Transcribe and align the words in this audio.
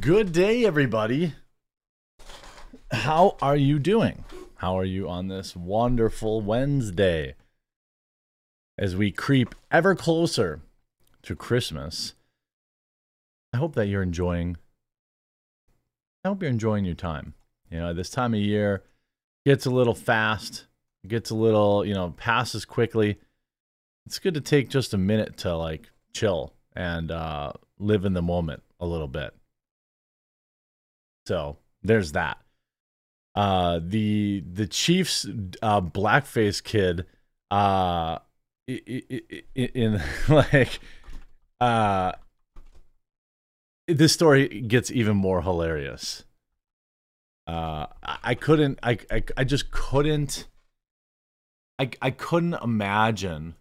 Good 0.00 0.32
day, 0.32 0.64
everybody. 0.64 1.34
How 2.92 3.36
are 3.42 3.56
you 3.56 3.80
doing? 3.80 4.24
How 4.54 4.78
are 4.78 4.84
you 4.84 5.08
on 5.08 5.26
this 5.26 5.56
wonderful 5.56 6.40
Wednesday? 6.40 7.34
As 8.78 8.94
we 8.94 9.10
creep 9.10 9.56
ever 9.72 9.96
closer 9.96 10.60
to 11.22 11.34
Christmas, 11.34 12.14
I 13.52 13.56
hope 13.56 13.74
that 13.74 13.86
you're 13.86 14.04
enjoying. 14.04 14.56
I 16.24 16.28
hope 16.28 16.42
you're 16.42 16.50
enjoying 16.50 16.84
your 16.84 16.94
time. 16.94 17.34
You 17.68 17.80
know, 17.80 17.92
this 17.92 18.08
time 18.08 18.34
of 18.34 18.40
year 18.40 18.84
gets 19.44 19.66
a 19.66 19.70
little 19.70 19.96
fast, 19.96 20.66
gets 21.08 21.30
a 21.30 21.34
little, 21.34 21.84
you 21.84 21.92
know, 21.92 22.14
passes 22.16 22.64
quickly. 22.64 23.18
It's 24.06 24.20
good 24.20 24.34
to 24.34 24.40
take 24.40 24.68
just 24.68 24.94
a 24.94 24.98
minute 24.98 25.36
to 25.38 25.56
like 25.56 25.90
chill 26.14 26.54
and 26.74 27.10
uh, 27.10 27.52
live 27.80 28.04
in 28.04 28.12
the 28.12 28.22
moment 28.22 28.62
a 28.78 28.86
little 28.86 29.08
bit. 29.08 29.34
So 31.26 31.58
there's 31.82 32.12
that. 32.12 32.38
Uh, 33.34 33.80
the 33.82 34.44
the 34.52 34.66
Chiefs 34.66 35.26
uh, 35.62 35.80
blackface 35.80 36.62
kid 36.62 37.06
uh, 37.50 38.18
in 38.66 40.02
like 40.28 40.80
uh, 41.60 42.12
this 43.88 44.12
story 44.12 44.48
gets 44.48 44.90
even 44.90 45.16
more 45.16 45.42
hilarious. 45.42 46.24
Uh, 47.46 47.86
I 48.02 48.34
couldn't. 48.34 48.78
I, 48.82 48.98
I 49.10 49.24
I 49.36 49.44
just 49.44 49.70
couldn't. 49.70 50.46
I 51.78 51.90
I 52.00 52.10
couldn't 52.10 52.54
imagine 52.62 53.56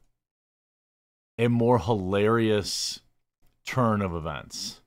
a 1.40 1.48
more 1.48 1.80
hilarious 1.80 3.00
turn 3.66 4.02
of 4.02 4.14
events. 4.14 4.82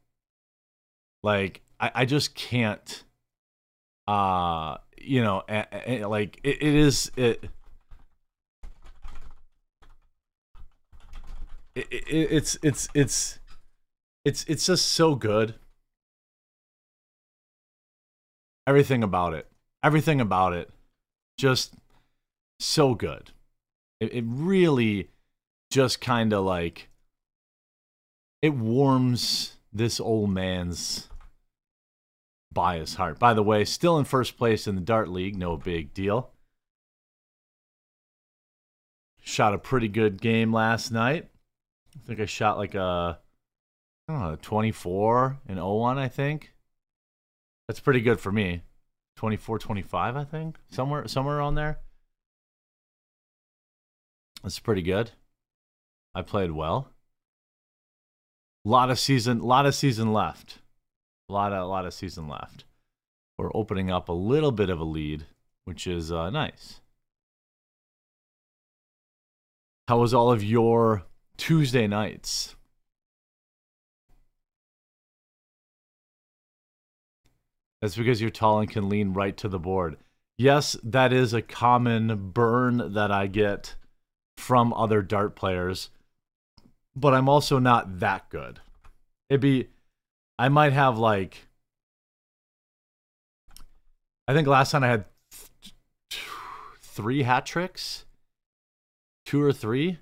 Like 1.23 1.64
I, 1.81 1.91
I 1.95 2.05
just 2.05 2.35
can't. 2.35 3.05
Uh, 4.07 4.77
you 4.99 5.23
know, 5.23 5.43
a, 5.49 5.67
a, 5.87 6.05
like 6.05 6.41
it, 6.43 6.63
it 6.63 6.75
is 6.75 7.11
it. 7.17 7.45
It, 11.75 11.87
it, 11.91 12.07
it's 12.09 12.59
it's 12.63 12.89
it's 12.95 13.39
it's 14.25 14.45
it's 14.45 14.67
just 14.67 14.87
so 14.87 15.15
good 15.15 15.55
everything 18.67 19.03
about 19.03 19.35
it 19.35 19.47
everything 19.83 20.21
about 20.21 20.53
it 20.53 20.71
just 21.37 21.75
so 22.59 22.95
good 22.95 23.31
it, 24.01 24.13
it 24.15 24.25
really 24.27 25.11
just 25.71 26.01
kind 26.01 26.33
of 26.33 26.45
like 26.45 26.89
it 28.41 28.55
warms 28.55 29.57
this 29.73 30.01
old 30.01 30.31
man's 30.31 31.09
bias 32.55 32.95
heart 32.95 33.19
by 33.19 33.35
the 33.35 33.43
way 33.43 33.65
still 33.65 33.99
in 33.99 34.05
first 34.05 34.39
place 34.39 34.67
in 34.67 34.75
the 34.75 34.81
dart 34.81 35.09
league 35.09 35.37
no 35.37 35.57
big 35.57 35.93
deal 35.93 36.31
shot 39.23 39.55
a 39.55 39.59
pretty 39.59 39.89
good 39.89 40.21
game 40.21 40.53
last 40.53 40.91
night 40.91 41.29
i 41.97 42.07
think 42.07 42.21
i 42.21 42.25
shot 42.25 42.57
like 42.57 42.75
a 42.75 43.19
i 44.09 44.13
don't 44.13 44.23
know 44.23 44.37
24 44.41 45.39
and 45.49 45.59
01 45.59 45.99
i 45.99 46.09
think 46.09 46.55
that's 47.67 47.81
pretty 47.81 48.01
good 48.01 48.21
for 48.21 48.31
me. 48.31 48.63
24 49.17 49.59
25, 49.59 50.17
I 50.17 50.25
think. 50.25 50.57
Somewhere 50.71 51.07
somewhere 51.09 51.41
on 51.41 51.55
there. 51.55 51.79
That's 54.43 54.59
pretty 54.59 54.83
good. 54.83 55.13
I 56.15 56.23
played 56.23 56.51
well. 56.51 56.91
Lot 58.65 58.91
of 58.91 58.99
season 58.99 59.41
lot 59.41 59.67
of 59.67 59.75
season 59.75 60.13
left. 60.13 60.59
A 61.29 61.33
lot 61.33 61.53
of 61.53 61.63
a 61.63 61.67
lot 61.67 61.87
of 61.87 61.95
season 61.95 62.29
left. 62.29 62.65
We're 63.39 63.51
opening 63.55 63.91
up 63.91 64.09
a 64.09 64.13
little 64.13 64.53
bit 64.53 64.71
of 64.71 64.81
a 64.81 64.85
lead, 64.85 65.27
which 65.65 65.87
is 65.87 66.13
uh, 66.13 66.31
nice. 66.31 66.81
How 69.89 69.99
was 69.99 70.15
all 70.15 70.31
of 70.31 70.43
your 70.43 71.05
Tuesday 71.37 71.87
nights? 71.87 72.57
That's 77.83 77.97
because 77.97 78.21
you're 78.21 78.31
tall 78.31 78.61
and 78.61 78.71
can 78.71 78.89
lean 78.89 79.13
right 79.13 79.37
to 79.37 79.49
the 79.49 79.59
board. 79.59 79.99
Yes, 80.39 80.75
that 80.83 81.13
is 81.13 81.35
a 81.35 81.43
common 81.43 82.31
burn 82.33 82.95
that 82.95 83.11
I 83.11 83.27
get 83.27 83.75
from 84.39 84.73
other 84.73 85.03
dart 85.03 85.37
players, 85.37 85.91
but 86.97 87.13
I'm 87.13 87.29
also 87.29 87.59
not 87.59 88.01
that 88.01 88.31
good. 88.31 88.61
It'd 89.29 89.43
be, 89.43 89.69
I 90.39 90.49
might 90.49 90.73
have 90.73 90.99
like, 90.99 91.47
I 94.27 94.35
think 94.35 94.49
last 94.49 94.73
time 94.73 94.83
I 94.83 94.89
had 94.89 95.05
th- 95.31 96.23
three 96.81 97.23
hat 97.23 97.47
tricks, 97.47 98.05
two 99.27 99.43
or 99.43 99.53
three, 99.53 99.99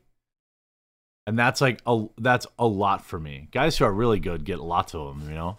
and 1.26 1.38
that's 1.38 1.60
like 1.60 1.80
a 1.86 2.06
that's 2.18 2.46
a 2.58 2.66
lot 2.66 3.04
for 3.04 3.20
me. 3.20 3.48
Guys 3.52 3.76
who 3.78 3.84
are 3.84 3.92
really 3.92 4.20
good 4.20 4.44
get 4.44 4.60
lots 4.60 4.94
of 4.94 5.06
them, 5.18 5.28
you 5.28 5.34
know. 5.34 5.58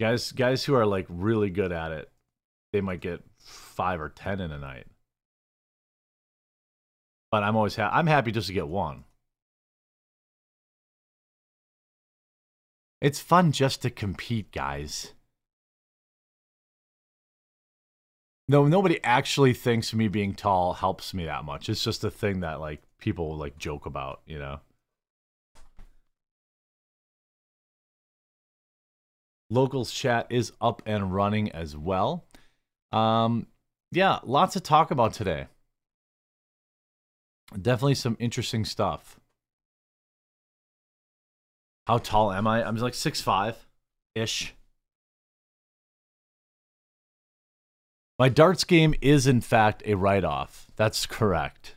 Guys, 0.00 0.32
guys 0.32 0.64
who 0.64 0.74
are 0.74 0.86
like 0.86 1.06
really 1.08 1.50
good 1.50 1.72
at 1.72 1.92
it, 1.92 2.10
they 2.72 2.80
might 2.80 3.00
get 3.00 3.22
five 3.38 4.00
or 4.00 4.08
ten 4.08 4.40
in 4.40 4.50
a 4.50 4.58
night. 4.58 4.86
But 7.30 7.42
I'm 7.44 7.56
always 7.56 7.76
ha- 7.76 7.90
I'm 7.92 8.06
happy 8.06 8.32
just 8.32 8.48
to 8.48 8.52
get 8.52 8.68
one. 8.68 9.04
It's 13.00 13.20
fun 13.20 13.52
just 13.52 13.82
to 13.82 13.90
compete, 13.90 14.52
guys. 14.52 15.14
No, 18.48 18.66
nobody 18.66 19.02
actually 19.04 19.54
thinks 19.54 19.94
me 19.94 20.08
being 20.08 20.34
tall 20.34 20.72
helps 20.74 21.14
me 21.14 21.24
that 21.24 21.44
much. 21.44 21.68
It's 21.68 21.84
just 21.84 22.02
a 22.02 22.10
thing 22.10 22.40
that 22.40 22.60
like 22.60 22.82
people 22.98 23.36
like 23.36 23.56
joke 23.58 23.86
about, 23.86 24.22
you 24.26 24.38
know. 24.38 24.60
Locals 29.50 29.92
chat 29.92 30.26
is 30.30 30.52
up 30.60 30.82
and 30.84 31.14
running 31.14 31.50
as 31.52 31.76
well. 31.76 32.24
Um, 32.92 33.46
yeah, 33.92 34.18
lots 34.24 34.54
to 34.54 34.60
talk 34.60 34.90
about 34.90 35.12
today. 35.12 35.46
Definitely 37.50 37.96
some 37.96 38.16
interesting 38.20 38.64
stuff. 38.64 39.18
How 41.86 41.98
tall 41.98 42.32
am 42.32 42.46
I? 42.46 42.62
I'm 42.62 42.76
like 42.76 42.94
six 42.94 43.20
five 43.20 43.66
ish. 44.14 44.54
My 48.18 48.28
darts 48.28 48.64
game 48.64 48.94
is, 49.00 49.26
in 49.26 49.40
fact, 49.40 49.82
a 49.86 49.94
write 49.94 50.24
off. 50.24 50.70
That's 50.76 51.06
correct. 51.06 51.74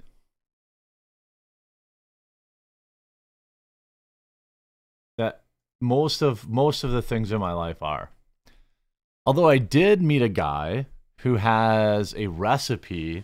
That 5.17 5.43
most 5.81 6.21
of 6.21 6.49
most 6.49 6.83
of 6.83 6.91
the 6.91 7.01
things 7.01 7.31
in 7.31 7.39
my 7.39 7.53
life 7.53 7.81
are. 7.81 8.09
Although 9.25 9.47
I 9.47 9.57
did 9.57 10.01
meet 10.01 10.21
a 10.21 10.29
guy 10.29 10.87
who 11.19 11.37
has 11.37 12.13
a 12.15 12.27
recipe 12.27 13.23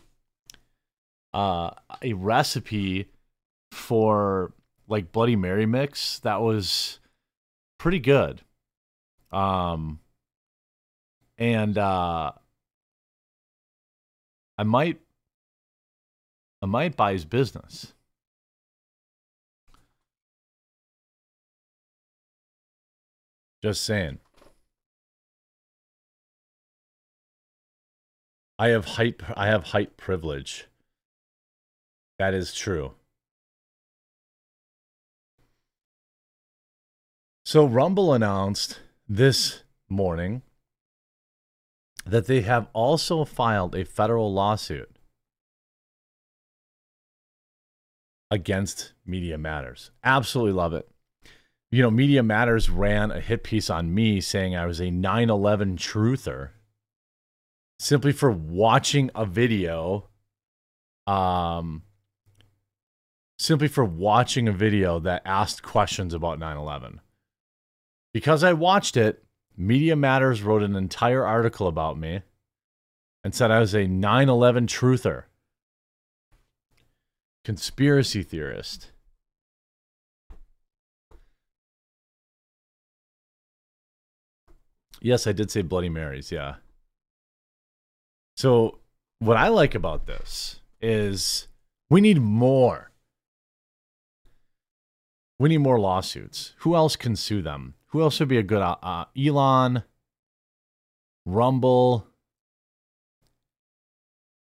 uh 1.33 1.71
a 2.01 2.13
recipe 2.13 3.07
for 3.71 4.53
like 4.87 5.11
bloody 5.11 5.35
mary 5.35 5.65
mix 5.65 6.19
that 6.19 6.41
was 6.41 6.99
pretty 7.77 7.99
good 7.99 8.41
um 9.31 9.99
and 11.37 11.77
uh 11.77 12.31
I 14.57 14.63
might 14.63 14.99
I 16.61 16.65
might 16.65 16.97
buy 16.97 17.13
his 17.13 17.25
business 17.25 17.93
Just 23.61 23.83
saying. 23.83 24.19
I 28.57 28.69
have 28.69 28.85
hype. 28.85 29.21
I 29.35 29.47
have 29.47 29.65
hype 29.65 29.97
privilege. 29.97 30.68
That 32.19 32.33
is 32.33 32.53
true. 32.53 32.93
So 37.45 37.65
Rumble 37.65 38.13
announced 38.13 38.81
this 39.07 39.63
morning 39.89 40.43
that 42.05 42.27
they 42.27 42.41
have 42.41 42.67
also 42.73 43.25
filed 43.25 43.73
a 43.73 43.85
federal 43.85 44.31
lawsuit 44.31 44.91
against 48.29 48.93
Media 49.03 49.39
Matters. 49.39 49.89
Absolutely 50.03 50.53
love 50.53 50.73
it 50.73 50.87
you 51.71 51.83
know, 51.83 51.91
Media 51.91 52.23
Matters 52.23 52.69
ran 52.69 53.11
a 53.11 53.19
hit 53.19 53.43
piece 53.43 53.69
on 53.69 53.93
me 53.93 54.21
saying 54.21 54.55
I 54.55 54.65
was 54.65 54.81
a 54.81 54.89
9 54.89 55.29
11 55.29 55.77
truther 55.77 56.49
simply 57.77 58.11
for 58.11 58.31
watching 58.31 59.11
a 59.13 59.25
video 59.25 60.09
um, 61.05 61.83
simply 63.39 63.69
for 63.69 63.85
watching 63.85 64.47
a 64.47 64.51
video 64.51 64.99
that 64.99 65.21
asked 65.25 65.63
questions 65.63 66.13
about 66.13 66.37
9 66.39 66.57
11. 66.57 67.01
Because 68.13 68.43
I 68.43 68.53
watched 68.53 68.97
it, 68.97 69.23
Media 69.55 69.95
Matters 69.95 70.43
wrote 70.43 70.61
an 70.61 70.75
entire 70.75 71.25
article 71.25 71.67
about 71.67 71.97
me 71.97 72.21
and 73.23 73.33
said 73.33 73.49
I 73.49 73.59
was 73.59 73.73
a 73.73 73.87
9 73.87 74.29
11 74.29 74.67
truther, 74.67 75.23
conspiracy 77.45 78.23
theorist. 78.23 78.91
Yes, 85.01 85.25
I 85.27 85.31
did 85.31 85.49
say 85.49 85.61
Bloody 85.61 85.87
Marys, 85.87 86.29
yeah. 86.29 86.55
So, 88.35 88.79
what 89.19 89.37
I 89.37 89.47
like 89.47 89.73
about 89.73 90.07
this 90.07 90.59
is 90.81 91.47
we 91.89 92.01
need 92.01 92.21
more. 92.21 92.88
We 95.39 95.49
need 95.49 95.59
more 95.59 95.79
lawsuits. 95.79 96.53
Who 96.59 96.75
else 96.75 96.97
can 96.97 97.15
sue 97.15 97.41
them? 97.41 97.75
Who 97.87 98.01
else 98.01 98.19
would 98.19 98.29
be 98.29 98.37
a 98.37 98.43
good 98.43 98.61
uh, 98.61 98.75
uh, 98.83 99.05
Elon, 99.17 99.83
Rumble, 101.25 102.05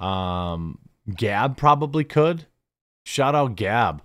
um, 0.01 0.79
Gab 1.15 1.57
probably 1.57 2.05
could. 2.05 2.47
Shout 3.05 3.35
out 3.35 3.57
Gab. 3.57 4.03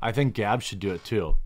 I 0.00 0.12
think 0.12 0.34
Gab 0.34 0.62
should 0.62 0.80
do 0.80 0.92
it 0.92 1.04
too. 1.04 1.36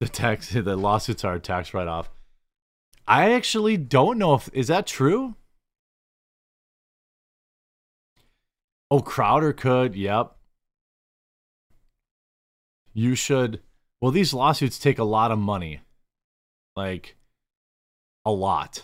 The 0.00 0.08
tax, 0.08 0.50
the 0.52 0.76
lawsuits 0.76 1.24
are 1.24 1.34
a 1.34 1.40
tax 1.40 1.72
write 1.72 1.88
off. 1.88 2.10
I 3.06 3.32
actually 3.32 3.76
don't 3.76 4.18
know 4.18 4.34
if 4.34 4.48
is 4.52 4.68
that 4.68 4.86
true. 4.86 5.34
Oh, 8.92 9.00
Crowder 9.00 9.54
could. 9.54 9.94
Yep. 9.96 10.36
You 12.92 13.14
should. 13.14 13.62
Well, 14.02 14.10
these 14.12 14.34
lawsuits 14.34 14.78
take 14.78 14.98
a 14.98 15.04
lot 15.04 15.30
of 15.30 15.38
money. 15.38 15.80
Like, 16.76 17.16
a 18.26 18.30
lot. 18.30 18.82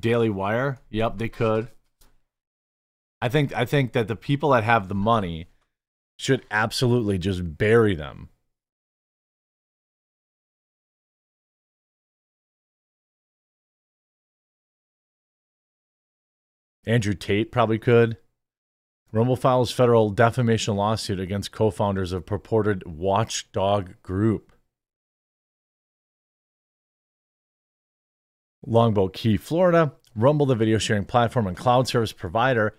Daily 0.00 0.30
Wire. 0.30 0.78
Yep, 0.88 1.18
they 1.18 1.28
could. 1.28 1.68
I 3.20 3.28
think 3.28 3.52
I 3.52 3.66
think 3.66 3.92
that 3.92 4.08
the 4.08 4.16
people 4.16 4.48
that 4.50 4.64
have 4.64 4.88
the 4.88 4.94
money 4.94 5.48
should 6.18 6.46
absolutely 6.50 7.18
just 7.18 7.58
bury 7.58 7.94
them. 7.94 8.30
Andrew 16.88 17.12
Tate 17.12 17.52
probably 17.52 17.78
could. 17.78 18.16
Rumble 19.12 19.36
files 19.36 19.70
federal 19.70 20.08
defamation 20.08 20.74
lawsuit 20.74 21.20
against 21.20 21.52
co 21.52 21.70
founders 21.70 22.12
of 22.12 22.24
purported 22.24 22.84
watchdog 22.86 24.02
group. 24.02 24.52
Longboat 28.66 29.12
Key, 29.12 29.36
Florida. 29.36 29.92
Rumble, 30.16 30.46
the 30.46 30.54
video 30.54 30.78
sharing 30.78 31.04
platform 31.04 31.46
and 31.46 31.56
cloud 31.56 31.86
service 31.86 32.12
provider, 32.12 32.74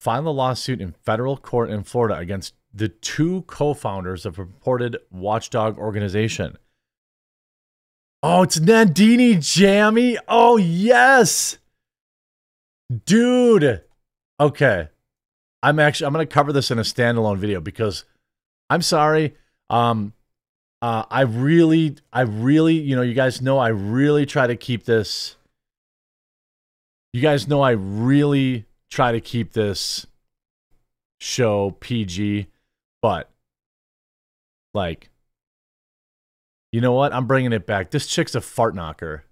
filed 0.00 0.26
a 0.26 0.30
lawsuit 0.30 0.80
in 0.80 0.94
federal 1.04 1.36
court 1.36 1.70
in 1.70 1.84
Florida 1.84 2.18
against 2.18 2.54
the 2.72 2.88
two 2.88 3.42
co 3.42 3.74
founders 3.74 4.24
of 4.24 4.36
purported 4.36 4.96
watchdog 5.10 5.78
organization. 5.78 6.56
Oh, 8.22 8.42
it's 8.42 8.58
Nandini 8.58 9.38
Jammy. 9.40 10.18
Oh, 10.28 10.56
yes. 10.56 11.58
Dude. 13.04 13.82
Okay. 14.40 14.88
I'm 15.62 15.78
actually 15.78 16.06
I'm 16.06 16.12
going 16.12 16.26
to 16.26 16.32
cover 16.32 16.52
this 16.52 16.70
in 16.70 16.78
a 16.78 16.82
standalone 16.82 17.38
video 17.38 17.60
because 17.60 18.04
I'm 18.68 18.82
sorry. 18.82 19.34
Um 19.68 20.12
uh 20.82 21.04
I 21.10 21.22
really 21.22 21.96
I 22.12 22.22
really, 22.22 22.74
you 22.74 22.96
know, 22.96 23.02
you 23.02 23.14
guys 23.14 23.40
know 23.42 23.58
I 23.58 23.68
really 23.68 24.26
try 24.26 24.46
to 24.46 24.56
keep 24.56 24.84
this 24.84 25.36
You 27.12 27.20
guys 27.20 27.46
know 27.46 27.60
I 27.60 27.72
really 27.72 28.64
try 28.88 29.12
to 29.12 29.20
keep 29.20 29.52
this 29.52 30.06
show 31.20 31.76
PG, 31.80 32.46
but 33.02 33.30
like 34.74 35.10
you 36.72 36.80
know 36.80 36.92
what? 36.92 37.12
I'm 37.12 37.26
bringing 37.26 37.52
it 37.52 37.66
back. 37.66 37.90
This 37.90 38.06
chick's 38.06 38.34
a 38.34 38.40
fart 38.40 38.74
knocker. 38.74 39.24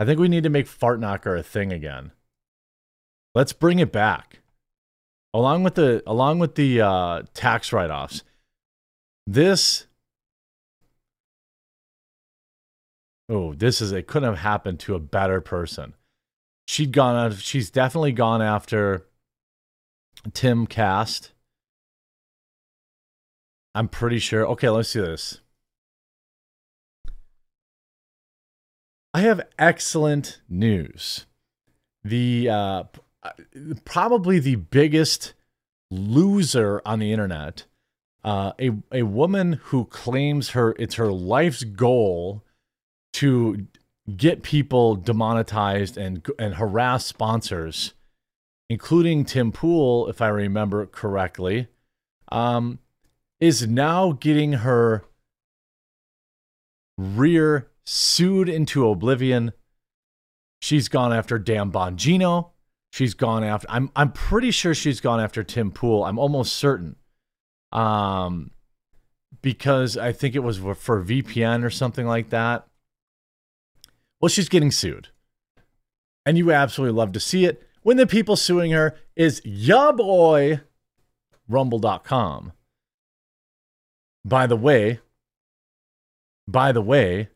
I 0.00 0.04
think 0.04 0.18
we 0.18 0.28
need 0.28 0.42
to 0.42 0.50
make 0.50 0.66
fart 0.66 0.98
knocker 1.00 1.36
a 1.36 1.42
thing 1.42 1.72
again. 1.72 2.12
Let's 3.34 3.52
bring 3.52 3.78
it 3.78 3.92
back. 3.92 4.40
Along 5.34 5.62
with 5.62 5.76
the 5.76 6.02
along 6.06 6.38
with 6.38 6.56
the 6.56 6.80
uh, 6.82 7.22
tax 7.32 7.72
write-offs. 7.72 8.22
This 9.26 9.86
Oh, 13.28 13.54
this 13.54 13.80
is 13.80 13.92
it 13.92 14.06
couldn't 14.06 14.28
have 14.28 14.40
happened 14.40 14.78
to 14.80 14.94
a 14.94 15.00
better 15.00 15.40
person. 15.40 15.94
She'd 16.66 16.92
gone 16.92 17.16
out 17.16 17.38
she's 17.38 17.70
definitely 17.70 18.12
gone 18.12 18.42
after 18.42 19.06
Timcast. 20.28 21.30
I'm 23.74 23.88
pretty 23.88 24.18
sure. 24.18 24.46
Okay, 24.48 24.68
let's 24.68 24.90
see 24.90 25.00
this. 25.00 25.40
I 29.14 29.20
have 29.20 29.46
excellent 29.58 30.40
news. 30.48 31.26
The 32.04 32.48
uh, 32.50 32.82
probably 33.84 34.38
the 34.38 34.56
biggest 34.56 35.34
loser 35.90 36.80
on 36.84 36.98
the 36.98 37.12
internet. 37.12 37.66
Uh, 38.24 38.52
a 38.60 38.70
a 38.92 39.02
woman 39.02 39.54
who 39.64 39.84
claims 39.86 40.50
her 40.50 40.76
it's 40.78 40.94
her 40.94 41.10
life's 41.10 41.64
goal 41.64 42.44
to 43.12 43.66
get 44.16 44.42
people 44.42 44.94
demonetized 44.94 45.96
and 45.96 46.24
and 46.38 46.54
harass 46.54 47.04
sponsors, 47.04 47.94
including 48.70 49.24
Tim 49.24 49.50
Pool, 49.50 50.08
if 50.08 50.20
I 50.20 50.28
remember 50.28 50.86
correctly, 50.86 51.66
um, 52.30 52.78
is 53.40 53.66
now 53.66 54.12
getting 54.12 54.52
her 54.52 55.04
rear 56.96 57.68
sued 57.84 58.48
into 58.48 58.88
oblivion. 58.88 59.52
She's 60.60 60.88
gone 60.88 61.12
after 61.12 61.40
Dan 61.40 61.72
Bongino. 61.72 62.51
She's 62.92 63.14
gone 63.14 63.42
after. 63.42 63.66
I'm 63.70 63.90
I'm 63.96 64.12
pretty 64.12 64.50
sure 64.50 64.74
she's 64.74 65.00
gone 65.00 65.18
after 65.18 65.42
Tim 65.42 65.70
Pool. 65.70 66.04
I'm 66.04 66.18
almost 66.18 66.52
certain. 66.56 66.96
Um, 67.72 68.50
because 69.40 69.96
I 69.96 70.12
think 70.12 70.34
it 70.34 70.40
was 70.40 70.58
for 70.58 71.02
VPN 71.02 71.64
or 71.64 71.70
something 71.70 72.06
like 72.06 72.28
that. 72.28 72.66
Well, 74.20 74.28
she's 74.28 74.50
getting 74.50 74.70
sued, 74.70 75.08
and 76.26 76.36
you 76.36 76.52
absolutely 76.52 76.94
love 76.94 77.12
to 77.12 77.20
see 77.20 77.46
it 77.46 77.66
when 77.80 77.96
the 77.96 78.06
people 78.06 78.36
suing 78.36 78.72
her 78.72 78.94
is 79.16 79.40
ya 79.42 79.90
boy, 79.92 80.60
Rumble.com. 81.48 82.52
By 84.22 84.46
the 84.46 84.56
way, 84.56 85.00
by 86.46 86.72
the 86.72 86.82
way, 86.82 87.30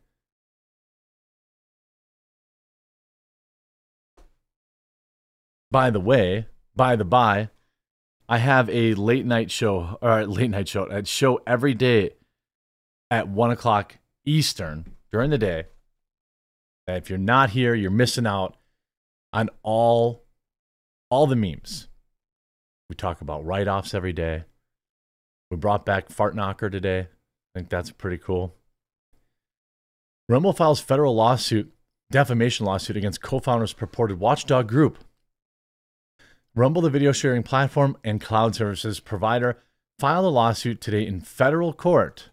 By 5.69 5.89
the 5.89 5.99
way, 5.99 6.47
by 6.75 6.95
the 6.95 7.05
by, 7.05 7.49
I 8.29 8.37
have 8.37 8.69
a 8.69 8.93
late 8.93 9.25
night 9.25 9.51
show 9.51 9.97
or 10.01 10.25
late 10.25 10.49
night 10.49 10.67
show, 10.67 10.85
a 10.85 11.05
show 11.05 11.41
every 11.47 11.73
day 11.73 12.11
at 13.09 13.27
one 13.27 13.51
o'clock 13.51 13.97
Eastern 14.25 14.93
during 15.11 15.29
the 15.29 15.37
day. 15.37 15.65
If 16.87 17.09
you're 17.09 17.19
not 17.19 17.49
here, 17.51 17.75
you're 17.75 17.91
missing 17.91 18.25
out 18.27 18.55
on 19.33 19.49
all 19.61 20.23
all 21.09 21.27
the 21.27 21.35
memes. 21.35 21.87
We 22.89 22.95
talk 22.95 23.21
about 23.21 23.45
write-offs 23.45 23.93
every 23.93 24.13
day. 24.13 24.43
We 25.49 25.57
brought 25.57 25.85
back 25.85 26.09
Fart 26.09 26.35
Knocker 26.35 26.69
today. 26.69 26.99
I 26.99 27.59
think 27.59 27.69
that's 27.69 27.91
pretty 27.91 28.17
cool. 28.17 28.55
Rumble 30.29 30.53
files 30.53 30.81
federal 30.81 31.15
lawsuit, 31.15 31.73
defamation 32.11 32.65
lawsuit 32.65 32.97
against 32.97 33.21
co-founders 33.21 33.73
purported 33.73 34.19
watchdog 34.19 34.67
group 34.67 34.97
Rumble, 36.57 36.81
the 36.81 36.89
video 36.89 37.11
sharing 37.11 37.43
platform 37.43 37.97
and 38.03 38.19
cloud 38.19 38.55
services 38.55 38.99
provider, 38.99 39.61
filed 39.99 40.25
a 40.25 40.29
lawsuit 40.29 40.81
today 40.81 41.05
in 41.05 41.21
federal 41.21 41.71
court. 41.71 42.31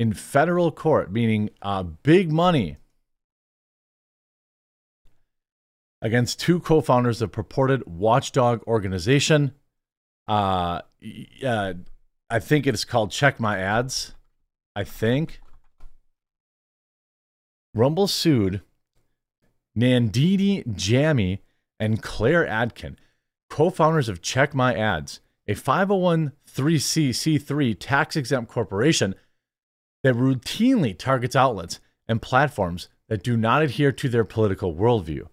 In 0.00 0.12
federal 0.12 0.72
court, 0.72 1.12
meaning 1.12 1.50
uh, 1.62 1.84
big 1.84 2.32
money, 2.32 2.78
against 6.02 6.40
two 6.40 6.58
co 6.58 6.80
founders 6.80 7.22
of 7.22 7.30
purported 7.30 7.86
watchdog 7.86 8.62
organization. 8.66 9.52
Uh, 10.26 10.80
uh, 11.46 11.74
I 12.28 12.38
think 12.40 12.66
it's 12.66 12.84
called 12.84 13.12
Check 13.12 13.38
My 13.38 13.58
Ads. 13.58 14.14
I 14.74 14.82
think. 14.82 15.40
Rumble 17.74 18.08
sued 18.08 18.60
Nandini 19.78 20.64
Jammy 20.74 21.42
and 21.80 22.02
Claire 22.02 22.46
Atkin, 22.46 22.96
co 23.54 23.70
founders 23.70 24.08
of 24.08 24.20
Check 24.20 24.52
My 24.52 24.74
Ads, 24.74 25.20
a 25.46 25.54
501c3 25.54 27.76
tax 27.78 28.16
exempt 28.16 28.50
corporation 28.50 29.14
that 30.02 30.16
routinely 30.16 30.98
targets 30.98 31.36
outlets 31.36 31.78
and 32.08 32.20
platforms 32.20 32.88
that 33.08 33.22
do 33.22 33.36
not 33.36 33.62
adhere 33.62 33.92
to 33.92 34.08
their 34.08 34.24
political 34.24 34.74
worldview. 34.74 35.28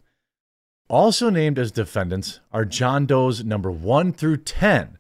Also 0.88 1.32
named 1.32 1.58
as 1.58 1.72
defendants 1.72 2.42
are 2.52 2.64
John 2.64 3.08
Doe's 3.08 3.44
number 3.44 3.72
1 3.72 4.14
through 4.14 4.38
10, 4.38 5.00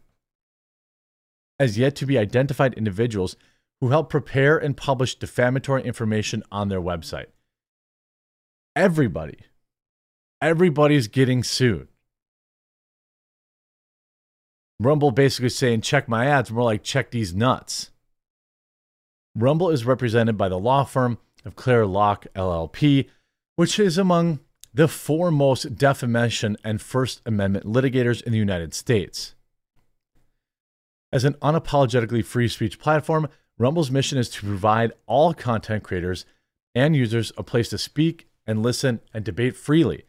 as 1.60 1.78
yet 1.78 1.96
to 1.98 2.08
be 2.08 2.18
identified 2.18 2.74
individuals 2.74 3.36
who 3.82 3.90
helped 3.90 4.10
prepare 4.10 4.58
and 4.58 4.76
publish 4.76 5.14
defamatory 5.14 5.84
information 5.84 6.42
on 6.52 6.70
their 6.70 6.82
website. 6.82 7.28
Everybody, 8.76 9.42
everybody's 10.42 11.08
getting 11.08 11.44
sued. 11.44 11.88
Rumble 14.84 15.12
basically 15.12 15.50
saying, 15.50 15.82
check 15.82 16.10
my 16.10 16.26
ads, 16.26 16.52
more 16.52 16.64
like 16.64 16.82
check 16.82 17.12
these 17.12 17.36
nuts. 17.36 17.92
Rumble 19.36 19.70
is 19.70 19.86
represented 19.86 20.38
by 20.38 20.50
the 20.50 20.58
law 20.58 20.84
firm 20.84 21.20
of 21.46 21.56
Clare 21.56 21.86
Locke 21.86 22.26
LLP, 22.36 23.08
which 23.56 23.80
is 23.80 24.00
among 24.00 24.40
the 24.74 24.88
foremost 24.88 25.78
defamation 25.78 26.58
and 26.64 26.82
First 26.82 27.22
Amendment 27.28 27.66
litigators 27.66 28.24
in 28.24 28.32
the 28.32 28.40
United 28.40 28.74
States. 28.74 29.36
As 31.14 31.26
an 31.26 31.34
unapologetically 31.36 32.26
free 32.26 32.48
speech 32.48 32.80
platform, 32.80 33.28
Rumble's 33.60 33.92
mission 33.92 34.18
is 34.18 34.30
to 34.30 34.46
provide 34.46 34.94
all 35.06 35.36
content 35.36 35.84
creators 35.84 36.26
and 36.74 36.96
users 36.96 37.32
a 37.38 37.44
place 37.44 37.70
to 37.70 37.78
speak 37.78 38.28
and 38.48 38.64
listen 38.64 39.02
and 39.14 39.24
debate 39.24 39.56
freely, 39.56 40.06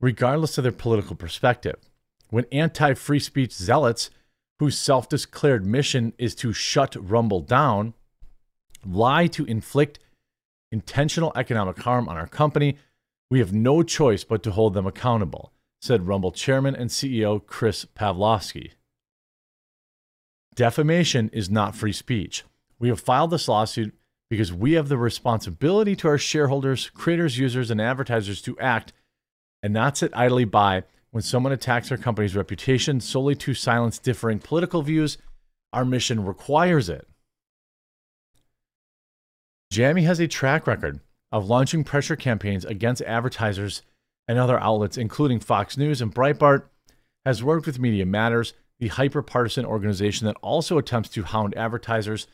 regardless 0.00 0.56
of 0.56 0.62
their 0.62 0.72
political 0.72 1.16
perspective. 1.16 1.87
When 2.30 2.46
anti 2.52 2.94
free 2.94 3.20
speech 3.20 3.52
zealots, 3.52 4.10
whose 4.58 4.76
self 4.76 5.08
declared 5.08 5.64
mission 5.64 6.12
is 6.18 6.34
to 6.36 6.52
shut 6.52 6.96
Rumble 6.98 7.40
down, 7.40 7.94
lie 8.84 9.26
to 9.28 9.44
inflict 9.44 9.98
intentional 10.70 11.32
economic 11.34 11.78
harm 11.78 12.08
on 12.08 12.16
our 12.16 12.26
company, 12.26 12.76
we 13.30 13.38
have 13.38 13.52
no 13.52 13.82
choice 13.82 14.24
but 14.24 14.42
to 14.42 14.50
hold 14.50 14.74
them 14.74 14.86
accountable, 14.86 15.52
said 15.80 16.06
Rumble 16.06 16.32
chairman 16.32 16.74
and 16.74 16.90
CEO 16.90 17.44
Chris 17.44 17.84
Pavlovski. 17.84 18.72
Defamation 20.54 21.30
is 21.32 21.48
not 21.48 21.76
free 21.76 21.92
speech. 21.92 22.44
We 22.78 22.88
have 22.88 23.00
filed 23.00 23.30
this 23.30 23.48
lawsuit 23.48 23.94
because 24.28 24.52
we 24.52 24.72
have 24.72 24.88
the 24.88 24.98
responsibility 24.98 25.96
to 25.96 26.08
our 26.08 26.18
shareholders, 26.18 26.90
creators, 26.90 27.38
users, 27.38 27.70
and 27.70 27.80
advertisers 27.80 28.42
to 28.42 28.58
act 28.58 28.92
and 29.62 29.72
not 29.72 29.96
sit 29.96 30.10
idly 30.14 30.44
by 30.44 30.84
when 31.10 31.22
someone 31.22 31.52
attacks 31.52 31.90
our 31.90 31.96
company's 31.96 32.36
reputation 32.36 33.00
solely 33.00 33.34
to 33.34 33.54
silence 33.54 33.98
differing 33.98 34.38
political 34.38 34.82
views. 34.82 35.18
Our 35.72 35.84
mission 35.84 36.24
requires 36.24 36.88
it. 36.88 37.06
Jammy 39.70 40.02
has 40.02 40.18
a 40.18 40.26
track 40.26 40.66
record 40.66 41.00
of 41.30 41.48
launching 41.48 41.84
pressure 41.84 42.16
campaigns 42.16 42.64
against 42.64 43.02
advertisers 43.02 43.82
and 44.26 44.38
other 44.38 44.58
outlets, 44.60 44.96
including 44.96 45.40
Fox 45.40 45.76
News 45.76 46.00
and 46.00 46.14
Breitbart, 46.14 46.64
has 47.24 47.42
worked 47.42 47.66
with 47.66 47.78
Media 47.78 48.06
Matters, 48.06 48.54
the 48.78 48.88
hyper 48.88 49.22
partisan 49.22 49.66
organization 49.66 50.26
that 50.26 50.36
also 50.42 50.78
attempts 50.78 51.10
to 51.10 51.22
hound 51.22 51.56
advertisers 51.56 52.26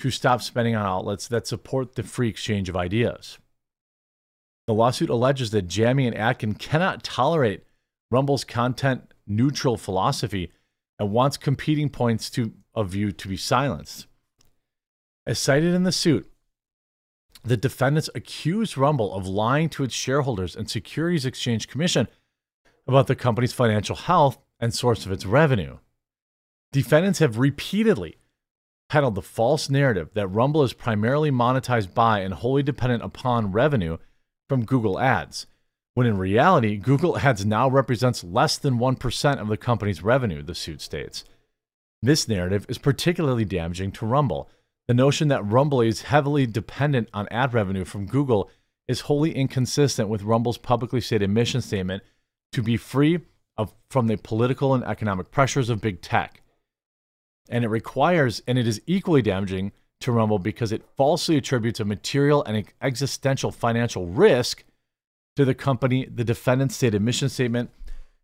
to 0.00 0.10
stop 0.10 0.42
spending 0.42 0.74
on 0.74 0.86
outlets 0.86 1.28
that 1.28 1.46
support 1.46 1.94
the 1.94 2.02
free 2.02 2.28
exchange 2.28 2.68
of 2.68 2.76
ideas. 2.76 3.38
The 4.66 4.74
lawsuit 4.74 5.10
alleges 5.10 5.50
that 5.50 5.68
Jammy 5.68 6.06
and 6.06 6.16
Atkin 6.16 6.54
cannot 6.54 7.02
tolerate 7.02 7.64
Rumble's 8.10 8.44
content 8.44 9.12
neutral 9.26 9.76
philosophy 9.76 10.50
and 10.98 11.12
wants 11.12 11.36
competing 11.36 11.88
points 11.88 12.28
to, 12.30 12.52
of 12.74 12.90
view 12.90 13.12
to 13.12 13.28
be 13.28 13.36
silenced. 13.36 14.06
As 15.26 15.38
cited 15.38 15.74
in 15.74 15.84
the 15.84 15.92
suit, 15.92 16.30
the 17.42 17.56
defendants 17.56 18.10
accused 18.14 18.76
Rumble 18.76 19.14
of 19.14 19.26
lying 19.26 19.68
to 19.70 19.84
its 19.84 19.94
shareholders 19.94 20.56
and 20.56 20.68
Securities 20.68 21.24
Exchange 21.24 21.68
Commission 21.68 22.08
about 22.86 23.06
the 23.06 23.14
company's 23.14 23.52
financial 23.52 23.96
health 23.96 24.38
and 24.58 24.74
source 24.74 25.06
of 25.06 25.12
its 25.12 25.24
revenue. 25.24 25.78
Defendants 26.72 27.18
have 27.20 27.38
repeatedly 27.38 28.16
peddled 28.88 29.14
the 29.14 29.22
false 29.22 29.70
narrative 29.70 30.10
that 30.14 30.28
Rumble 30.28 30.62
is 30.62 30.72
primarily 30.72 31.30
monetized 31.30 31.94
by 31.94 32.20
and 32.20 32.34
wholly 32.34 32.62
dependent 32.62 33.02
upon 33.02 33.52
revenue 33.52 33.96
from 34.48 34.64
Google 34.64 34.98
Ads, 34.98 35.46
when 36.00 36.06
in 36.06 36.16
reality, 36.16 36.78
Google 36.78 37.18
Ads 37.18 37.44
now 37.44 37.68
represents 37.68 38.24
less 38.24 38.56
than 38.56 38.78
1% 38.78 39.38
of 39.38 39.48
the 39.48 39.58
company's 39.58 40.02
revenue, 40.02 40.42
the 40.42 40.54
suit 40.54 40.80
states. 40.80 41.24
This 42.00 42.26
narrative 42.26 42.64
is 42.70 42.78
particularly 42.78 43.44
damaging 43.44 43.92
to 43.92 44.06
Rumble 44.06 44.48
the 44.90 44.94
notion 44.94 45.28
that 45.28 45.44
Rumble 45.44 45.82
is 45.82 46.02
heavily 46.02 46.46
dependent 46.46 47.10
on 47.14 47.28
ad 47.30 47.54
revenue 47.54 47.84
from 47.84 48.06
Google 48.06 48.50
is 48.88 49.02
wholly 49.02 49.32
inconsistent 49.32 50.08
with 50.08 50.24
Rumble's 50.24 50.58
publicly 50.58 51.00
stated 51.00 51.30
mission 51.30 51.60
statement 51.60 52.02
to 52.50 52.60
be 52.60 52.76
free 52.76 53.20
of, 53.56 53.72
from 53.88 54.08
the 54.08 54.16
political 54.16 54.74
and 54.74 54.82
economic 54.82 55.30
pressures 55.30 55.70
of 55.70 55.80
big 55.80 56.02
tech. 56.02 56.42
And 57.48 57.62
it 57.62 57.68
requires, 57.68 58.42
and 58.48 58.58
it 58.58 58.66
is 58.66 58.82
equally 58.88 59.22
damaging 59.22 59.70
to 60.00 60.10
Rumble 60.10 60.40
because 60.40 60.72
it 60.72 60.82
falsely 60.96 61.36
attributes 61.36 61.78
a 61.78 61.84
material 61.84 62.42
and 62.42 62.64
existential 62.82 63.52
financial 63.52 64.08
risk 64.08 64.64
to 65.36 65.44
the 65.44 65.54
company. 65.54 66.06
The 66.06 66.24
defendant's 66.24 66.76
stated 66.76 67.02
mission 67.02 67.28
statement 67.28 67.70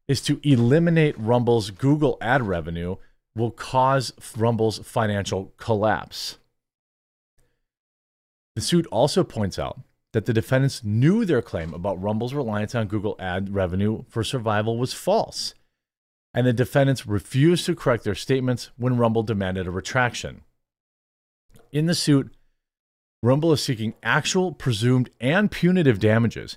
is 0.08 0.20
to 0.22 0.40
eliminate 0.42 1.18
Rumble's 1.18 1.70
Google 1.70 2.16
ad 2.20 2.42
revenue 2.46 2.96
will 3.34 3.50
cause 3.50 4.12
Rumble's 4.36 4.78
financial 4.78 5.52
collapse. 5.58 6.38
The 8.54 8.62
suit 8.62 8.86
also 8.86 9.22
points 9.22 9.58
out 9.58 9.80
that 10.12 10.24
the 10.24 10.32
defendants 10.32 10.82
knew 10.82 11.26
their 11.26 11.42
claim 11.42 11.74
about 11.74 12.00
Rumble's 12.00 12.32
reliance 12.32 12.74
on 12.74 12.86
Google 12.86 13.16
ad 13.18 13.54
revenue 13.54 14.04
for 14.08 14.24
survival 14.24 14.78
was 14.78 14.94
false, 14.94 15.52
and 16.32 16.46
the 16.46 16.54
defendants 16.54 17.06
refused 17.06 17.66
to 17.66 17.74
correct 17.74 18.04
their 18.04 18.14
statements 18.14 18.70
when 18.78 18.96
Rumble 18.96 19.22
demanded 19.22 19.66
a 19.66 19.70
retraction. 19.70 20.40
In 21.70 21.84
the 21.84 21.94
suit, 21.94 22.34
Rumble 23.22 23.52
is 23.52 23.62
seeking 23.62 23.92
actual, 24.02 24.52
presumed, 24.52 25.10
and 25.20 25.50
punitive 25.50 25.98
damages, 25.98 26.56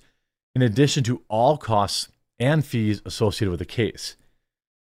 in 0.62 0.66
addition 0.72 1.06
to 1.06 1.22
all 1.30 1.58
costs 1.58 2.10
and 2.38 2.66
fees 2.66 3.02
associated 3.06 3.50
with 3.50 3.60
the 3.60 3.66
case. 3.66 4.18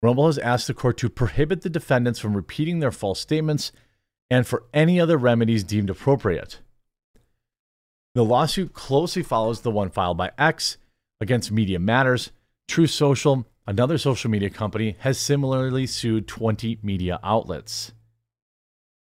Rumble 0.00 0.26
has 0.26 0.38
asked 0.38 0.68
the 0.68 0.74
court 0.74 0.96
to 0.98 1.08
prohibit 1.08 1.62
the 1.62 1.68
defendants 1.68 2.20
from 2.20 2.36
repeating 2.36 2.78
their 2.78 2.92
false 2.92 3.18
statements 3.18 3.72
and 4.30 4.46
for 4.46 4.62
any 4.72 5.00
other 5.00 5.16
remedies 5.16 5.64
deemed 5.64 5.90
appropriate. 5.90 6.60
The 8.14 8.24
lawsuit 8.24 8.74
closely 8.74 9.24
follows 9.24 9.62
the 9.62 9.72
one 9.72 9.90
filed 9.90 10.16
by 10.16 10.30
X 10.38 10.76
against 11.20 11.50
Media 11.50 11.80
Matters. 11.80 12.30
Truth 12.68 12.90
Social, 12.90 13.44
another 13.66 13.98
social 13.98 14.30
media 14.30 14.50
company, 14.50 14.94
has 15.00 15.18
similarly 15.18 15.84
sued 15.88 16.28
20 16.28 16.78
media 16.80 17.18
outlets. 17.24 17.92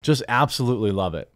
Just 0.02 0.24
absolutely 0.30 0.92
love 0.92 1.14
it. 1.14 1.30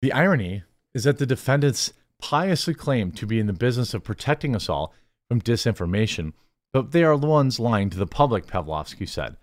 The 0.00 0.12
irony 0.12 0.62
is 0.94 1.04
that 1.04 1.18
the 1.18 1.26
defendants 1.26 1.92
piously 2.22 2.72
claim 2.72 3.10
to 3.12 3.26
be 3.26 3.38
in 3.38 3.46
the 3.46 3.52
business 3.52 3.92
of 3.92 4.04
protecting 4.04 4.56
us 4.56 4.68
all 4.68 4.94
from 5.28 5.42
disinformation, 5.42 6.32
but 6.72 6.92
they 6.92 7.04
are 7.04 7.18
the 7.18 7.26
ones 7.26 7.60
lying 7.60 7.90
to 7.90 7.98
the 7.98 8.06
public, 8.06 8.46
Pavlovski 8.46 9.06
said. 9.06 9.36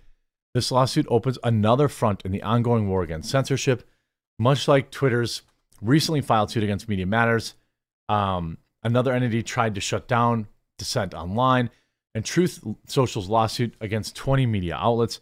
This 0.55 0.71
lawsuit 0.71 1.05
opens 1.09 1.38
another 1.43 1.88
front 1.88 2.24
in 2.25 2.31
the 2.31 2.41
ongoing 2.41 2.89
war 2.89 3.03
against 3.03 3.29
censorship, 3.29 3.88
much 4.39 4.67
like 4.67 4.89
Twitter's 4.89 5.43
recently 5.81 6.21
filed 6.21 6.50
suit 6.50 6.63
against 6.63 6.89
Media 6.89 7.05
Matters. 7.05 7.53
Um, 8.07 8.57
another 8.81 9.13
entity 9.13 9.43
tried 9.43 9.75
to 9.75 9.81
shut 9.81 10.07
down 10.07 10.48
Dissent 10.77 11.13
Online 11.13 11.69
and 12.15 12.25
Truth 12.25 12.63
Social's 12.88 13.29
lawsuit 13.29 13.75
against 13.79 14.15
20 14.15 14.45
media 14.48 14.75
outlets. 14.75 15.19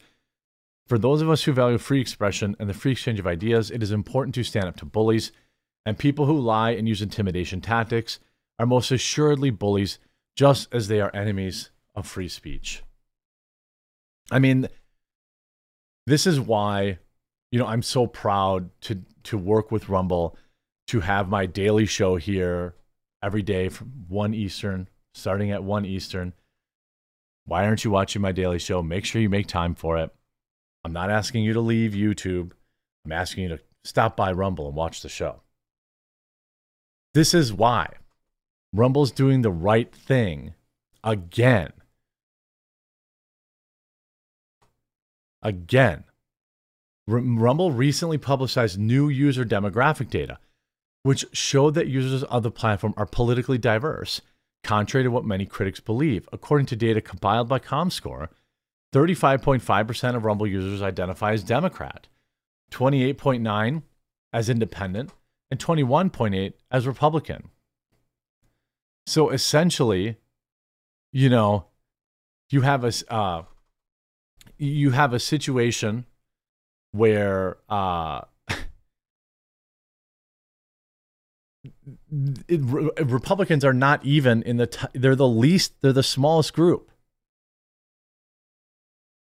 For 0.88 0.98
those 0.98 1.22
of 1.22 1.30
us 1.30 1.44
who 1.44 1.52
value 1.52 1.78
free 1.78 2.00
expression 2.00 2.56
and 2.60 2.70
the 2.70 2.74
free 2.74 2.94
exchange 2.94 3.20
of 3.20 3.28
ideas, 3.28 3.70
it 3.72 3.84
is 3.84 3.92
important 3.92 4.34
to 4.36 4.44
stand 4.44 4.68
up 4.68 4.78
to 4.78 4.86
bullies. 4.86 5.34
And 5.88 5.98
people 5.98 6.26
who 6.26 6.38
lie 6.38 6.72
and 6.72 6.86
use 6.86 7.02
intimidation 7.02 7.62
tactics 7.62 8.20
are 8.60 8.66
most 8.66 8.92
assuredly 8.92 9.52
bullies, 9.52 10.00
just 10.36 10.68
as 10.74 10.90
they 10.90 11.00
are 11.00 11.16
enemies 11.16 11.72
of 11.96 12.06
free 12.06 12.28
speech. 12.28 12.84
I 14.30 14.40
mean, 14.40 14.68
this 16.06 16.28
is 16.28 16.42
why, 16.42 17.00
you 17.54 17.60
know, 17.60 17.68
I'm 17.68 17.82
so 17.82 18.06
proud 18.06 18.70
to 18.82 19.02
to 19.24 19.38
work 19.38 19.72
with 19.72 19.88
Rumble 19.88 20.38
to 20.88 21.00
have 21.00 21.30
my 21.30 21.46
daily 21.46 21.86
show 21.86 22.18
here 22.18 22.76
every 23.24 23.42
day 23.42 23.70
from 23.70 23.88
1 24.10 24.34
Eastern, 24.34 24.90
starting 25.14 25.52
at 25.52 25.64
1 25.64 25.86
Eastern. 25.86 26.34
Why 27.46 27.66
aren't 27.66 27.86
you 27.86 27.92
watching 27.92 28.22
my 28.22 28.34
daily 28.34 28.60
show? 28.60 28.84
Make 28.84 29.06
sure 29.06 29.22
you 29.22 29.30
make 29.30 29.48
time 29.48 29.74
for 29.74 29.98
it. 29.98 30.14
I'm 30.84 30.92
not 30.92 31.10
asking 31.10 31.46
you 31.46 31.54
to 31.54 31.62
leave 31.62 31.94
YouTube. 31.94 32.52
I'm 33.06 33.14
asking 33.14 33.44
you 33.44 33.50
to 33.56 33.60
stop 33.86 34.18
by 34.18 34.34
Rumble 34.34 34.68
and 34.68 34.76
watch 34.76 35.02
the 35.02 35.08
show. 35.08 35.44
This 37.18 37.34
is 37.34 37.52
why 37.52 37.94
Rumble's 38.72 39.10
doing 39.10 39.42
the 39.42 39.50
right 39.50 39.92
thing 39.92 40.54
again. 41.04 41.72
Again. 45.42 46.04
Rumble 47.08 47.72
recently 47.72 48.20
publicized 48.20 48.78
new 48.78 49.10
user 49.10 49.44
demographic 49.44 50.12
data, 50.12 50.38
which 51.02 51.26
showed 51.32 51.74
that 51.74 51.88
users 51.88 52.22
of 52.22 52.44
the 52.44 52.52
platform 52.52 52.94
are 52.98 53.08
politically 53.08 53.58
diverse, 53.58 54.22
contrary 54.64 55.04
to 55.04 55.10
what 55.10 55.26
many 55.26 55.48
critics 55.48 55.80
believe. 55.80 56.30
According 56.32 56.68
to 56.68 56.76
data 56.76 57.02
compiled 57.02 57.50
by 57.50 57.58
ComScore, 57.58 58.28
35.5% 58.94 60.16
of 60.16 60.24
Rumble 60.24 60.46
users 60.46 60.84
identify 60.84 61.34
as 61.34 61.44
Democrat, 61.44 62.10
28.9% 62.70 63.82
as 64.32 64.50
independent, 64.50 65.14
and 65.50 65.60
21.8 65.60 66.54
as 66.72 66.88
Republican. 66.88 67.50
So 69.06 69.30
essentially, 69.30 70.18
you 71.14 71.30
know, 71.30 71.68
you 72.50 72.62
have 72.62 72.84
a 72.84 72.92
uh, 73.14 73.44
you 74.58 74.92
have 74.92 75.14
a 75.14 75.20
situation 75.20 76.06
where 76.92 77.58
uh, 77.70 78.22
it, 82.48 82.60
Republicans 82.60 83.64
are 83.64 83.74
not 83.74 84.06
even 84.06 84.44
in 84.44 84.58
the 84.58 84.68
t- 84.68 84.88
they're 84.94 85.16
the 85.16 85.28
least 85.28 85.82
they're 85.82 85.94
the 85.94 86.04
smallest 86.04 86.54
group. 86.54 86.92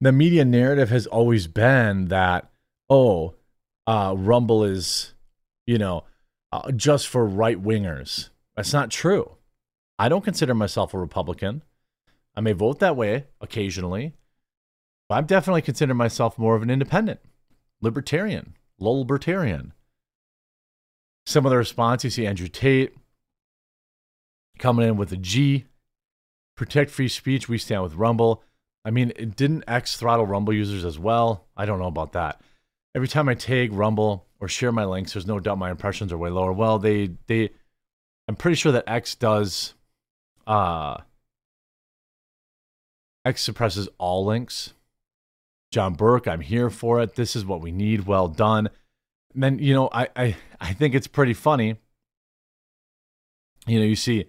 The 0.01 0.13
media 0.13 0.45
narrative 0.45 0.91
has 0.91 1.07
always 1.07 1.47
been 1.47 2.09
that 2.09 2.51
oh, 2.89 3.35
uh, 3.87 4.15
Rumble 4.17 4.63
is 4.65 5.14
you 5.67 5.79
know 5.79 6.05
uh, 6.53 6.71
just 6.73 7.09
for 7.09 7.27
right 7.27 7.63
wingers. 7.63 8.31
That's 8.57 8.73
not 8.73 8.91
true. 8.91 9.37
I 9.99 10.09
don't 10.09 10.25
consider 10.25 10.55
myself 10.55 10.95
a 10.95 10.99
Republican. 10.99 11.63
I 12.37 12.41
may 12.41 12.53
vote 12.53 12.81
that 12.81 12.97
way 12.97 13.27
occasionally, 13.41 14.15
but 15.09 15.17
I'm 15.17 15.27
definitely 15.27 15.63
consider 15.63 15.95
myself 15.95 16.39
more 16.39 16.57
of 16.57 16.63
an 16.63 16.71
independent 16.71 17.21
libertarian, 17.81 18.55
libertarian. 18.79 19.73
Some 21.27 21.47
of 21.47 21.51
the 21.51 21.57
response 21.57 22.05
you 22.05 22.11
see 22.11 22.27
Andrew 22.27 22.49
Tate 22.49 22.95
coming 24.59 24.89
in 24.89 24.97
with 24.97 25.13
a 25.13 25.17
G, 25.17 25.65
protect 26.57 26.91
free 26.91 27.09
speech. 27.09 27.49
We 27.49 27.59
stand 27.59 27.83
with 27.83 27.95
Rumble. 27.95 28.43
I 28.85 28.91
mean, 28.91 29.13
it 29.17 29.37
didn't 29.37 29.65
X 29.67 29.97
throttle 29.97 30.27
Rumble 30.27 30.53
users 30.53 30.85
as 30.85 30.99
well. 30.99 31.47
I 31.57 31.67
don't 31.67 31.79
know 31.79 31.87
about 31.87 32.13
that. 32.13 32.41
Every 32.95 33.09
time 33.09 33.29
I 33.29 33.35
tag 33.35 33.73
Rumble 33.73 34.27
or 34.41 34.49
share 34.49 34.73
my 34.73 34.85
links, 34.85 35.13
there's 35.13 35.27
no 35.27 35.41
doubt 35.41 35.59
my 35.59 35.71
impressions 35.71 36.13
are 36.13 36.19
way 36.19 36.31
lower. 36.31 36.53
Well, 36.53 36.79
they 36.79 37.11
they, 37.27 37.51
I'm 38.29 38.37
pretty 38.37 38.57
sure 38.57 38.73
that 38.73 38.85
X 38.87 39.15
does, 39.15 39.75
uh, 40.47 40.99
X 43.25 43.43
suppresses 43.43 43.89
all 43.99 44.25
links. 44.25 44.75
John 45.73 45.95
Burke, 45.95 46.29
I'm 46.29 46.41
here 46.41 46.71
for 46.71 47.01
it. 47.01 47.17
This 47.17 47.35
is 47.35 47.45
what 47.45 47.61
we 47.61 47.73
need. 47.73 48.07
Well 48.07 48.29
done. 48.29 48.69
And 49.35 49.43
then, 49.43 49.59
you 49.59 49.75
know, 49.75 49.89
I, 49.91 50.09
I, 50.15 50.37
I 50.61 50.73
think 50.73 50.95
it's 50.95 51.09
pretty 51.09 51.35
funny. 51.35 51.77
You 53.67 53.81
know, 53.81 53.85
you 53.85 53.97
see, 53.97 54.27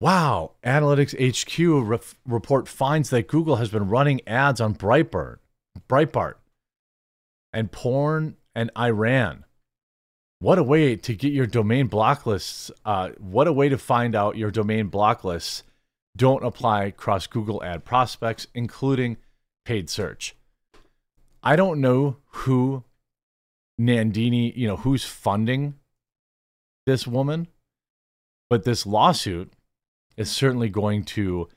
wow, 0.00 0.52
Analytics 0.64 1.14
HQ 1.14 1.88
re- 1.88 1.98
report 2.26 2.66
finds 2.66 3.10
that 3.10 3.28
Google 3.28 3.56
has 3.56 3.68
been 3.68 3.88
running 3.88 4.20
ads 4.26 4.60
on 4.60 4.74
Breitbart, 4.74 5.36
Breitbart, 5.88 6.34
and 7.52 7.70
porn 7.70 8.36
and 8.58 8.72
Iran. 8.76 9.44
What 10.40 10.58
a 10.58 10.64
way 10.64 10.96
to 10.96 11.14
get 11.14 11.32
your 11.32 11.46
domain 11.46 11.88
blocklists. 11.88 12.72
Uh, 12.84 13.10
what 13.18 13.46
a 13.46 13.52
way 13.52 13.68
to 13.68 13.78
find 13.78 14.16
out 14.16 14.36
your 14.36 14.50
domain 14.50 14.90
blocklists 14.90 15.62
don't 16.16 16.44
apply 16.44 16.86
across 16.86 17.28
Google 17.28 17.62
ad 17.62 17.84
prospects, 17.84 18.48
including 18.54 19.16
paid 19.64 19.88
search. 19.88 20.34
I 21.40 21.54
don't 21.54 21.80
know 21.80 22.16
who 22.30 22.82
Nandini, 23.80 24.52
you 24.56 24.66
know, 24.66 24.78
who's 24.78 25.04
funding 25.04 25.74
this 26.84 27.06
woman, 27.06 27.46
but 28.50 28.64
this 28.64 28.84
lawsuit 28.84 29.52
is 30.16 30.32
certainly 30.32 30.68
going 30.68 31.04
to 31.04 31.48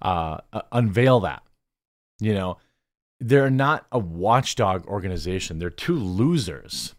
uh, 0.00 0.38
unveil 0.72 1.20
that. 1.20 1.44
You 2.18 2.34
know, 2.34 2.58
they're 3.22 3.50
not 3.50 3.86
a 3.92 3.98
watchdog 3.98 4.86
organization, 4.86 5.58
they're 5.58 5.70
two 5.70 5.96
losers. 5.96 6.94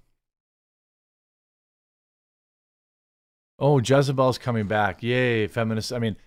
Oh, 3.59 3.79
Jezebel's 3.79 4.37
coming 4.37 4.67
back. 4.67 5.03
Yay, 5.03 5.47
feminists. 5.47 5.91
I 5.91 5.99
mean, 5.99 6.17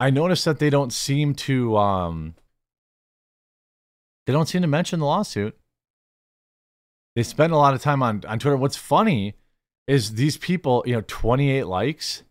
I 0.00 0.10
noticed 0.10 0.44
that 0.44 0.58
they 0.58 0.70
don't 0.70 0.92
seem 0.92 1.34
to 1.34 1.76
um, 1.76 2.34
they 4.26 4.32
don't 4.32 4.46
seem 4.48 4.62
to 4.62 4.68
mention 4.68 5.00
the 5.00 5.06
lawsuit. 5.06 5.56
They 7.16 7.22
spend 7.22 7.52
a 7.52 7.56
lot 7.56 7.74
of 7.74 7.82
time 7.82 8.02
on, 8.02 8.22
on 8.28 8.38
Twitter. 8.38 8.56
What's 8.56 8.76
funny 8.76 9.34
is 9.86 10.14
these 10.14 10.36
people, 10.36 10.84
you 10.86 10.94
know, 10.94 11.02
28 11.06 11.64
likes. 11.64 12.22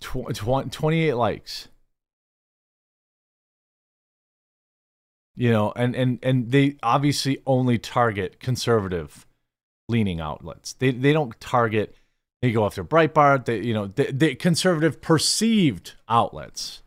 Tw- 0.00 0.32
tw- 0.32 0.70
28 0.70 1.14
likes. 1.14 1.68
You 5.38 5.52
know, 5.52 5.72
and, 5.76 5.94
and, 5.94 6.18
and 6.20 6.50
they 6.50 6.78
obviously 6.82 7.38
only 7.46 7.78
target 7.78 8.40
conservative 8.40 9.24
leaning 9.88 10.20
outlets. 10.20 10.72
They, 10.72 10.90
they 10.90 11.12
don't 11.12 11.38
target, 11.38 11.94
they 12.42 12.50
go 12.50 12.66
after 12.66 12.82
Breitbart, 12.82 13.44
they, 13.44 13.60
you 13.60 13.72
know, 13.72 13.86
they 13.86 14.34
conservative 14.34 15.00
perceived 15.00 15.94
outlets. 16.08 16.82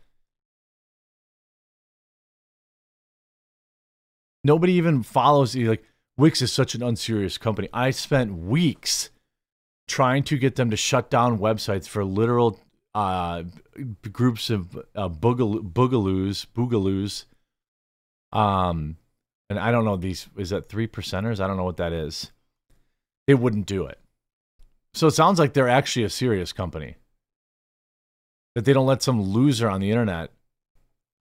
Nobody 4.44 4.74
even 4.74 5.02
follows 5.02 5.54
you. 5.54 5.70
Like 5.70 5.84
Wix 6.18 6.42
is 6.42 6.52
such 6.52 6.74
an 6.74 6.82
unserious 6.82 7.38
company. 7.38 7.70
I 7.72 7.90
spent 7.90 8.36
weeks 8.36 9.08
trying 9.88 10.24
to 10.24 10.36
get 10.36 10.56
them 10.56 10.68
to 10.68 10.76
shut 10.76 11.08
down 11.08 11.38
websites 11.38 11.88
for 11.88 12.04
literal 12.04 12.60
uh, 12.94 13.44
groups 14.12 14.50
of 14.50 14.76
uh, 14.94 15.08
boogaloo, 15.08 15.72
boogaloos, 15.72 16.46
boogaloos. 16.54 17.24
Um, 18.32 18.96
and 19.50 19.58
I 19.58 19.70
don't 19.70 19.84
know 19.84 19.96
these. 19.96 20.28
Is 20.36 20.50
that 20.50 20.68
three 20.68 20.86
percenters? 20.86 21.40
I 21.40 21.46
don't 21.46 21.56
know 21.56 21.64
what 21.64 21.76
that 21.76 21.92
is. 21.92 22.32
They 23.26 23.34
wouldn't 23.34 23.66
do 23.66 23.86
it. 23.86 23.98
So 24.94 25.06
it 25.06 25.12
sounds 25.12 25.38
like 25.38 25.52
they're 25.52 25.68
actually 25.68 26.04
a 26.04 26.10
serious 26.10 26.52
company. 26.52 26.96
That 28.54 28.64
they 28.64 28.72
don't 28.72 28.86
let 28.86 29.02
some 29.02 29.20
loser 29.20 29.68
on 29.68 29.80
the 29.80 29.90
internet 29.90 30.30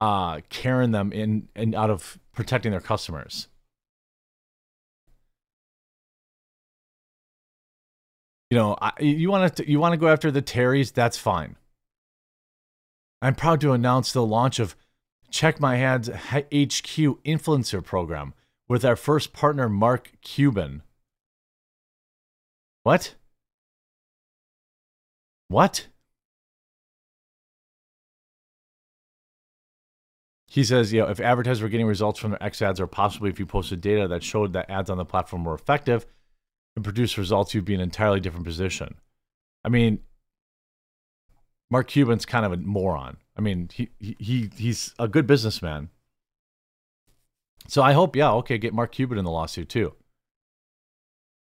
uh, 0.01 0.41
carrying 0.49 0.91
them 0.91 1.13
in 1.13 1.47
and 1.55 1.75
out 1.75 1.89
of 1.89 2.19
protecting 2.33 2.71
their 2.71 2.81
customers. 2.81 3.47
You 8.49 8.57
know, 8.57 8.77
I, 8.81 8.91
you 8.99 9.29
want 9.29 9.55
to 9.55 9.69
you 9.69 9.79
want 9.79 9.93
to 9.93 9.97
go 9.97 10.07
after 10.07 10.29
the 10.31 10.41
Terrys, 10.41 10.91
that's 10.91 11.17
fine. 11.17 11.55
I'm 13.21 13.35
proud 13.35 13.61
to 13.61 13.71
announce 13.71 14.11
the 14.11 14.25
launch 14.25 14.59
of 14.59 14.75
Check 15.31 15.59
My 15.59 15.77
Ads 15.77 16.09
HQ 16.09 17.23
influencer 17.23 17.83
program 17.83 18.33
with 18.67 18.83
our 18.83 18.95
first 18.95 19.33
partner 19.33 19.69
Mark 19.69 20.11
Cuban. 20.21 20.83
What? 22.83 23.15
What? 25.47 25.87
He 30.47 30.65
says, 30.65 30.91
you 30.91 30.99
know, 30.99 31.07
if 31.07 31.21
advertisers 31.21 31.61
were 31.61 31.69
getting 31.69 31.87
results 31.87 32.19
from 32.19 32.31
their 32.31 32.43
X 32.43 32.61
ads, 32.61 32.81
or 32.81 32.87
possibly 32.87 33.29
if 33.29 33.39
you 33.39 33.45
posted 33.45 33.79
data 33.79 34.09
that 34.09 34.21
showed 34.21 34.51
that 34.51 34.69
ads 34.69 34.89
on 34.89 34.97
the 34.97 35.05
platform 35.05 35.45
were 35.45 35.53
effective 35.53 36.05
and 36.75 36.83
produced 36.83 37.17
results, 37.17 37.53
you'd 37.53 37.63
be 37.63 37.73
in 37.73 37.79
an 37.79 37.85
entirely 37.85 38.19
different 38.19 38.45
position. 38.45 38.95
I 39.63 39.69
mean, 39.69 39.99
Mark 41.69 41.87
Cuban's 41.87 42.25
kind 42.25 42.45
of 42.45 42.51
a 42.51 42.57
moron. 42.57 43.15
I 43.37 43.41
mean, 43.41 43.69
he 43.73 43.89
he 43.99 44.49
he's 44.55 44.93
a 44.99 45.07
good 45.07 45.25
businessman. 45.27 45.89
So 47.67 47.81
I 47.81 47.93
hope, 47.93 48.15
yeah, 48.15 48.31
okay, 48.33 48.57
get 48.57 48.73
Mark 48.73 48.91
Cuban 48.91 49.17
in 49.17 49.25
the 49.25 49.31
lawsuit 49.31 49.69
too. 49.69 49.93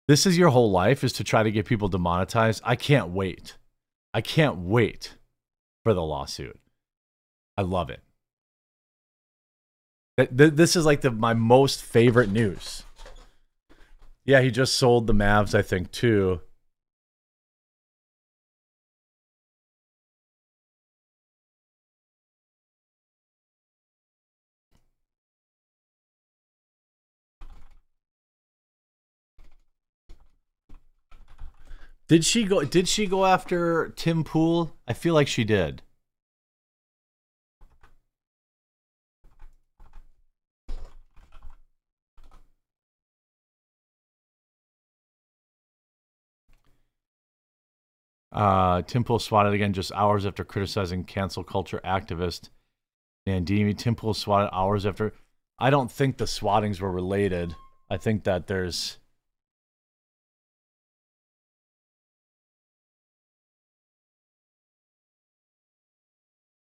This 0.07 0.25
is 0.25 0.37
your 0.37 0.49
whole 0.49 0.71
life 0.71 1.03
is 1.03 1.13
to 1.13 1.23
try 1.23 1.43
to 1.43 1.51
get 1.51 1.65
people 1.65 1.87
demonetized. 1.87 2.61
I 2.63 2.75
can't 2.75 3.09
wait. 3.09 3.57
I 4.13 4.21
can't 4.21 4.57
wait 4.57 5.15
for 5.83 5.93
the 5.93 6.03
lawsuit. 6.03 6.59
I 7.57 7.63
love 7.63 7.89
it. 7.89 8.01
This 10.31 10.75
is 10.75 10.85
like 10.85 11.01
the 11.01 11.11
my 11.11 11.33
most 11.33 11.83
favorite 11.83 12.29
news. 12.29 12.83
Yeah, 14.23 14.41
he 14.41 14.49
just 14.49 14.77
sold 14.77 15.07
the 15.07 15.13
Mavs, 15.13 15.53
I 15.53 15.61
think, 15.61 15.91
too. 15.91 16.41
Did 32.07 32.23
she 32.23 32.43
go? 32.43 32.63
Did 32.63 32.87
she 32.87 33.07
go 33.07 33.25
after 33.25 33.89
Tim 33.95 34.23
Pool? 34.23 34.75
I 34.87 34.93
feel 34.93 35.13
like 35.13 35.27
she 35.27 35.43
did. 35.43 35.81
Uh, 48.31 48.81
Tim 48.81 49.03
Pool 49.05 49.17
swatted 49.17 49.53
again 49.53 49.71
just 49.71 49.93
hours 49.93 50.25
after 50.25 50.43
criticizing 50.43 51.05
cancel 51.05 51.43
culture 51.43 51.79
activist 51.85 52.49
Nandini. 53.27 53.75
Tim 53.75 53.95
Pool 53.95 54.13
swatted 54.13 54.49
hours 54.51 54.85
after. 54.85 55.13
I 55.57 55.69
don't 55.69 55.91
think 55.91 56.17
the 56.17 56.27
swattings 56.27 56.81
were 56.81 56.91
related. 56.91 57.55
I 57.89 57.97
think 57.97 58.25
that 58.25 58.47
there's. 58.47 58.97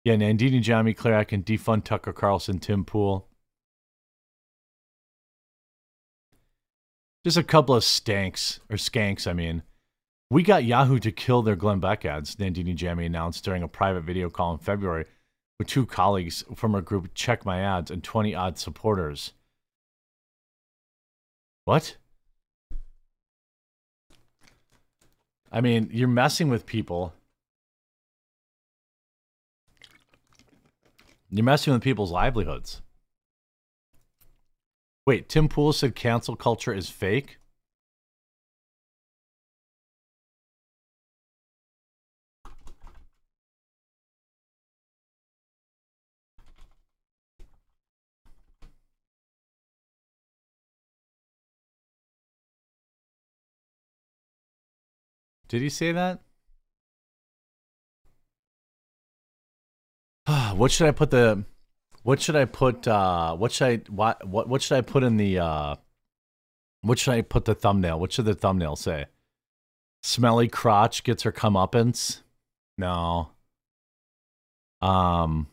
Yeah, 0.06 0.14
Nandini, 0.14 0.62
Jammy 0.62 0.94
Clarak, 0.94 1.32
and 1.32 1.44
defund 1.44 1.82
Tucker 1.82 2.12
Carlson, 2.12 2.60
Tim 2.60 2.84
Pool. 2.84 3.26
Just 7.24 7.36
a 7.36 7.42
couple 7.42 7.74
of 7.74 7.82
stanks, 7.82 8.60
or 8.70 8.76
skanks, 8.76 9.26
I 9.26 9.32
mean. 9.32 9.64
We 10.30 10.44
got 10.44 10.62
Yahoo 10.62 11.00
to 11.00 11.10
kill 11.10 11.42
their 11.42 11.56
Glenn 11.56 11.80
Beck 11.80 12.04
ads, 12.04 12.36
Nandini 12.36 12.76
Jammy 12.76 13.06
announced 13.06 13.42
during 13.42 13.64
a 13.64 13.68
private 13.68 14.02
video 14.02 14.30
call 14.30 14.52
in 14.52 14.58
February 14.58 15.06
with 15.58 15.66
two 15.66 15.84
colleagues 15.84 16.44
from 16.54 16.76
our 16.76 16.82
group 16.82 17.10
Check 17.12 17.44
My 17.44 17.58
Ads 17.58 17.90
and 17.90 18.04
20 18.04 18.32
odd 18.32 18.58
supporters. 18.58 19.32
What? 21.64 21.96
I 25.50 25.60
mean, 25.60 25.90
you're 25.92 26.06
messing 26.06 26.48
with 26.48 26.64
people. 26.64 27.12
You're 31.36 31.44
messing 31.44 31.74
with 31.74 31.82
people's 31.82 32.10
livelihoods. 32.10 32.80
Wait, 35.06 35.28
Tim 35.28 35.48
Pool 35.48 35.74
said 35.74 35.94
cancel 35.94 36.34
culture 36.34 36.72
is 36.72 36.88
fake? 36.88 37.36
Did 55.48 55.60
he 55.60 55.68
say 55.68 55.92
that? 55.92 56.25
what 60.54 60.70
should 60.72 60.88
I 60.88 60.90
put 60.90 61.10
the 61.10 61.44
what 62.02 62.20
should 62.20 62.36
I 62.36 62.44
put 62.44 62.86
uh 62.88 63.36
what 63.36 63.52
should 63.52 63.66
I 63.68 63.90
what 63.90 64.26
what 64.26 64.48
what 64.48 64.62
should 64.62 64.76
I 64.76 64.80
put 64.80 65.02
in 65.02 65.16
the 65.16 65.38
uh 65.38 65.76
what 66.82 66.98
should 66.98 67.14
I 67.14 67.22
put 67.22 67.44
the 67.44 67.54
thumbnail? 67.54 67.98
What 68.00 68.12
should 68.12 68.24
the 68.26 68.34
thumbnail 68.34 68.76
say? 68.76 69.06
Smelly 70.02 70.48
crotch 70.48 71.04
gets 71.04 71.22
her 71.24 71.32
comeuppance? 71.32 72.22
No. 72.78 73.30
Um 74.80 75.48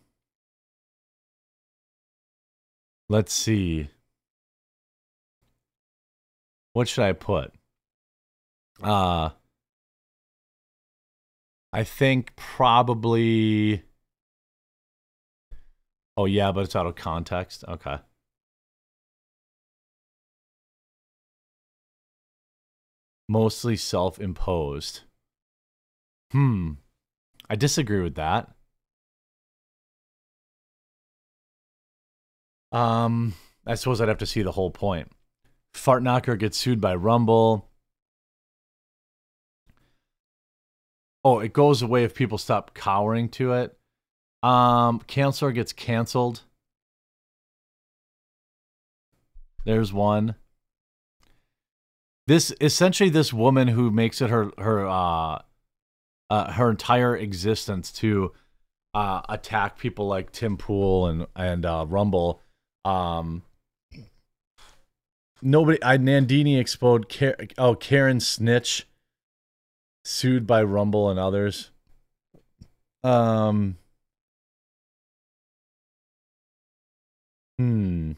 Let's 3.10 3.34
see. 3.34 3.90
What 6.74 6.88
should 6.88 7.04
I 7.04 7.14
put? 7.14 7.54
Uh 8.82 9.30
I 11.72 11.84
think 11.84 12.36
probably. 12.36 13.84
Oh, 16.16 16.26
yeah, 16.26 16.52
but 16.52 16.62
it's 16.66 16.76
out 16.76 16.86
of 16.86 16.96
context. 16.96 17.64
Okay. 17.68 17.98
Mostly 23.28 23.76
self 23.76 24.20
imposed. 24.20 25.02
Hmm. 26.32 26.74
I 27.50 27.56
disagree 27.56 28.02
with 28.02 28.16
that. 28.16 28.54
Um, 32.72 33.36
I 33.66 33.76
suppose 33.76 34.02
I'd 34.02 34.08
have 34.10 34.18
to 34.20 34.26
see 34.26 34.42
the 34.42 34.52
whole 34.52 34.72
point. 34.72 35.12
Fart 35.74 36.04
Knocker 36.04 36.36
gets 36.36 36.58
sued 36.58 36.82
by 36.82 36.96
Rumble. 36.96 37.70
Oh, 41.24 41.40
it 41.40 41.54
goes 41.54 41.82
away 41.82 42.04
if 42.04 42.14
people 42.16 42.38
stop 42.38 42.74
cowering 42.74 43.30
to 43.30 43.54
it. 43.54 43.78
Um, 44.44 45.00
Cancer 45.08 45.52
gets 45.54 45.72
canceled. 45.72 46.42
There's 49.66 49.94
one. 49.94 50.36
This 52.28 52.54
essentially 52.60 53.10
this 53.10 53.32
woman 53.34 53.70
who 53.70 53.90
makes 53.90 54.22
it 54.22 54.30
her 54.30 54.52
her 54.58 54.86
uh, 54.86 55.42
uh 56.30 56.52
her 56.52 56.70
entire 56.70 57.16
existence 57.16 57.92
to 57.94 58.34
uh 58.94 59.22
attack 59.30 59.78
people 59.78 60.08
like 60.08 60.32
Tim 60.32 60.58
Pool 60.58 61.08
and 61.08 61.28
and 61.36 61.66
uh 61.66 61.86
Rumble. 61.88 62.42
Um 62.86 63.44
nobody 65.42 65.78
I 65.84 65.98
Nandini 65.98 66.60
exposed 66.60 67.06
oh 67.58 67.76
Karen 67.76 68.20
Snitch 68.20 68.88
sued 70.06 70.46
by 70.46 70.64
Rumble 70.64 71.10
and 71.10 71.20
others. 71.20 71.72
Um. 73.04 73.78
Hmm. 77.64 78.12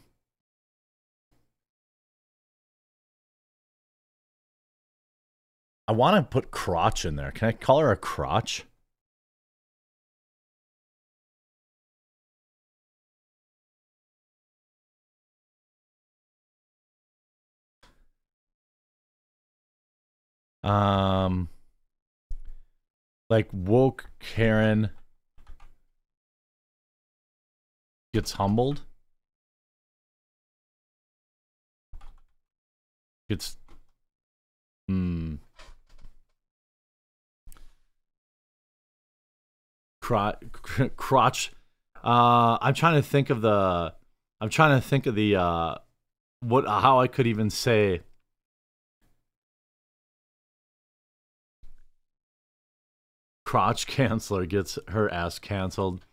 I 5.86 5.92
want 5.92 6.16
to 6.16 6.22
put 6.28 6.50
crotch 6.50 7.04
in 7.04 7.14
there. 7.14 7.30
Can 7.30 7.48
I 7.48 7.52
call 7.52 7.78
her 7.78 7.92
a 7.92 7.96
crotch? 7.96 8.64
Um 20.64 21.48
like 23.30 23.48
woke 23.52 24.10
Karen 24.18 24.90
gets 28.12 28.32
humbled. 28.32 28.82
Gets 33.28 33.56
hmm 34.88 35.36
crotch, 40.06 40.36
crotch. 40.96 41.52
Uh, 42.04 42.58
I'm 42.60 42.74
trying 42.74 42.94
to 42.94 43.02
think 43.02 43.30
of 43.30 43.40
the. 43.40 43.92
I'm 44.40 44.50
trying 44.50 44.80
to 44.80 44.86
think 44.86 45.06
of 45.06 45.16
the. 45.16 45.36
Uh, 45.36 45.74
what 46.40 46.66
how 46.66 47.00
I 47.00 47.08
could 47.08 47.26
even 47.26 47.50
say 47.50 48.02
crotch 53.44 53.86
canceler 53.86 54.48
gets 54.48 54.78
her 54.88 55.12
ass 55.12 55.38
canceled. 55.38 56.04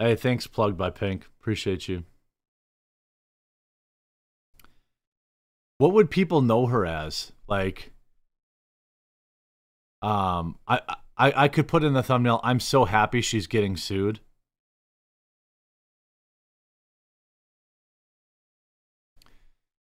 Hey, 0.00 0.16
thanks, 0.16 0.46
plugged 0.48 0.76
by 0.76 0.90
Pink. 0.90 1.26
Appreciate 1.40 1.86
you. 1.86 2.04
What 5.78 5.92
would 5.92 6.10
people 6.10 6.40
know 6.40 6.66
her 6.66 6.86
as? 6.86 7.32
Like, 7.48 7.92
um, 10.02 10.58
I, 10.68 10.80
I, 11.16 11.44
I 11.44 11.48
could 11.48 11.66
put 11.66 11.82
in 11.84 11.94
the 11.94 12.02
thumbnail. 12.02 12.40
I'm 12.44 12.60
so 12.60 12.84
happy 12.84 13.20
she's 13.20 13.46
getting 13.46 13.76
sued. 13.76 14.20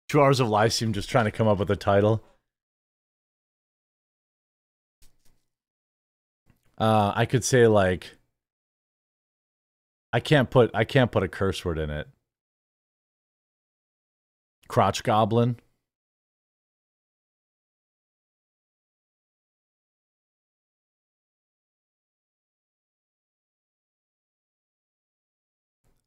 Two 0.08 0.20
hours 0.20 0.40
of 0.40 0.48
Lyceum 0.48 0.92
just 0.92 1.08
trying 1.08 1.26
to 1.26 1.30
come 1.30 1.46
up 1.46 1.58
with 1.58 1.70
a 1.70 1.76
title. 1.76 2.24
Uh, 6.78 7.12
I 7.14 7.26
could 7.26 7.44
say 7.44 7.66
like 7.66 8.16
I 10.12 10.18
can't 10.18 10.50
put 10.50 10.70
I 10.74 10.84
can't 10.84 11.12
put 11.12 11.22
a 11.22 11.28
curse 11.28 11.64
word 11.64 11.78
in 11.78 11.90
it. 11.90 12.08
Crotch 14.66 15.02
goblin. 15.04 15.56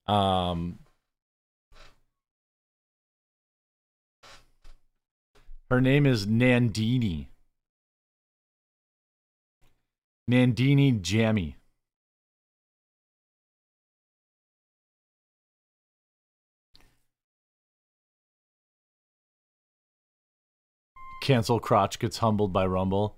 Um 0.08 0.80
Her 5.70 5.82
name 5.82 6.06
is 6.06 6.28
Nandini. 6.28 7.30
Nandini 10.30 11.02
Jammy. 11.02 11.56
Cancel 21.24 21.60
crotch 21.60 22.00
gets 22.00 22.18
humbled 22.18 22.54
by 22.54 22.66
Rumble. 22.66 23.18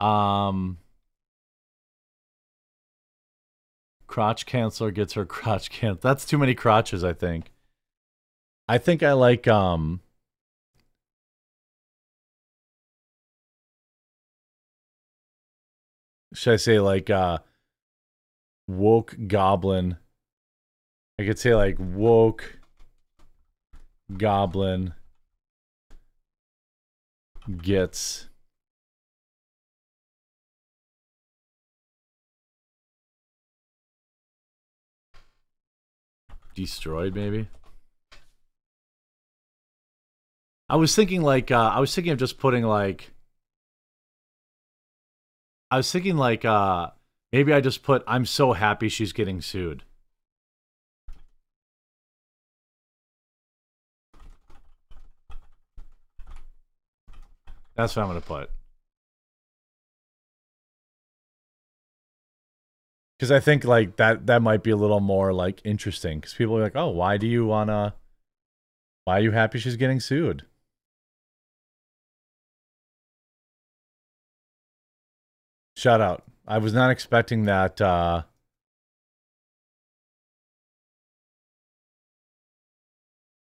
Um 0.00 0.78
Crotch 4.10 4.44
canceler 4.44 4.92
gets 4.92 5.12
her 5.12 5.24
crotch 5.36 5.70
can 5.70 5.96
That's 6.00 6.26
too 6.26 6.36
many 6.36 6.52
crotches, 6.52 7.04
I 7.04 7.12
think. 7.12 7.52
I 8.68 8.76
think 8.76 9.04
I 9.04 9.12
like 9.12 9.46
um 9.46 10.00
should 16.34 16.54
I 16.54 16.56
say 16.56 16.80
like 16.80 17.08
uh 17.08 17.38
woke 18.66 19.16
goblin. 19.28 19.96
I 21.20 21.24
could 21.24 21.38
say 21.38 21.54
like 21.54 21.76
woke 21.78 22.58
goblin 24.16 24.94
gets 27.62 28.29
destroyed 36.64 37.14
maybe 37.14 37.48
i 40.68 40.76
was 40.76 40.94
thinking 40.94 41.22
like 41.22 41.50
uh 41.50 41.70
i 41.74 41.80
was 41.80 41.94
thinking 41.94 42.12
of 42.12 42.18
just 42.18 42.38
putting 42.38 42.64
like 42.64 43.10
i 45.70 45.76
was 45.76 45.90
thinking 45.90 46.16
like 46.16 46.44
uh 46.44 46.88
maybe 47.32 47.52
i 47.52 47.60
just 47.60 47.82
put 47.82 48.02
i'm 48.06 48.24
so 48.24 48.52
happy 48.52 48.88
she's 48.88 49.12
getting 49.12 49.40
sued 49.40 49.84
That's 57.80 57.96
what 57.96 58.02
I'm 58.02 58.08
gonna 58.08 58.20
put. 58.20 58.50
Because 63.20 63.30
I 63.30 63.38
think 63.38 63.64
like 63.66 63.96
that 63.96 64.26
that 64.28 64.40
might 64.40 64.62
be 64.62 64.70
a 64.70 64.76
little 64.76 65.00
more 65.00 65.34
like 65.34 65.60
interesting. 65.62 66.20
Because 66.20 66.32
people 66.32 66.56
are 66.56 66.62
like, 66.62 66.74
oh, 66.74 66.88
why 66.88 67.18
do 67.18 67.26
you 67.26 67.44
wanna? 67.44 67.94
Why 69.04 69.18
are 69.18 69.20
you 69.20 69.32
happy 69.32 69.58
she's 69.58 69.76
getting 69.76 70.00
sued? 70.00 70.46
Shout 75.76 76.00
out. 76.00 76.24
I 76.46 76.56
was 76.56 76.72
not 76.72 76.90
expecting 76.90 77.44
that. 77.44 77.78
Uh, 77.80 78.22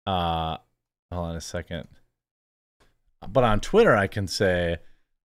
uh, 0.07 0.57
hold 1.13 1.29
on 1.29 1.37
a 1.37 1.41
second 1.41 1.87
but 3.29 3.45
on 3.45 3.61
Twitter 3.61 3.95
I 3.95 4.07
can 4.09 4.27
say 4.27 4.79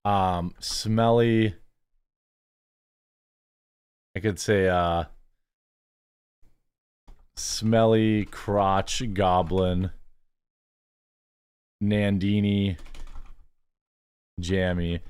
um 0.04 0.54
smelly 0.58 1.54
I 4.14 4.20
could 4.20 4.38
say 4.38 4.68
uh 4.68 5.04
smelly 7.34 8.26
crotch 8.26 9.02
goblin 9.14 9.90
Nandini 11.82 12.76
Jammy 14.38 15.00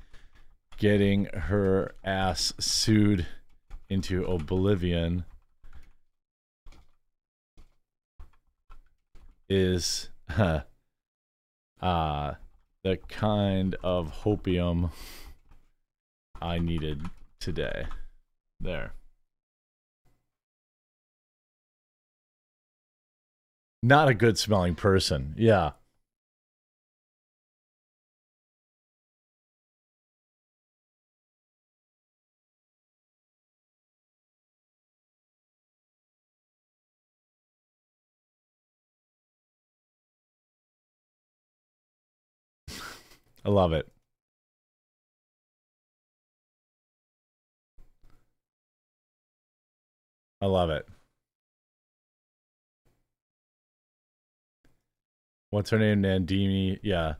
getting 0.77 1.25
her 1.25 1.93
ass 2.03 2.53
sued 2.59 3.27
into 3.89 4.25
oblivion 4.25 5.25
is 9.47 10.09
uh, 10.29 10.61
the 11.81 12.97
kind 13.07 13.75
of 13.83 14.23
hopium 14.23 14.91
I 16.41 16.57
needed 16.57 17.05
today. 17.39 17.85
There. 18.63 18.93
Not 23.81 24.07
a 24.07 24.13
good 24.13 24.37
smelling 24.37 24.75
person. 24.75 25.35
Yeah. 25.37 25.71
I 43.45 43.49
love 43.49 43.73
it. 43.73 43.89
I 50.43 50.45
love 50.45 50.69
it. 50.69 50.85
What's 55.51 55.69
her 55.69 55.79
name? 55.79 56.01
Nandini. 56.03 56.79
Yeah. 56.83 57.13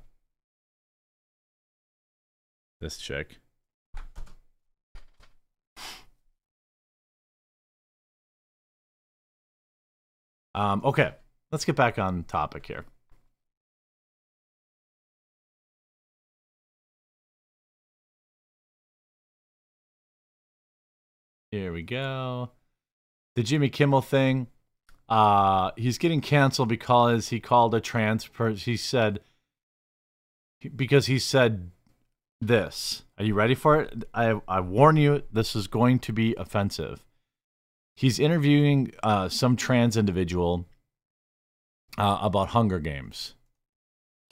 This 2.82 2.98
chick. 2.98 3.38
Um, 10.54 10.82
okay, 10.84 11.14
let's 11.52 11.64
get 11.64 11.76
back 11.78 11.98
on 11.98 12.24
topic 12.26 12.66
here. 12.66 12.84
Here 21.52 21.72
we 21.72 21.84
go. 21.84 22.50
The 23.36 23.43
Jimmy 23.43 23.69
Kimmel 23.69 24.02
thing. 24.02 24.48
Uh, 25.10 25.72
he's 25.76 25.98
getting 25.98 26.22
canceled 26.22 26.69
because 26.69 27.30
he 27.30 27.39
called 27.39 27.76
a 27.76 27.82
trans 27.82 28.28
person. 28.28 28.58
He 28.72 28.78
said 28.78 29.19
because 30.76 31.08
he 31.08 31.19
said 31.19 31.72
this. 32.39 33.04
Are 33.17 33.26
you 33.26 33.34
ready 33.34 33.56
for 33.56 33.82
it? 33.82 34.06
I 34.13 34.39
I 34.48 34.60
warn 34.62 34.98
you, 34.98 35.24
this 35.32 35.56
is 35.56 35.67
going 35.67 36.00
to 36.00 36.13
be 36.13 36.36
offensive. 36.38 37.04
He's 37.96 38.17
interviewing 38.19 38.91
uh, 39.04 39.30
some 39.30 39.56
trans 39.56 39.98
individual 39.98 40.65
uh, 41.98 42.19
about 42.22 42.50
Hunger 42.50 42.80
Games. 42.80 43.36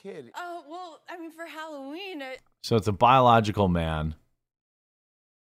Kid. 0.02 0.32
Oh 0.36 0.64
well, 0.68 1.00
I 1.08 1.16
mean, 1.18 1.30
for 1.30 1.46
Halloween. 1.46 2.22
It- 2.22 2.40
so 2.64 2.76
it's 2.76 2.86
a 2.88 2.92
biological 2.92 3.66
man 3.68 4.14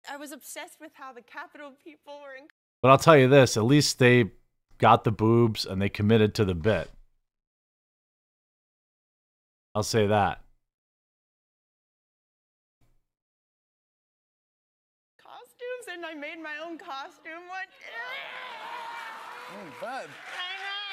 I 0.09 0.17
was 0.17 0.31
obsessed 0.31 0.79
with 0.79 0.91
how 0.95 1.11
the 1.13 1.21
Capitol 1.21 1.73
people 1.83 2.19
were 2.21 2.35
in. 2.35 2.47
But 2.87 2.91
I'll 2.91 2.99
tell 2.99 3.17
you 3.17 3.27
this: 3.27 3.57
at 3.57 3.65
least 3.65 3.99
they 3.99 4.31
got 4.77 5.03
the 5.03 5.11
boobs 5.11 5.65
and 5.65 5.81
they 5.81 5.89
committed 5.89 6.33
to 6.35 6.45
the 6.45 6.55
bit. 6.55 6.89
I'll 9.75 9.83
say 9.83 10.07
that. 10.07 10.39
Costumes, 15.21 15.87
and 15.91 16.05
I 16.05 16.13
made 16.13 16.41
my 16.41 16.65
own 16.65 16.77
costume. 16.77 17.43
What? 17.49 17.67
Oh, 19.49 19.73
bud. 19.81 20.07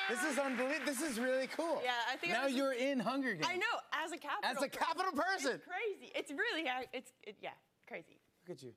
This 0.09 0.33
is 0.33 0.39
unbelievable. 0.39 0.87
This 0.87 1.01
is 1.01 1.21
really 1.21 1.49
cool. 1.49 1.81
Yeah, 1.83 1.91
I 2.13 2.17
think 2.17 2.33
now 2.33 2.43
I 2.43 2.47
was, 2.47 2.55
you're 2.55 2.73
in 2.73 2.99
Hunger 2.99 3.35
Games. 3.35 3.47
I 3.49 3.57
know, 3.57 3.65
as 4.05 4.11
a 4.13 4.17
capital. 4.17 4.51
As 4.51 4.63
a 4.63 4.69
capital 4.69 5.13
person. 5.13 5.55
It's 5.55 5.65
crazy. 5.67 6.13
It's 6.15 6.31
really, 6.31 6.69
it's 6.93 7.13
it, 7.23 7.37
yeah, 7.41 7.51
crazy. 7.89 8.19
Look 8.49 8.57
at 8.57 8.63
you. 8.65 8.73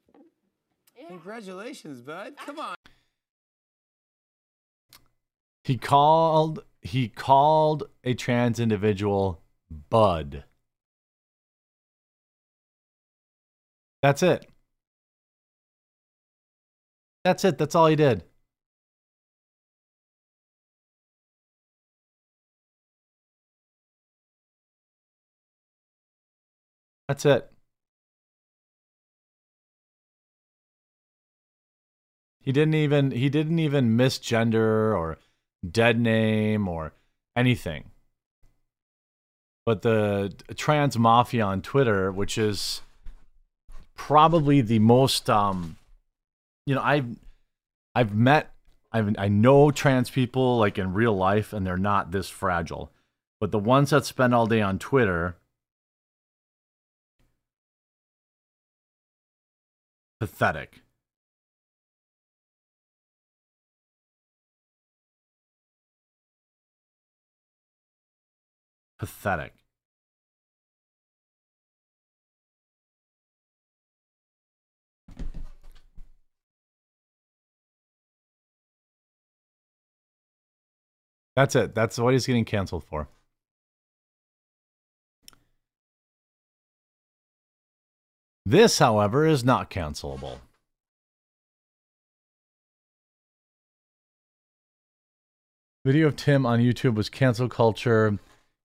Yeah. 1.00 1.08
Congratulations, 1.10 2.02
bud. 2.02 2.34
Come 2.44 2.60
on. 2.60 2.76
He 5.68 5.76
called 5.78 6.64
he 6.82 7.10
called 7.10 7.90
a 8.06 8.14
trans 8.14 8.58
individual 8.58 9.42
bud. 9.90 10.46
That's 14.02 14.24
it. 14.24 14.50
That's 17.26 17.44
it. 17.44 17.58
That's 17.58 17.76
all 17.76 17.88
he 17.88 17.98
did. 17.98 18.24
That's 27.10 27.26
it. 27.26 27.52
He 32.40 32.54
didn't 32.54 32.76
even 32.76 33.12
he 33.12 33.28
didn't 33.28 33.60
even 33.60 33.98
misgender 33.98 34.96
or 34.98 35.18
dead 35.70 36.00
name 36.00 36.68
or 36.68 36.94
anything. 37.36 37.92
But 39.66 39.82
the 39.82 40.34
trans 40.56 40.98
mafia 40.98 41.44
on 41.44 41.62
Twitter, 41.62 42.12
which 42.12 42.38
is 42.38 42.82
probably 43.96 44.62
the 44.62 44.80
most 44.80 45.30
um 45.30 45.78
you 46.66 46.76
know, 46.76 46.82
I've 46.82 47.08
I've 47.96 48.14
met 48.14 48.52
I've 48.92 49.16
I 49.18 49.28
know 49.28 49.72
trans 49.72 50.10
people 50.10 50.58
like 50.58 50.78
in 50.78 50.94
real 50.94 51.16
life 51.16 51.54
and 51.54 51.66
they're 51.66 51.78
not 51.78 52.12
this 52.12 52.30
fragile. 52.30 52.92
But 53.40 53.52
the 53.52 53.60
ones 53.60 53.92
that 53.92 54.06
spend 54.06 54.34
all 54.34 54.48
day 54.48 54.62
on 54.62 54.80
Twitter 54.80 55.36
pathetic. 60.20 60.82
Pathetic. 69.00 69.54
That's 81.36 81.56
it. 81.56 81.76
That's 81.76 82.00
what 82.00 82.14
he's 82.14 82.26
getting 82.26 82.46
canceled 82.46 82.84
for. 82.84 83.08
This, 88.44 88.80
however, 88.80 89.28
is 89.28 89.44
not 89.44 89.70
cancelable. 89.70 90.40
Video 95.86 96.08
of 96.08 96.16
Tim 96.16 96.46
on 96.46 96.60
YouTube 96.60 96.96
was 96.96 97.08
cancel 97.08 97.48
culture 97.48 98.18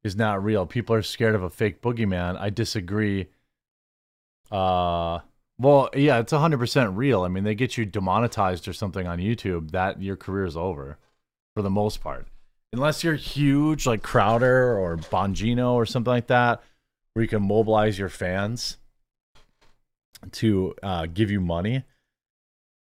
is 0.05 0.17
not 0.17 0.43
real. 0.43 0.67
People 0.67 0.95
are 0.95 1.03
scared 1.03 1.35
of 1.35 1.43
a 1.43 1.51
fake 1.51 1.81
boogeyman. 1.81 2.39
I 2.39 2.51
disagree. 2.51 3.29
Uh 4.51 5.21
well, 5.59 5.91
yeah, 5.95 6.19
it's 6.19 6.33
100% 6.33 6.97
real. 6.97 7.23
I 7.23 7.29
mean, 7.29 7.45
they 7.45 7.55
get 7.55 7.77
you 7.77 7.87
demonetized 7.87 8.67
or 8.67 8.73
something 8.73 9.07
on 9.07 9.19
YouTube, 9.19 9.71
that 9.71 10.03
your 10.03 10.17
career 10.17 10.45
is 10.45 10.57
over 10.57 10.99
for 11.55 11.63
the 11.63 11.71
most 11.71 12.01
part. 12.01 12.27
Unless 12.73 13.05
you're 13.05 13.15
huge 13.15 13.87
like 13.87 14.03
Crowder 14.03 14.77
or 14.77 14.97
Bongino 14.97 15.75
or 15.75 15.87
something 15.87 16.11
like 16.11 16.27
that 16.29 16.63
where 17.13 17.23
you 17.23 17.29
can 17.29 17.47
mobilize 17.47 17.99
your 17.99 18.09
fans 18.09 18.79
to 20.33 20.75
uh, 20.83 21.07
give 21.07 21.31
you 21.31 21.41
money. 21.41 21.85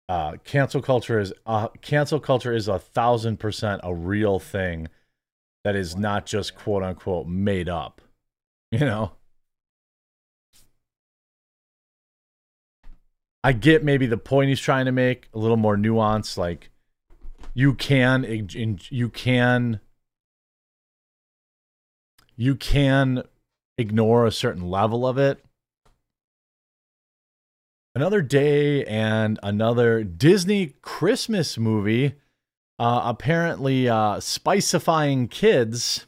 Uh, 0.07 0.33
cancel 0.43 0.81
culture 0.81 1.19
is 1.19 1.33
uh, 1.45 1.69
cancel 1.81 2.19
culture 2.19 2.53
is 2.53 2.67
a 2.67 2.77
thousand 2.77 3.37
percent 3.37 3.81
a 3.83 3.93
real 3.93 4.39
thing 4.39 4.87
that 5.63 5.75
is 5.75 5.95
not 5.95 6.25
just 6.25 6.55
quote 6.55 6.83
unquote 6.83 7.27
made 7.27 7.69
up. 7.69 8.01
You 8.73 8.85
know, 8.85 9.11
I 13.43 13.51
get 13.51 13.83
maybe 13.83 14.05
the 14.05 14.15
point 14.15 14.47
he's 14.47 14.61
trying 14.61 14.85
to 14.85 14.93
make 14.93 15.27
a 15.33 15.39
little 15.39 15.57
more 15.57 15.75
nuanced. 15.75 16.37
Like 16.37 16.69
you 17.53 17.73
can 17.73 18.23
you 18.89 19.09
can 19.09 19.81
you 22.37 22.55
can 22.55 23.23
ignore 23.77 24.25
a 24.25 24.31
certain 24.31 24.69
level 24.69 25.05
of 25.05 25.17
it 25.17 25.43
another 27.95 28.21
day 28.21 28.85
and 28.85 29.39
another 29.43 30.03
Disney 30.03 30.75
Christmas 30.81 31.57
movie, 31.57 32.15
uh, 32.81 33.03
apparently 33.05 33.87
uh, 33.87 34.15
spicifying 34.17 35.29
kids 35.29 36.07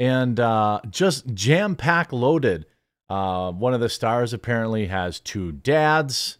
and 0.00 0.40
uh, 0.40 0.80
just 0.88 1.34
jam 1.34 1.76
pack 1.76 2.14
loaded. 2.14 2.64
Uh, 3.10 3.52
one 3.52 3.74
of 3.74 3.80
the 3.80 3.90
stars 3.90 4.32
apparently 4.32 4.86
has 4.86 5.20
two 5.20 5.52
dads. 5.52 6.38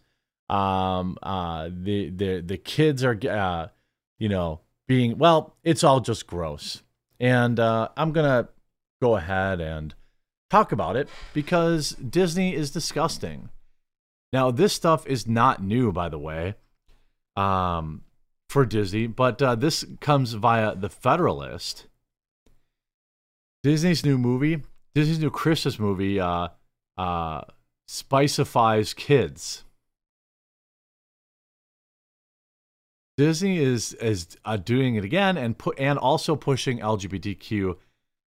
Um, 0.49 1.19
uh, 1.21 1.69
the 1.71 2.09
the 2.09 2.41
the 2.41 2.57
kids 2.57 3.03
are, 3.03 3.15
uh, 3.29 3.67
you 4.17 4.27
know, 4.27 4.61
being 4.87 5.19
well. 5.19 5.55
It's 5.63 5.83
all 5.83 5.99
just 5.99 6.25
gross, 6.25 6.81
and 7.19 7.59
I'm 7.59 8.13
gonna 8.13 8.49
go 8.99 9.17
ahead 9.17 9.61
and 9.61 9.93
talk 10.49 10.71
about 10.71 10.95
it 10.95 11.09
because 11.35 11.91
Disney 11.91 12.55
is 12.55 12.71
disgusting. 12.71 13.49
Now, 14.33 14.49
this 14.49 14.73
stuff 14.73 15.05
is 15.05 15.27
not 15.27 15.61
new, 15.61 15.91
by 15.91 16.09
the 16.09 16.17
way, 16.17 16.55
um, 17.35 18.01
for 18.49 18.65
Disney, 18.65 19.07
but 19.07 19.41
uh, 19.41 19.55
this 19.55 19.85
comes 19.99 20.33
via 20.33 20.75
The 20.75 20.89
Federalist. 20.89 21.87
Disney's 23.63 24.05
new 24.05 24.17
movie, 24.17 24.63
Disney's 24.95 25.19
new 25.19 25.29
Christmas 25.29 25.77
movie, 25.77 26.19
uh, 26.19 26.49
uh, 26.97 27.41
spicifies 27.87 28.93
kids. 28.93 29.63
Disney 33.17 33.57
is 33.57 33.93
is 33.93 34.37
uh, 34.45 34.57
doing 34.57 34.95
it 34.95 35.03
again 35.03 35.37
and 35.37 35.57
put 35.57 35.77
and 35.79 35.97
also 35.97 36.35
pushing 36.35 36.79
LGBTQ 36.79 37.75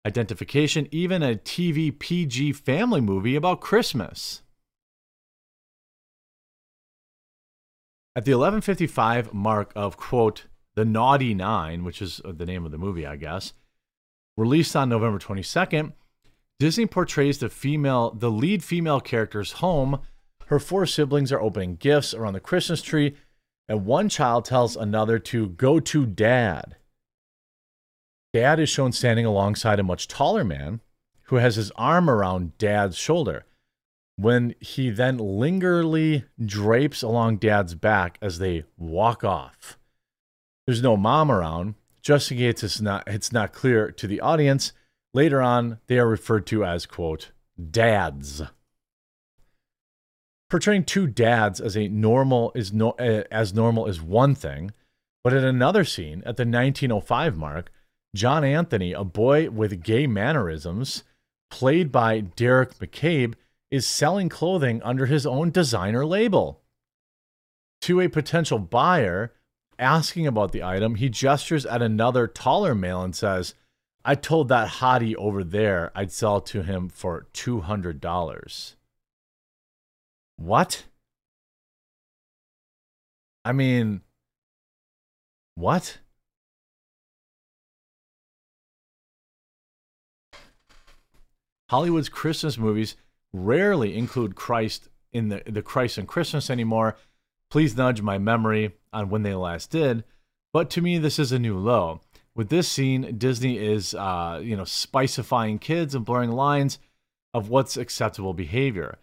identification, 0.06 0.86
even 0.92 1.22
a 1.22 1.34
TV 1.34 1.96
PG 1.96 2.52
family 2.52 3.00
movie 3.00 3.34
about 3.34 3.60
Christmas. 3.60 4.42
At 8.16 8.24
the 8.24 8.32
1155 8.32 9.34
mark 9.34 9.72
of, 9.76 9.98
quote, 9.98 10.46
The 10.74 10.86
Naughty 10.86 11.34
Nine, 11.34 11.84
which 11.84 12.00
is 12.00 12.22
uh, 12.24 12.32
the 12.32 12.46
name 12.46 12.64
of 12.64 12.72
the 12.72 12.78
movie, 12.78 13.06
I 13.06 13.16
guess, 13.16 13.52
released 14.38 14.74
on 14.74 14.88
November 14.88 15.18
22nd, 15.18 15.92
Disney 16.58 16.86
portrays 16.86 17.36
the 17.36 17.50
female, 17.50 18.12
the 18.12 18.30
lead 18.30 18.64
female 18.64 19.02
character's 19.02 19.52
home. 19.52 20.00
Her 20.46 20.58
four 20.58 20.86
siblings 20.86 21.30
are 21.30 21.42
opening 21.42 21.76
gifts 21.76 22.14
around 22.14 22.32
the 22.32 22.40
Christmas 22.40 22.80
tree, 22.80 23.16
and 23.68 23.84
one 23.84 24.08
child 24.08 24.46
tells 24.46 24.76
another 24.76 25.18
to 25.18 25.50
go 25.50 25.78
to 25.78 26.06
dad. 26.06 26.76
Dad 28.32 28.58
is 28.58 28.70
shown 28.70 28.92
standing 28.92 29.26
alongside 29.26 29.78
a 29.78 29.82
much 29.82 30.08
taller 30.08 30.42
man 30.42 30.80
who 31.24 31.36
has 31.36 31.56
his 31.56 31.70
arm 31.72 32.08
around 32.08 32.56
dad's 32.56 32.96
shoulder 32.96 33.44
when 34.16 34.54
he 34.60 34.90
then 34.90 35.18
lingerly 35.18 36.24
drapes 36.42 37.02
along 37.02 37.36
dad's 37.36 37.74
back 37.74 38.18
as 38.20 38.38
they 38.38 38.64
walk 38.76 39.22
off. 39.22 39.78
There's 40.66 40.82
no 40.82 40.96
mom 40.96 41.30
around, 41.30 41.74
just 42.02 42.30
in 42.32 42.38
case 42.38 42.64
it's 42.64 42.80
not, 42.80 43.04
it's 43.06 43.32
not 43.32 43.52
clear 43.52 43.90
to 43.92 44.06
the 44.06 44.20
audience. 44.20 44.72
Later 45.12 45.40
on, 45.40 45.78
they 45.86 45.98
are 45.98 46.08
referred 46.08 46.46
to 46.46 46.64
as, 46.64 46.86
quote, 46.86 47.30
dads. 47.70 48.42
Portraying 50.48 50.84
two 50.84 51.06
dads 51.06 51.60
as 51.60 51.76
a 51.76 51.88
normal 51.88 52.52
is 52.54 52.72
no, 52.72 52.90
uh, 52.92 53.24
as 53.30 53.52
normal 53.52 53.86
is 53.86 54.00
one 54.00 54.34
thing, 54.34 54.72
but 55.24 55.32
in 55.32 55.44
another 55.44 55.84
scene 55.84 56.18
at 56.20 56.36
the 56.36 56.44
1905 56.44 57.36
mark, 57.36 57.70
John 58.14 58.44
Anthony, 58.44 58.92
a 58.92 59.04
boy 59.04 59.50
with 59.50 59.82
gay 59.82 60.06
mannerisms, 60.06 61.02
played 61.50 61.90
by 61.90 62.20
Derek 62.20 62.78
McCabe, 62.78 63.34
is 63.70 63.86
selling 63.86 64.28
clothing 64.28 64.82
under 64.82 65.06
his 65.06 65.26
own 65.26 65.50
designer 65.50 66.06
label. 66.06 66.62
To 67.82 68.00
a 68.00 68.08
potential 68.08 68.58
buyer 68.58 69.32
asking 69.78 70.26
about 70.26 70.52
the 70.52 70.62
item, 70.62 70.96
he 70.96 71.08
gestures 71.08 71.66
at 71.66 71.82
another 71.82 72.26
taller 72.26 72.74
male 72.74 73.02
and 73.02 73.14
says, 73.14 73.54
I 74.04 74.14
told 74.14 74.48
that 74.48 74.68
hottie 74.68 75.16
over 75.16 75.42
there 75.42 75.90
I'd 75.94 76.12
sell 76.12 76.40
to 76.42 76.62
him 76.62 76.88
for 76.88 77.26
$200. 77.34 78.74
What? 80.36 80.84
I 83.44 83.52
mean, 83.52 84.02
what? 85.56 85.98
Hollywood's 91.68 92.08
Christmas 92.08 92.56
movies 92.58 92.96
rarely 93.44 93.96
include 93.96 94.34
Christ 94.34 94.88
in 95.12 95.28
the, 95.28 95.42
the 95.46 95.62
Christ 95.62 95.98
and 95.98 96.08
Christmas 96.08 96.50
anymore. 96.50 96.96
Please 97.50 97.76
nudge 97.76 98.02
my 98.02 98.18
memory 98.18 98.74
on 98.92 99.08
when 99.08 99.22
they 99.22 99.34
last 99.34 99.70
did. 99.70 100.04
But 100.52 100.70
to 100.70 100.80
me, 100.80 100.98
this 100.98 101.18
is 101.18 101.32
a 101.32 101.38
new 101.38 101.58
low. 101.58 102.00
With 102.34 102.48
this 102.48 102.68
scene, 102.68 103.16
Disney 103.16 103.58
is, 103.58 103.94
uh, 103.94 104.40
you 104.42 104.56
know, 104.56 104.64
spicifying 104.64 105.60
kids 105.60 105.94
and 105.94 106.04
blurring 106.04 106.32
lines 106.32 106.78
of 107.32 107.48
what's 107.48 107.76
acceptable 107.76 108.34
behavior. 108.34 108.98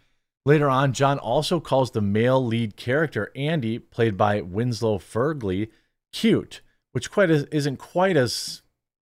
Later 0.46 0.68
on, 0.68 0.92
John 0.92 1.18
also 1.18 1.58
calls 1.58 1.90
the 1.90 2.00
male 2.02 2.44
lead 2.44 2.76
character, 2.76 3.32
Andy, 3.34 3.78
played 3.78 4.16
by 4.16 4.40
Winslow 4.40 4.98
Fegley, 4.98 5.70
cute, 6.12 6.60
which 6.92 7.10
quite 7.10 7.30
as, 7.30 7.44
isn't 7.44 7.78
quite 7.78 8.16
as, 8.16 8.62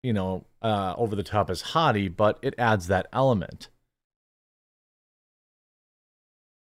you 0.02 0.14
know, 0.14 0.46
uh, 0.62 0.96
over 0.98 1.16
the 1.16 1.24
top 1.24 1.50
as 1.50 1.62
Hottie, 1.62 2.16
but 2.16 2.40
it 2.42 2.56
adds 2.58 2.88
that 2.88 3.08
element. 3.12 3.68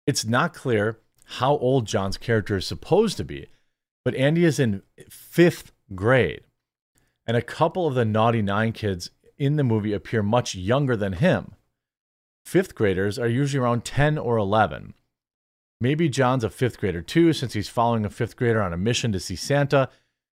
It's 0.05 0.25
not 0.25 0.53
clear 0.53 0.99
how 1.25 1.57
old 1.57 1.87
John's 1.87 2.17
character 2.17 2.57
is 2.57 2.67
supposed 2.67 3.17
to 3.17 3.23
be, 3.23 3.47
but 4.03 4.15
Andy 4.15 4.43
is 4.43 4.59
in 4.59 4.83
fifth 5.09 5.71
grade, 5.95 6.41
and 7.25 7.37
a 7.37 7.41
couple 7.41 7.87
of 7.87 7.95
the 7.95 8.05
Naughty 8.05 8.41
Nine 8.41 8.73
kids 8.73 9.11
in 9.37 9.55
the 9.55 9.63
movie 9.63 9.93
appear 9.93 10.21
much 10.21 10.55
younger 10.55 10.95
than 10.95 11.13
him. 11.13 11.53
Fifth 12.45 12.75
graders 12.75 13.17
are 13.17 13.27
usually 13.27 13.63
around 13.63 13.85
10 13.85 14.17
or 14.17 14.37
11. 14.37 14.93
Maybe 15.79 16.09
John's 16.09 16.43
a 16.43 16.49
fifth 16.49 16.79
grader 16.79 17.01
too, 17.01 17.33
since 17.33 17.53
he's 17.53 17.69
following 17.69 18.05
a 18.05 18.09
fifth 18.09 18.35
grader 18.35 18.61
on 18.61 18.73
a 18.73 18.77
mission 18.77 19.11
to 19.13 19.19
see 19.19 19.35
Santa, 19.35 19.89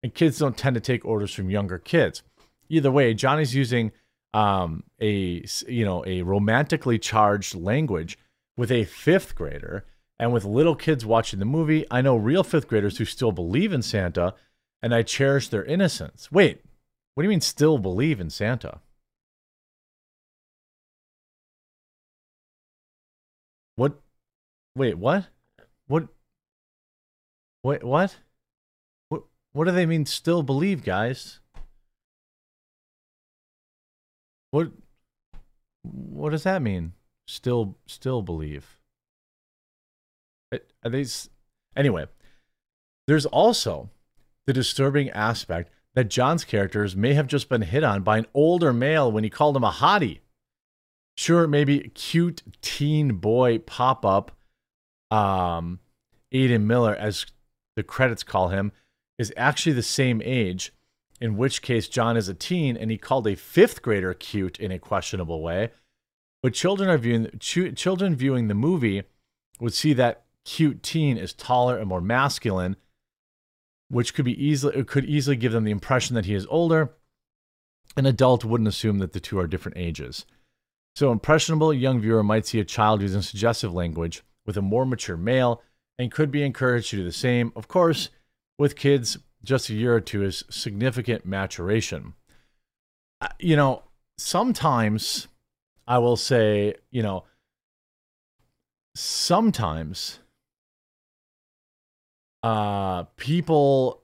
and 0.01 0.13
kids 0.13 0.39
don't 0.39 0.57
tend 0.57 0.73
to 0.75 0.81
take 0.81 1.05
orders 1.05 1.33
from 1.33 1.49
younger 1.49 1.79
kids. 1.79 2.23
Either 2.69 2.91
way, 2.91 3.13
Johnny's 3.13 3.55
using 3.55 3.91
um, 4.33 4.83
a 4.99 5.45
you 5.67 5.85
know 5.85 6.03
a 6.05 6.21
romantically 6.21 6.97
charged 6.97 7.55
language 7.55 8.17
with 8.57 8.71
a 8.71 8.85
fifth 8.85 9.35
grader, 9.35 9.85
and 10.19 10.31
with 10.31 10.45
little 10.45 10.75
kids 10.75 11.05
watching 11.05 11.39
the 11.39 11.45
movie. 11.45 11.85
I 11.89 12.01
know 12.01 12.15
real 12.15 12.43
fifth 12.43 12.67
graders 12.67 12.97
who 12.97 13.05
still 13.05 13.31
believe 13.31 13.73
in 13.73 13.81
Santa, 13.81 14.35
and 14.81 14.93
I 14.93 15.01
cherish 15.01 15.49
their 15.49 15.65
innocence. 15.65 16.31
Wait, 16.31 16.61
what 17.13 17.23
do 17.23 17.25
you 17.25 17.29
mean 17.29 17.41
still 17.41 17.77
believe 17.77 18.19
in 18.19 18.29
Santa? 18.29 18.79
What? 23.75 23.99
Wait, 24.75 24.97
what? 24.97 25.27
What? 25.87 26.07
Wait, 27.63 27.83
what? 27.83 28.17
What? 29.09 29.23
What 29.53 29.65
do 29.65 29.71
they 29.71 29.85
mean? 29.85 30.05
Still 30.05 30.43
believe, 30.43 30.83
guys? 30.83 31.39
What? 34.51 34.71
What 35.81 36.29
does 36.29 36.43
that 36.43 36.61
mean? 36.61 36.93
Still, 37.27 37.77
still 37.85 38.21
believe. 38.21 38.77
Are 40.51 40.89
these? 40.89 41.29
Anyway, 41.75 42.05
there's 43.07 43.25
also 43.25 43.89
the 44.45 44.53
disturbing 44.53 45.09
aspect 45.09 45.71
that 45.95 46.09
John's 46.09 46.43
characters 46.43 46.95
may 46.95 47.13
have 47.13 47.27
just 47.27 47.49
been 47.49 47.61
hit 47.61 47.83
on 47.83 48.01
by 48.01 48.17
an 48.17 48.27
older 48.33 48.73
male 48.73 49.11
when 49.11 49.23
he 49.23 49.29
called 49.29 49.55
him 49.55 49.63
a 49.63 49.71
hottie. 49.71 50.19
Sure, 51.15 51.47
maybe 51.47 51.91
cute 51.93 52.41
teen 52.61 53.15
boy 53.15 53.59
pop 53.59 54.03
up, 54.05 54.31
um, 55.11 55.79
Aiden 56.33 56.63
Miller, 56.63 56.95
as 56.95 57.27
the 57.75 57.83
credits 57.83 58.23
call 58.23 58.49
him, 58.49 58.71
is 59.19 59.31
actually 59.37 59.73
the 59.73 59.83
same 59.83 60.21
age, 60.25 60.73
in 61.21 61.37
which 61.37 61.61
case 61.61 61.87
John 61.87 62.17
is 62.17 62.27
a 62.27 62.33
teen 62.33 62.75
and 62.75 62.89
he 62.89 62.97
called 62.97 63.27
a 63.27 63.35
fifth 63.35 63.83
grader 63.83 64.13
cute 64.15 64.59
in 64.59 64.71
a 64.71 64.79
questionable 64.79 65.41
way. 65.41 65.69
But 66.43 66.53
children 66.53 66.89
are 66.89 66.97
viewing 66.97 67.29
ch- 67.39 67.73
children 67.75 68.15
viewing 68.15 68.49
the 68.49 68.53
movie 68.53 69.03
would 69.61 69.73
see 69.73 69.93
that 69.93 70.25
cute 70.43 70.83
teen 70.83 71.17
is 71.17 71.33
taller 71.33 71.77
and 71.77 71.87
more 71.87 72.01
masculine, 72.01 72.75
which 73.87 74.13
could 74.13 74.25
be 74.25 74.45
easily 74.45 74.83
could 74.83 75.05
easily 75.05 75.37
give 75.37 75.53
them 75.53 75.63
the 75.63 75.71
impression 75.71 76.15
that 76.15 76.25
he 76.25 76.35
is 76.35 76.45
older. 76.49 76.93
An 77.95 78.05
adult 78.05 78.43
wouldn't 78.43 78.67
assume 78.67 78.99
that 78.99 79.13
the 79.13 79.19
two 79.21 79.39
are 79.39 79.47
different 79.47 79.77
ages. 79.77 80.25
So, 80.95 81.11
impressionable 81.11 81.73
young 81.73 82.01
viewer 82.01 82.23
might 82.23 82.45
see 82.45 82.59
a 82.59 82.65
child 82.65 83.01
using 83.01 83.21
suggestive 83.21 83.73
language 83.73 84.21
with 84.45 84.57
a 84.57 84.61
more 84.61 84.85
mature 84.85 85.17
male 85.17 85.61
and 85.97 86.11
could 86.11 86.29
be 86.29 86.43
encouraged 86.43 86.89
to 86.89 86.97
do 86.97 87.03
the 87.03 87.11
same. 87.11 87.53
Of 87.55 87.67
course, 87.67 88.09
with 88.59 88.75
kids, 88.75 89.17
just 89.43 89.69
a 89.69 89.73
year 89.73 89.95
or 89.95 90.01
two 90.01 90.23
is 90.23 90.43
significant 90.49 91.25
maturation. 91.25 92.13
Uh, 93.21 93.29
you 93.39 93.55
know, 93.55 93.83
sometimes 94.17 95.27
I 95.87 95.97
will 95.97 96.15
say, 96.15 96.75
you 96.91 97.03
know, 97.03 97.25
sometimes 98.95 100.19
uh, 102.41 103.03
people 103.17 104.01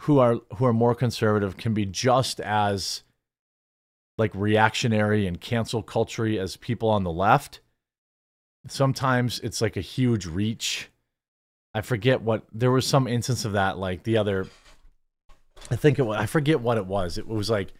who 0.00 0.18
are 0.18 0.36
who 0.56 0.64
are 0.64 0.72
more 0.72 0.94
conservative 0.94 1.56
can 1.56 1.74
be 1.74 1.84
just 1.84 2.40
as 2.40 3.02
like 4.16 4.34
reactionary 4.34 5.26
and 5.26 5.40
cancel 5.40 5.82
culture 5.82 6.26
as 6.26 6.56
people 6.56 6.88
on 6.88 7.04
the 7.04 7.12
left. 7.12 7.60
Sometimes 8.66 9.40
it's 9.40 9.60
like 9.60 9.76
a 9.76 9.82
huge 9.82 10.26
reach. 10.26 10.90
I 11.74 11.80
forget 11.80 12.20
what 12.20 12.44
there 12.52 12.70
was 12.70 12.86
some 12.86 13.06
instance 13.06 13.44
of 13.44 13.52
that 13.52 13.78
like 13.78 14.02
the 14.02 14.16
other 14.18 14.46
I 15.70 15.76
think 15.76 15.98
it 15.98 16.02
was 16.02 16.18
I 16.18 16.26
forget 16.26 16.60
what 16.60 16.78
it 16.78 16.86
was. 16.86 17.18
It 17.18 17.26
was 17.26 17.50
like 17.50 17.72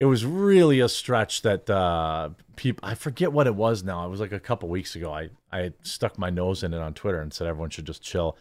it 0.00 0.06
was 0.06 0.24
really 0.24 0.80
a 0.80 0.88
stretch 0.88 1.42
that 1.42 1.70
uh 1.70 2.30
people 2.56 2.88
I 2.88 2.94
forget 2.94 3.32
what 3.32 3.46
it 3.46 3.54
was 3.54 3.84
now. 3.84 4.06
It 4.06 4.10
was 4.10 4.20
like 4.20 4.32
a 4.32 4.40
couple 4.40 4.68
weeks 4.68 4.96
ago. 4.96 5.12
I 5.12 5.30
I 5.52 5.72
stuck 5.82 6.18
my 6.18 6.30
nose 6.30 6.62
in 6.62 6.74
it 6.74 6.80
on 6.80 6.94
Twitter 6.94 7.20
and 7.20 7.32
said 7.32 7.46
everyone 7.46 7.70
should 7.70 7.86
just 7.86 8.02
chill. 8.02 8.36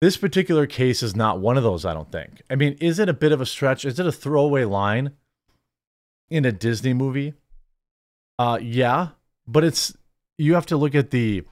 This 0.00 0.16
particular 0.16 0.66
case 0.66 1.02
is 1.02 1.16
not 1.16 1.40
one 1.40 1.56
of 1.56 1.62
those, 1.62 1.84
I 1.86 1.94
don't 1.94 2.12
think. 2.12 2.42
I 2.50 2.54
mean, 2.54 2.76
is 2.80 2.98
it 2.98 3.08
a 3.08 3.14
bit 3.14 3.32
of 3.32 3.40
a 3.40 3.46
stretch? 3.46 3.84
Is 3.84 3.98
it 3.98 4.06
a 4.06 4.12
throwaway 4.12 4.64
line? 4.64 5.12
in 6.30 6.44
a 6.44 6.52
Disney 6.52 6.92
movie. 6.92 7.34
Uh 8.38 8.58
yeah, 8.60 9.10
but 9.46 9.64
it's 9.64 9.96
you 10.38 10.54
have 10.54 10.66
to 10.66 10.76
look 10.76 10.94
at 10.94 11.10
the 11.10 11.44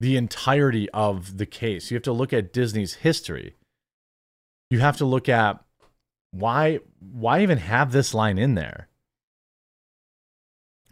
the 0.00 0.16
entirety 0.16 0.88
of 0.90 1.38
the 1.38 1.46
case. 1.46 1.90
You 1.90 1.96
have 1.96 2.04
to 2.04 2.12
look 2.12 2.32
at 2.32 2.52
Disney's 2.52 2.94
history. 2.94 3.56
You 4.70 4.80
have 4.80 4.96
to 4.98 5.04
look 5.04 5.28
at 5.28 5.64
why 6.30 6.80
why 7.00 7.42
even 7.42 7.58
have 7.58 7.92
this 7.92 8.14
line 8.14 8.38
in 8.38 8.54
there? 8.54 8.88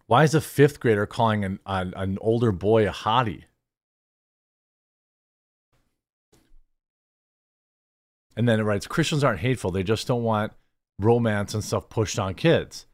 Why 0.07 0.25
is 0.25 0.35
a 0.35 0.41
fifth 0.41 0.79
grader 0.81 1.07
calling 1.07 1.45
an, 1.45 1.59
an, 1.67 1.93
an 1.97 2.19
older 2.21 2.53
boy 2.53 2.89
a 2.89 2.93
hottie? 2.93 3.45
And 8.37 8.49
then 8.49 8.61
it 8.61 8.65
writes 8.65 8.87
Christians 8.87 9.25
aren't 9.25 9.41
hateful. 9.41 9.71
They 9.71 9.83
just 9.83 10.07
don't 10.07 10.23
want 10.23 10.53
romance 10.99 11.55
and 11.55 11.65
stuff 11.65 11.89
pushed 11.89 12.19
on 12.19 12.35
kids. 12.35 12.87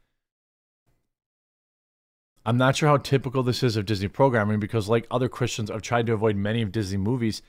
I'm 2.45 2.57
not 2.57 2.75
sure 2.75 2.89
how 2.89 2.97
typical 2.97 3.43
this 3.43 3.63
is 3.63 3.77
of 3.77 3.85
Disney 3.85 4.09
programming 4.09 4.59
because, 4.59 4.89
like 4.89 5.07
other 5.09 5.29
Christians, 5.29 5.71
I've 5.71 5.81
tried 5.81 6.07
to 6.07 6.13
avoid 6.13 6.35
many 6.35 6.61
of 6.61 6.73
Disney 6.73 6.97
movies 6.97 7.41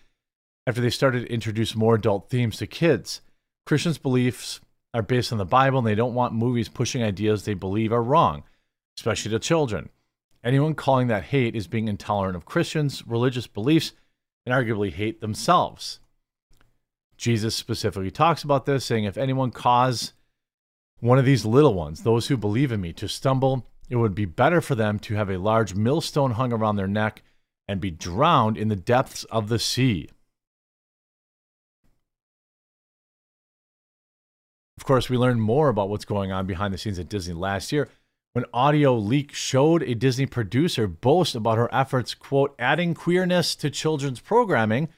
after 0.67 0.81
they 0.81 0.91
started 0.91 1.23
to 1.23 1.33
introduce 1.33 1.75
more 1.75 1.97
adult 1.97 2.31
themes 2.31 2.59
to 2.59 2.67
kids. 2.67 3.21
Christians' 3.67 3.99
beliefs 3.99 4.61
are 4.95 5.03
based 5.03 5.33
on 5.33 5.39
the 5.39 5.45
Bible 5.45 5.79
and 5.79 5.87
they 5.87 5.97
don't 5.97 6.15
want 6.15 6.33
movies 6.33 6.69
pushing 6.69 7.03
ideas 7.03 7.45
they 7.45 7.55
believe 7.55 7.93
are 7.93 8.03
wrong, 8.03 8.45
especially 8.97 9.33
to 9.33 9.39
children. 9.39 9.91
Anyone 10.43 10.75
calling 10.75 11.09
that 11.09 11.25
hate 11.25 11.57
is 11.57 11.67
being 11.67 11.89
intolerant 11.89 12.37
of 12.37 12.45
Christians' 12.47 13.07
religious 13.07 13.47
beliefs 13.47 13.93
and 14.47 14.55
arguably 14.55 14.93
hate 14.93 15.21
themselves. 15.21 15.99
Jesus 17.17 17.55
specifically 17.55 18.11
talks 18.11 18.45
about 18.45 18.67
this, 18.67 18.85
saying, 18.85 19.05
If 19.05 19.17
anyone 19.17 19.51
cause 19.51 20.13
one 21.01 21.19
of 21.19 21.25
these 21.25 21.45
little 21.45 21.75
ones, 21.75 22.03
those 22.03 22.29
who 22.29 22.37
believe 22.37 22.73
in 22.73 22.81
me, 22.81 22.93
to 22.95 23.09
stumble, 23.09 23.67
it 23.89 23.97
would 23.97 24.15
be 24.15 24.25
better 24.25 24.61
for 24.61 24.75
them 24.75 24.99
to 25.01 25.15
have 25.15 25.31
a 25.31 25.39
large 25.39 25.75
millstone 25.75 26.33
hung 26.33 26.53
around 26.53 26.77
their 26.77 26.89
neck 26.89 27.23
and 27.67 27.81
be 27.81 27.91
drowned 27.91 28.57
in 28.57 28.69
the 28.69 28.77
depths 28.77 29.25
of 29.25 29.49
the 29.49 29.59
sea. 29.59 30.09
Of 34.77 34.85
course, 34.85 35.09
we 35.09 35.17
learned 35.17 35.41
more 35.41 35.69
about 35.69 35.89
what's 35.89 36.05
going 36.05 36.33
on 36.33 36.47
behind 36.47 36.75
the 36.75 36.79
scenes 36.79 36.99
at 36.99 37.09
Disney 37.09 37.35
last 37.35 37.73
year 37.73 37.89
when 38.33 38.45
audio 38.53 38.97
leak 38.97 39.33
showed 39.33 39.83
a 39.85 39.95
Disney 39.95 40.27
producer 40.27 40.89
boast 40.89 41.37
about 41.37 41.57
her 41.57 41.73
efforts, 41.73 42.15
quote, 42.15 42.55
adding 42.59 42.93
queerness 42.93 43.55
to 43.55 43.71
children's 43.71 44.19
programming. 44.19 44.89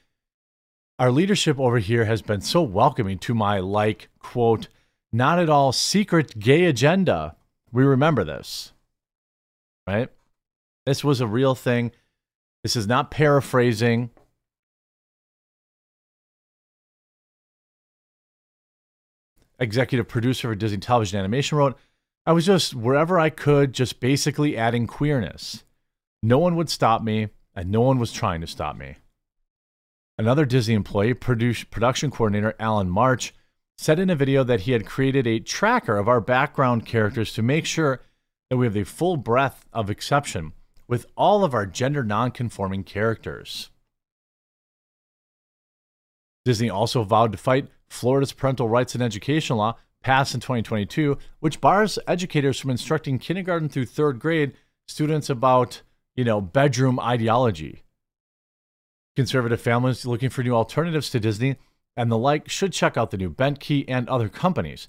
Our 0.98 1.10
leadership 1.10 1.60
over 1.60 1.78
here 1.78 2.06
has 2.06 2.22
been 2.22 2.40
so 2.40 2.62
welcoming 2.62 3.18
to 3.18 3.34
my, 3.34 3.60
like, 3.60 4.08
quote, 4.18 4.68
not 5.12 5.38
at 5.38 5.50
all 5.50 5.72
secret 5.72 6.38
gay 6.38 6.64
agenda. 6.64 7.36
We 7.70 7.84
remember 7.84 8.24
this, 8.24 8.72
right? 9.86 10.08
This 10.86 11.04
was 11.04 11.20
a 11.20 11.26
real 11.26 11.54
thing. 11.54 11.92
This 12.62 12.76
is 12.76 12.86
not 12.86 13.10
paraphrasing. 13.10 14.10
Executive 19.58 20.06
producer 20.06 20.48
for 20.48 20.54
Disney 20.54 20.78
Television 20.78 21.18
Animation 21.18 21.56
wrote, 21.58 21.78
I 22.26 22.32
was 22.32 22.44
just 22.44 22.74
wherever 22.74 23.18
I 23.18 23.30
could, 23.30 23.72
just 23.72 24.00
basically 24.00 24.56
adding 24.56 24.86
queerness. 24.86 25.64
No 26.22 26.38
one 26.38 26.56
would 26.56 26.68
stop 26.68 27.02
me, 27.02 27.28
and 27.54 27.70
no 27.70 27.80
one 27.80 27.98
was 27.98 28.12
trying 28.12 28.40
to 28.40 28.46
stop 28.46 28.76
me. 28.76 28.96
Another 30.18 30.44
Disney 30.44 30.74
employee, 30.74 31.14
production 31.14 32.10
coordinator 32.10 32.54
Alan 32.58 32.90
March, 32.90 33.34
said 33.78 33.98
in 33.98 34.10
a 34.10 34.16
video 34.16 34.42
that 34.42 34.62
he 34.62 34.72
had 34.72 34.86
created 34.86 35.26
a 35.26 35.38
tracker 35.38 35.98
of 35.98 36.08
our 36.08 36.20
background 36.20 36.86
characters 36.86 37.32
to 37.34 37.42
make 37.42 37.66
sure 37.66 38.00
that 38.50 38.56
we 38.56 38.66
have 38.66 38.74
the 38.74 38.84
full 38.84 39.16
breadth 39.16 39.66
of 39.72 39.90
exception 39.90 40.52
with 40.88 41.06
all 41.16 41.44
of 41.44 41.54
our 41.54 41.66
gender 41.66 42.02
nonconforming 42.02 42.84
characters. 42.84 43.70
Disney 46.44 46.70
also 46.70 47.02
vowed 47.02 47.32
to 47.32 47.38
fight 47.38 47.68
Florida's 47.88 48.32
parental 48.32 48.68
rights 48.68 48.94
and 48.94 49.02
education 49.02 49.56
law 49.56 49.76
passed 50.02 50.34
in 50.34 50.40
2022, 50.40 51.18
which 51.40 51.60
bars 51.60 51.98
educators 52.06 52.58
from 52.58 52.70
instructing 52.70 53.18
kindergarten 53.18 53.68
through 53.68 53.86
third 53.86 54.18
grade 54.18 54.52
students 54.86 55.28
about, 55.28 55.82
you 56.14 56.24
know, 56.24 56.40
bedroom 56.40 57.00
ideology. 57.00 57.82
Conservative 59.16 59.60
families 59.60 60.06
looking 60.06 60.30
for 60.30 60.42
new 60.42 60.54
alternatives 60.54 61.10
to 61.10 61.20
Disney 61.20 61.56
and 61.96 62.10
the 62.10 62.18
like 62.18 62.48
should 62.48 62.72
check 62.72 62.96
out 62.96 63.10
the 63.10 63.16
new 63.16 63.30
Bentkey 63.30 63.84
and 63.88 64.08
other 64.08 64.28
companies. 64.28 64.88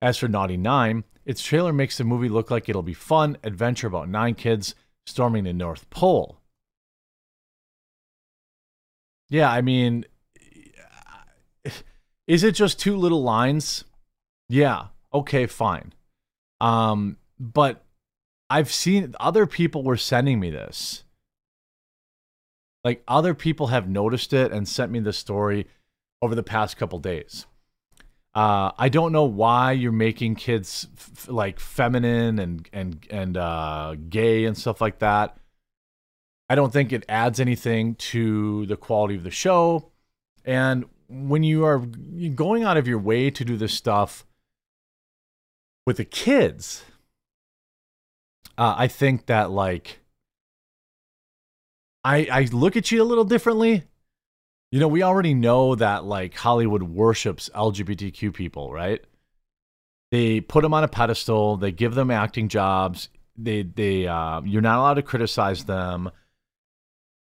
As 0.00 0.16
for 0.16 0.28
Naughty 0.28 0.56
Nine, 0.56 1.04
its 1.26 1.42
trailer 1.42 1.72
makes 1.72 1.98
the 1.98 2.04
movie 2.04 2.28
look 2.28 2.50
like 2.50 2.68
it'll 2.68 2.82
be 2.82 2.94
fun 2.94 3.36
adventure 3.42 3.86
about 3.86 4.08
nine 4.08 4.34
kids 4.34 4.74
storming 5.06 5.44
the 5.44 5.52
North 5.52 5.88
Pole. 5.90 6.40
yeah, 9.28 9.50
I 9.50 9.60
mean, 9.60 10.06
is 12.28 12.44
it 12.44 12.54
just 12.54 12.78
two 12.78 12.96
little 12.96 13.22
lines? 13.22 13.84
Yeah. 14.48 14.88
Okay, 15.12 15.46
fine. 15.46 15.94
Um, 16.60 17.16
but 17.40 17.82
I've 18.50 18.70
seen 18.70 19.14
other 19.18 19.46
people 19.46 19.82
were 19.82 19.96
sending 19.96 20.38
me 20.38 20.50
this. 20.50 21.04
Like 22.84 23.02
other 23.08 23.34
people 23.34 23.68
have 23.68 23.88
noticed 23.88 24.32
it 24.32 24.52
and 24.52 24.68
sent 24.68 24.92
me 24.92 25.00
the 25.00 25.12
story 25.12 25.66
over 26.22 26.34
the 26.34 26.42
past 26.42 26.76
couple 26.76 26.98
days. 26.98 27.46
Uh, 28.34 28.72
I 28.78 28.88
don't 28.88 29.12
know 29.12 29.24
why 29.24 29.72
you're 29.72 29.90
making 29.90 30.36
kids 30.36 30.86
like 31.26 31.58
feminine 31.58 32.38
and 32.38 32.68
and 32.72 33.06
and 33.10 33.36
uh, 33.36 33.96
gay 34.08 34.44
and 34.44 34.56
stuff 34.56 34.80
like 34.80 34.98
that. 35.00 35.38
I 36.48 36.54
don't 36.54 36.72
think 36.72 36.92
it 36.92 37.04
adds 37.08 37.40
anything 37.40 37.94
to 37.96 38.66
the 38.66 38.76
quality 38.76 39.16
of 39.16 39.24
the 39.24 39.30
show. 39.30 39.90
And 40.44 40.84
when 41.08 41.42
you 41.42 41.64
are 41.64 41.78
going 41.78 42.64
out 42.64 42.76
of 42.76 42.86
your 42.86 42.98
way 42.98 43.30
to 43.30 43.44
do 43.44 43.56
this 43.56 43.74
stuff 43.74 44.26
with 45.86 45.96
the 45.96 46.04
kids, 46.04 46.84
uh, 48.58 48.74
I 48.76 48.88
think 48.88 49.26
that 49.26 49.50
like 49.50 50.00
I 52.04 52.28
I 52.30 52.48
look 52.52 52.76
at 52.76 52.90
you 52.90 53.02
a 53.02 53.04
little 53.04 53.24
differently. 53.24 53.84
You 54.70 54.80
know, 54.80 54.88
we 54.88 55.02
already 55.02 55.32
know 55.32 55.74
that 55.76 56.04
like 56.04 56.34
Hollywood 56.34 56.82
worships 56.82 57.48
LGBTQ 57.54 58.34
people, 58.34 58.70
right? 58.70 59.02
They 60.10 60.40
put 60.40 60.62
them 60.62 60.74
on 60.74 60.84
a 60.84 60.88
pedestal. 60.88 61.56
They 61.56 61.72
give 61.72 61.94
them 61.94 62.10
acting 62.10 62.48
jobs. 62.48 63.08
They 63.36 63.62
they 63.62 64.06
uh, 64.06 64.42
you're 64.44 64.62
not 64.62 64.78
allowed 64.78 64.94
to 64.94 65.02
criticize 65.02 65.64
them. 65.64 66.10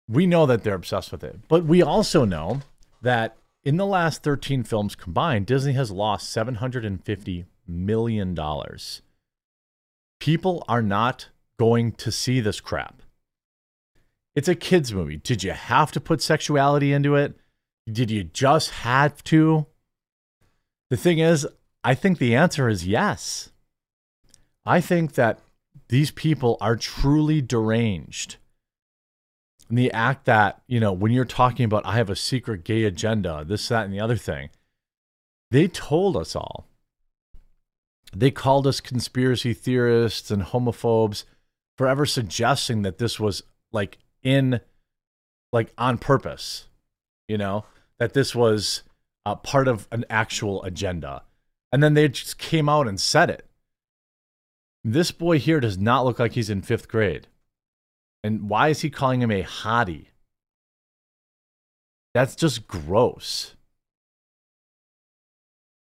We 0.08 0.26
know 0.26 0.44
that 0.46 0.64
they're 0.64 0.74
obsessed 0.74 1.12
with 1.12 1.24
it, 1.24 1.38
but 1.48 1.64
we 1.64 1.82
also 1.82 2.24
know 2.24 2.60
that 3.00 3.36
in 3.64 3.76
the 3.76 3.86
last 3.86 4.22
13 4.22 4.64
films 4.64 4.94
combined, 4.94 5.46
Disney 5.46 5.74
has 5.74 5.90
lost 5.90 6.30
750 6.30 7.46
million 7.66 8.34
dollars. 8.34 9.02
People 10.18 10.64
are 10.68 10.82
not 10.82 11.28
going 11.58 11.92
to 11.92 12.10
see 12.10 12.40
this 12.40 12.60
crap. 12.60 13.02
It's 14.34 14.48
a 14.48 14.54
kids 14.54 14.92
movie. 14.92 15.16
Did 15.16 15.42
you 15.42 15.52
have 15.52 15.92
to 15.92 16.00
put 16.00 16.22
sexuality 16.22 16.92
into 16.92 17.16
it? 17.16 17.34
Did 17.90 18.10
you 18.10 18.24
just 18.24 18.70
have 18.70 19.22
to? 19.24 19.66
The 20.88 20.96
thing 20.96 21.18
is, 21.18 21.46
I 21.82 21.94
think 21.94 22.18
the 22.18 22.34
answer 22.34 22.68
is 22.68 22.86
yes. 22.86 23.50
I 24.64 24.80
think 24.80 25.14
that 25.14 25.40
these 25.88 26.10
people 26.10 26.56
are 26.60 26.76
truly 26.76 27.40
deranged. 27.40 28.36
And 29.70 29.78
the 29.78 29.90
act 29.92 30.26
that, 30.26 30.60
you 30.66 30.80
know, 30.80 30.92
when 30.92 31.12
you're 31.12 31.24
talking 31.24 31.64
about, 31.64 31.86
I 31.86 31.94
have 31.96 32.10
a 32.10 32.16
secret 32.16 32.64
gay 32.64 32.84
agenda, 32.84 33.44
this, 33.46 33.68
that, 33.68 33.84
and 33.84 33.94
the 33.94 34.00
other 34.00 34.16
thing, 34.16 34.50
they 35.50 35.68
told 35.68 36.16
us 36.16 36.36
all. 36.36 36.66
They 38.14 38.32
called 38.32 38.66
us 38.66 38.80
conspiracy 38.80 39.54
theorists 39.54 40.30
and 40.30 40.42
homophobes 40.42 41.24
forever 41.78 42.04
suggesting 42.04 42.82
that 42.82 42.98
this 42.98 43.18
was 43.18 43.44
like 43.72 43.98
in 44.22 44.60
like 45.52 45.72
on 45.78 45.96
purpose 45.96 46.66
you 47.28 47.38
know 47.38 47.64
that 48.00 48.12
this 48.12 48.34
was 48.34 48.82
a 49.24 49.36
part 49.36 49.68
of 49.68 49.86
an 49.92 50.04
actual 50.10 50.62
agenda. 50.64 51.22
And 51.72 51.82
then 51.82 51.94
they 51.94 52.08
just 52.08 52.38
came 52.38 52.68
out 52.68 52.88
and 52.88 52.98
said 52.98 53.30
it. 53.30 53.46
This 54.82 55.12
boy 55.12 55.38
here 55.38 55.60
does 55.60 55.78
not 55.78 56.04
look 56.04 56.18
like 56.18 56.32
he's 56.32 56.50
in 56.50 56.62
fifth 56.62 56.88
grade 56.88 57.28
and 58.22 58.48
why 58.48 58.68
is 58.68 58.80
he 58.80 58.90
calling 58.90 59.22
him 59.22 59.30
a 59.30 59.42
hottie? 59.42 60.06
That's 62.14 62.34
just 62.34 62.66
gross. 62.66 63.54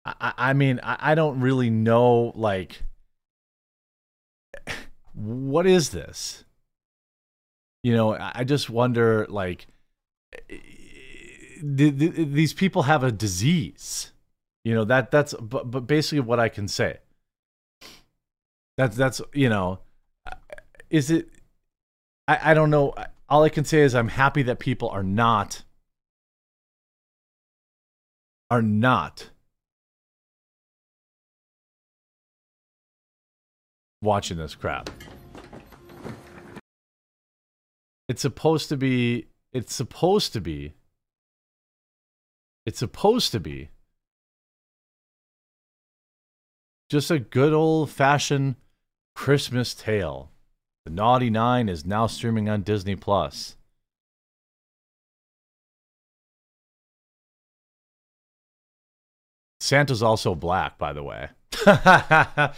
I, 0.04 0.32
I 0.36 0.52
mean 0.52 0.80
I, 0.82 1.12
I 1.12 1.14
don't 1.14 1.40
really 1.40 1.70
know 1.70 2.32
like 2.34 2.82
what 5.14 5.66
is 5.66 5.90
this? 5.90 6.44
You 7.82 7.94
know 7.94 8.16
i 8.18 8.44
just 8.44 8.70
wonder 8.70 9.26
like 9.28 9.66
eh, 10.48 10.56
the, 11.62 11.90
these 11.90 12.52
people 12.52 12.82
have 12.84 13.02
a 13.02 13.12
disease. 13.12 14.12
You 14.64 14.74
know 14.74 14.84
that 14.84 15.10
that's 15.10 15.34
but, 15.34 15.70
but 15.70 15.86
basically 15.86 16.20
what 16.20 16.40
i 16.40 16.48
can 16.48 16.68
say. 16.68 16.98
That's 18.76 18.96
that's 18.96 19.20
you 19.32 19.48
know 19.48 19.80
eh, 20.26 20.34
is 20.90 21.10
it 21.10 21.28
I, 22.26 22.50
I 22.50 22.54
don't 22.54 22.70
know. 22.70 22.94
All 23.28 23.42
i 23.42 23.48
can 23.48 23.64
say 23.64 23.80
is 23.80 23.94
i'm 23.94 24.08
happy 24.08 24.42
that 24.42 24.58
people 24.58 24.88
are 24.90 25.02
not 25.02 25.62
are 28.50 28.62
not 28.62 29.30
watching 34.02 34.36
this 34.36 34.54
crap. 34.54 34.90
It's 38.08 38.20
supposed 38.20 38.68
to 38.68 38.76
be 38.76 39.28
it's 39.52 39.74
supposed 39.74 40.32
to 40.34 40.40
be 40.40 40.74
it's 42.66 42.78
supposed 42.78 43.32
to 43.32 43.40
be 43.40 43.70
just 46.90 47.10
a 47.10 47.18
good 47.18 47.52
old 47.54 47.90
fashioned 47.90 48.56
christmas 49.14 49.74
tale 49.74 50.30
the 50.84 50.90
naughty 50.90 51.30
nine 51.30 51.68
is 51.68 51.84
now 51.84 52.06
streaming 52.06 52.48
on 52.48 52.62
disney 52.62 52.96
plus 52.96 53.56
santa's 59.60 60.02
also 60.02 60.34
black 60.34 60.78
by 60.78 60.92
the 60.92 61.02
way 61.02 61.28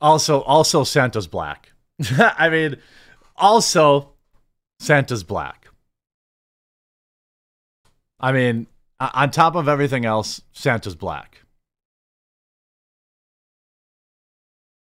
also 0.00 0.40
also 0.42 0.84
santa's 0.84 1.26
black 1.26 1.72
i 2.38 2.48
mean 2.48 2.76
also, 3.40 4.10
Santa's 4.78 5.24
black. 5.24 5.68
I 8.20 8.32
mean, 8.32 8.66
on 9.00 9.30
top 9.30 9.54
of 9.54 9.66
everything 9.66 10.04
else, 10.04 10.42
Santa's 10.52 10.94
black. 10.94 11.40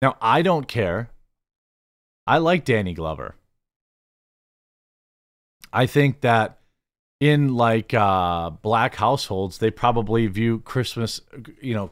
Now, 0.01 0.15
I 0.21 0.43
don't 0.43 0.67
care. 0.67 1.09
I 2.27 2.39
like 2.39 2.65
Danny 2.65 2.93
Glover. 2.93 3.35
I 5.71 5.85
think 5.85 6.21
that 6.21 6.59
in 7.19 7.55
like 7.55 7.93
uh, 7.93 8.49
black 8.49 8.95
households, 8.95 9.57
they 9.57 9.71
probably 9.71 10.27
view 10.27 10.59
Christmas, 10.59 11.21
you 11.61 11.73
know, 11.73 11.91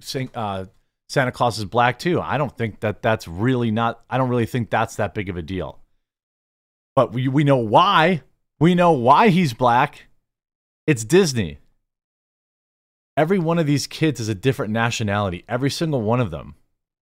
sing, 0.00 0.30
uh, 0.34 0.66
Santa 1.08 1.32
Claus 1.32 1.58
is 1.58 1.64
black 1.64 1.98
too. 1.98 2.20
I 2.20 2.38
don't 2.38 2.56
think 2.56 2.80
that 2.80 3.02
that's 3.02 3.28
really 3.28 3.70
not, 3.70 4.02
I 4.08 4.18
don't 4.18 4.28
really 4.28 4.46
think 4.46 4.70
that's 4.70 4.96
that 4.96 5.14
big 5.14 5.28
of 5.28 5.36
a 5.36 5.42
deal. 5.42 5.80
But 6.96 7.12
we, 7.12 7.28
we 7.28 7.44
know 7.44 7.58
why. 7.58 8.22
We 8.60 8.74
know 8.74 8.92
why 8.92 9.28
he's 9.28 9.52
black. 9.52 10.06
It's 10.86 11.04
Disney. 11.04 11.58
Every 13.16 13.38
one 13.38 13.58
of 13.58 13.66
these 13.66 13.86
kids 13.86 14.20
is 14.20 14.28
a 14.28 14.34
different 14.34 14.72
nationality, 14.72 15.44
every 15.48 15.70
single 15.70 16.02
one 16.02 16.20
of 16.20 16.30
them. 16.30 16.54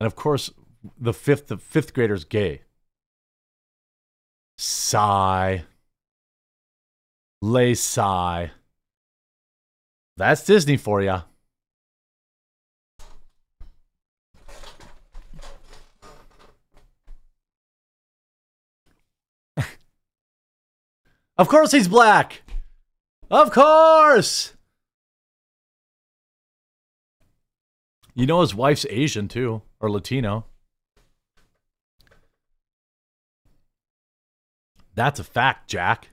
And 0.00 0.06
of 0.06 0.14
course, 0.14 0.50
the 0.98 1.12
fifth 1.12 1.48
the 1.48 1.58
fifth 1.58 1.94
grader's 1.94 2.24
gay. 2.24 2.62
Sigh. 4.56 5.64
Lay 7.40 7.74
sigh. 7.74 8.50
That's 10.16 10.44
Disney 10.44 10.76
for 10.76 11.00
ya. 11.00 11.22
Of 21.38 21.46
course 21.46 21.70
he's 21.70 21.86
black. 21.86 22.42
Of 23.30 23.52
course. 23.52 24.54
You 28.14 28.26
know 28.26 28.40
his 28.40 28.56
wife's 28.56 28.84
Asian 28.90 29.28
too, 29.28 29.62
or 29.78 29.88
Latino. 29.88 30.46
That's 34.98 35.20
a 35.20 35.24
fact, 35.24 35.68
Jack. 35.70 36.08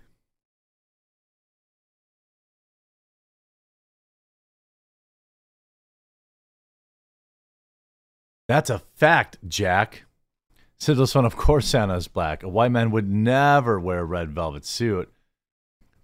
That's 8.48 8.70
a 8.70 8.84
fact, 8.94 9.40
Jack. 9.48 10.04
Said 10.78 10.98
this 10.98 11.16
one, 11.16 11.26
of 11.26 11.36
course 11.36 11.66
Santa 11.66 11.96
is 11.96 12.08
black. 12.08 12.44
A 12.44 12.48
white 12.48 12.72
man 12.72 12.92
would 12.92 13.10
never 13.10 13.80
wear 13.80 14.02
a 14.02 14.06
red 14.06 14.30
velvet 14.30 14.66
suit. 14.66 15.12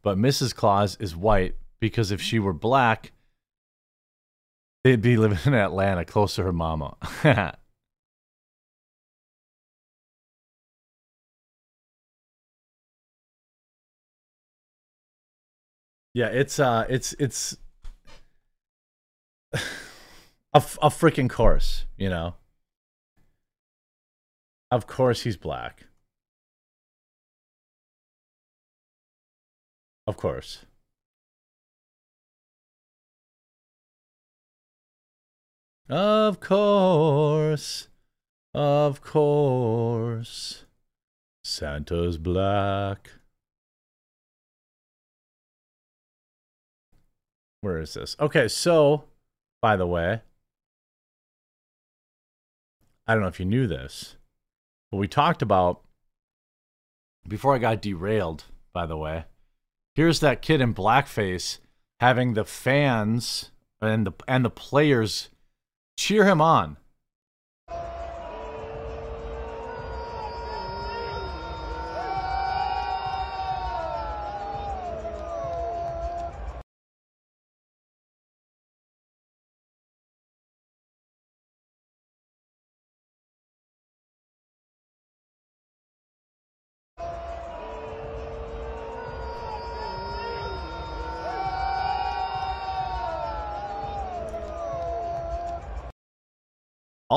But 0.01 0.17
Mrs. 0.17 0.55
Claus 0.55 0.97
is 0.99 1.15
white 1.15 1.57
because 1.79 2.09
if 2.09 2.19
she 2.19 2.39
were 2.39 2.51
black, 2.51 3.11
they'd 4.83 5.03
be 5.03 5.17
living 5.17 5.37
in 5.45 5.53
Atlanta 5.53 6.03
close 6.03 6.33
to 6.33 6.41
her 6.41 6.51
mama. 6.51 6.97
Yeah, 16.13 16.27
it's 16.27 16.59
uh 16.59 16.85
it's 16.89 17.13
it's 17.19 17.57
a 19.53 19.57
a 20.53 20.59
freaking 20.89 21.29
course, 21.29 21.85
you 21.97 22.09
know. 22.09 22.35
Of 24.71 24.87
course 24.87 25.23
he's 25.23 25.37
black. 25.37 25.87
Of 30.07 30.17
course. 30.17 30.65
Of 35.89 36.39
course. 36.39 37.87
Of 38.53 39.01
course. 39.01 40.65
Santa's 41.43 42.17
black. 42.17 43.11
Where 47.61 47.79
is 47.79 47.93
this? 47.93 48.15
Okay, 48.19 48.47
so 48.47 49.05
by 49.61 49.75
the 49.75 49.87
way, 49.87 50.21
I 53.07 53.13
don't 53.13 53.21
know 53.21 53.29
if 53.29 53.39
you 53.39 53.45
knew 53.45 53.67
this, 53.67 54.15
but 54.89 54.97
we 54.97 55.07
talked 55.07 55.41
about 55.41 55.81
before 57.27 57.55
I 57.55 57.59
got 57.59 57.81
derailed, 57.81 58.45
by 58.73 58.85
the 58.85 58.97
way. 58.97 59.25
Here's 59.93 60.19
that 60.21 60.41
kid 60.41 60.61
in 60.61 60.73
blackface 60.73 61.59
having 61.99 62.33
the 62.33 62.45
fans 62.45 63.51
and 63.79 64.07
the 64.07 64.13
and 64.27 64.43
the 64.43 64.49
players 64.49 65.29
cheer 65.97 66.25
him 66.25 66.41
on. 66.41 66.77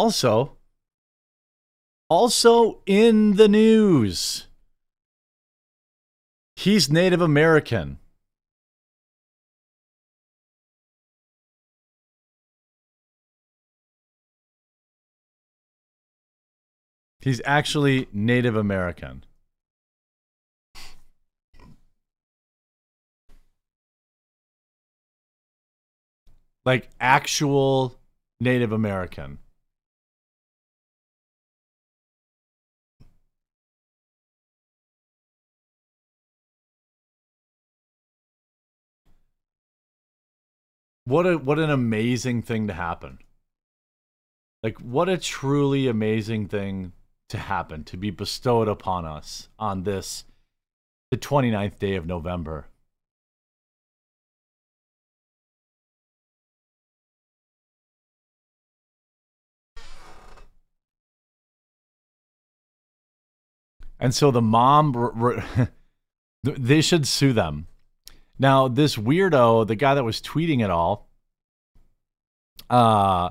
Also, 0.05 0.59
also 2.11 2.83
in 2.85 3.37
the 3.37 3.49
news, 3.49 4.49
he's 6.57 6.91
Native 6.91 7.23
American. 7.23 7.99
He's 17.23 17.41
actually 17.47 18.07
Native 18.13 18.57
American. 18.57 19.25
Like 26.67 26.91
actual 27.01 27.99
Native 28.39 28.71
American. 28.71 29.39
What 41.07 41.27
a 41.27 41.37
what 41.37 41.59
an 41.59 41.71
amazing 41.71 42.43
thing 42.43 42.67
to 42.67 42.73
happen. 42.73 43.19
Like 44.63 44.79
what 44.79 45.09
a 45.09 45.19
truly 45.19 45.87
amazing 45.87 46.49
thing 46.49 46.93
to 47.29 47.37
happen 47.37 47.85
to 47.85 47.97
be 47.99 48.11
bestowed 48.11 48.69
upon 48.69 49.05
us 49.05 49.49
on 49.59 49.83
this 49.83 50.25
the 51.11 51.19
29th 51.19 51.79
day 51.79 51.97
of 51.97 52.07
November. 52.07 52.69
And 64.01 64.15
so 64.15 64.31
the 64.31 64.43
mom 64.43 65.69
they 66.43 66.81
should 66.81 67.07
sue 67.07 67.35
them 67.35 67.67
now, 68.39 68.69
this 68.69 68.97
weirdo, 68.97 69.67
the 69.67 69.77
guy 69.77 69.95
that 69.95 70.05
was 70.05 70.21
tweeting 70.21 70.63
it 70.63 70.71
all, 70.71 71.09
uh, 72.69 73.31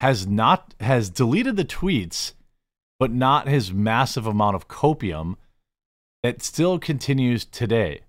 has 0.00 0.26
not 0.26 0.74
has 0.80 1.10
deleted 1.10 1.56
the 1.56 1.64
tweets, 1.64 2.32
but 2.98 3.12
not 3.12 3.48
his 3.48 3.72
massive 3.72 4.26
amount 4.26 4.56
of 4.56 4.66
copium 4.68 5.36
that 6.22 6.42
still 6.42 6.78
continues 6.78 7.44
today. 7.44 8.00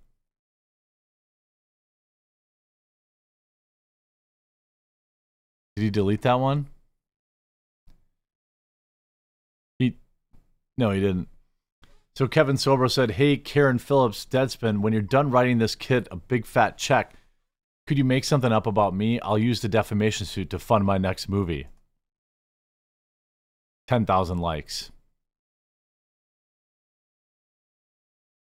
Did 5.75 5.83
he 5.83 5.89
delete 5.89 6.21
that 6.21 6.39
one? 6.39 6.67
He 9.79 9.97
no, 10.77 10.91
he 10.91 11.01
didn't. 11.01 11.27
So 12.15 12.27
Kevin 12.27 12.57
Sorbo 12.57 12.89
said, 12.89 13.11
Hey, 13.11 13.37
Carron 13.37 13.79
Phillips, 13.79 14.25
Deadspin, 14.25 14.81
when 14.81 14.93
you're 14.93 15.01
done 15.01 15.31
writing 15.31 15.57
this 15.57 15.75
kid 15.75 16.07
a 16.11 16.15
big 16.15 16.45
fat 16.45 16.77
check, 16.77 17.13
could 17.87 17.97
you 17.97 18.05
make 18.05 18.23
something 18.23 18.51
up 18.51 18.67
about 18.67 18.95
me? 18.95 19.19
I'll 19.21 19.37
use 19.37 19.61
the 19.61 19.67
defamation 19.67 20.25
suit 20.25 20.49
to 20.51 20.59
fund 20.59 20.85
my 20.85 20.97
next 20.97 21.27
movie. 21.27 21.67
10,000 23.87 24.37
likes. 24.37 24.91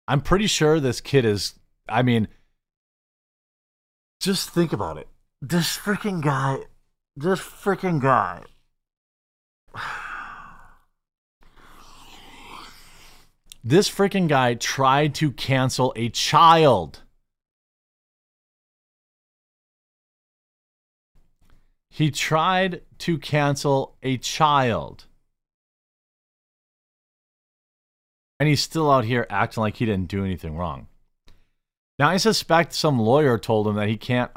I'm 0.08 0.22
pretty 0.22 0.48
sure 0.48 0.80
this 0.80 1.02
kid 1.02 1.26
is, 1.26 1.56
I 1.90 2.02
mean, 2.02 2.30
just 4.22 4.50
think 4.52 4.72
about 4.72 4.98
it. 4.98 5.08
This 5.42 5.78
freaking 5.78 6.24
guy, 6.24 6.60
this 7.16 7.40
freaking 7.40 8.02
guy. 8.02 8.44
This 13.68 13.90
freaking 13.90 14.30
guy 14.30 14.54
tried 14.54 15.14
to 15.16 15.30
cancel 15.30 15.92
a 15.98 16.08
child. 16.08 17.02
He 21.90 22.10
tried 22.10 22.84
to 23.00 23.18
cancel 23.18 23.98
a 24.02 24.16
child. 24.20 25.04
And 28.40 28.48
he's 28.48 28.64
still 28.64 28.90
out 28.90 29.04
here 29.04 29.28
acting 29.30 29.60
like 29.60 29.76
he 29.76 29.86
didn't 29.86 30.08
do 30.08 30.24
anything 30.24 30.56
wrong. 30.56 30.88
Now 32.00 32.08
I 32.08 32.16
suspect 32.16 32.72
some 32.72 32.98
lawyer 32.98 33.38
told 33.38 33.68
him 33.68 33.76
that 33.76 33.90
he 33.90 33.98
can't 33.98 34.32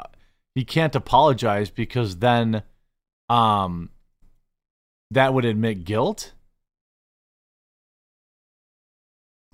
he 0.55 0.65
can't 0.65 0.93
apologize 0.93 1.69
because 1.69 2.17
then 2.17 2.63
um 3.29 3.91
that 5.09 5.33
would 5.33 5.45
admit 5.45 5.85
guilt. 5.85 6.33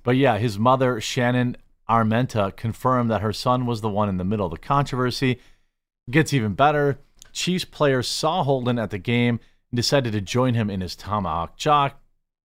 But 0.07 0.15
yeah, 0.15 0.37
his 0.37 0.57
mother, 0.57 1.01
Shannon 1.01 1.57
Armenta, 1.89 2.55
confirmed 2.55 3.11
that 3.11 3.19
her 3.19 3.33
son 3.33 3.65
was 3.65 3.81
the 3.81 3.89
one 3.89 4.07
in 4.07 4.15
the 4.15 4.23
middle 4.23 4.45
of 4.45 4.53
the 4.53 4.57
controversy. 4.57 5.41
Gets 6.09 6.33
even 6.33 6.53
better. 6.53 6.99
Chiefs 7.33 7.65
players 7.65 8.07
saw 8.07 8.45
Holden 8.45 8.79
at 8.79 8.89
the 8.89 8.99
game 8.99 9.41
and 9.69 9.75
decided 9.75 10.13
to 10.13 10.21
join 10.21 10.53
him 10.53 10.69
in 10.69 10.79
his 10.79 10.95
tomahawk 10.95 11.57
chop. 11.57 12.01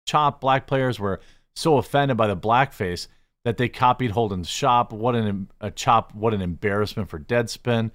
Chop. 0.06 0.38
Black 0.38 0.66
players 0.66 1.00
were 1.00 1.18
so 1.54 1.78
offended 1.78 2.18
by 2.18 2.26
the 2.26 2.36
blackface 2.36 3.06
that 3.46 3.56
they 3.56 3.70
copied 3.70 4.10
Holden's 4.10 4.50
shop. 4.50 4.92
What 4.92 5.14
an 5.14 5.48
a 5.58 5.70
chop! 5.70 6.14
What 6.14 6.34
an 6.34 6.42
embarrassment 6.42 7.08
for 7.08 7.18
Deadspin. 7.18 7.90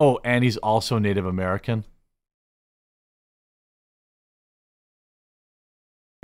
Oh, 0.00 0.18
and 0.24 0.42
he's 0.42 0.56
also 0.56 0.98
Native 0.98 1.26
American. 1.26 1.84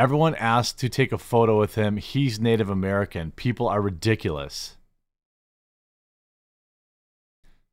Everyone 0.01 0.35
asked 0.37 0.79
to 0.79 0.89
take 0.89 1.13
a 1.13 1.19
photo 1.19 1.59
with 1.59 1.75
him. 1.75 1.99
He's 1.99 2.41
Native 2.41 2.71
American. 2.71 3.33
People 3.33 3.69
are 3.69 3.83
ridiculous. 3.83 4.79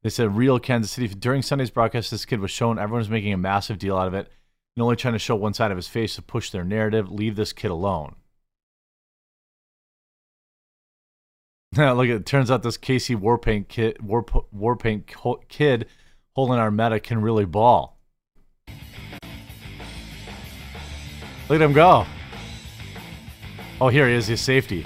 They 0.03 0.09
said 0.09 0.35
real 0.35 0.59
Kansas 0.59 0.91
City. 0.91 1.07
During 1.07 1.41
Sunday's 1.41 1.69
broadcast, 1.69 2.11
this 2.11 2.25
kid 2.25 2.41
was 2.41 2.51
shown. 2.51 2.77
Everyone's 2.79 3.09
making 3.09 3.31
a 3.31 3.37
massive 3.37 3.79
deal 3.79 3.97
out 3.97 4.09
of 4.09 4.13
it 4.13 4.29
and 4.75 4.83
only 4.83 4.97
trying 4.97 5.13
to 5.13 5.19
show 5.19 5.37
one 5.37 5.53
side 5.53 5.71
of 5.71 5.77
his 5.77 5.87
face 5.87 6.15
to 6.15 6.21
push 6.21 6.49
their 6.49 6.65
narrative. 6.65 7.09
Leave 7.09 7.37
this 7.37 7.53
kid 7.53 7.71
alone. 7.71 8.17
Now 11.77 11.93
look, 11.95 12.09
it 12.09 12.25
turns 12.25 12.51
out 12.51 12.61
this 12.61 12.75
Casey 12.75 13.15
Warpaint 13.15 13.69
kid, 13.69 14.01
War, 14.01 14.25
Warpaint 14.25 15.05
kid 15.47 15.87
Holden 16.35 16.59
Armenta 16.59 17.01
can 17.01 17.21
really 17.21 17.45
ball. 17.45 17.97
Look 21.47 21.55
at 21.55 21.61
him 21.61 21.71
go. 21.71 22.05
Oh, 23.79 23.89
here 23.89 24.07
he 24.07 24.15
is, 24.15 24.25
his 24.25 24.41
safety. 24.41 24.85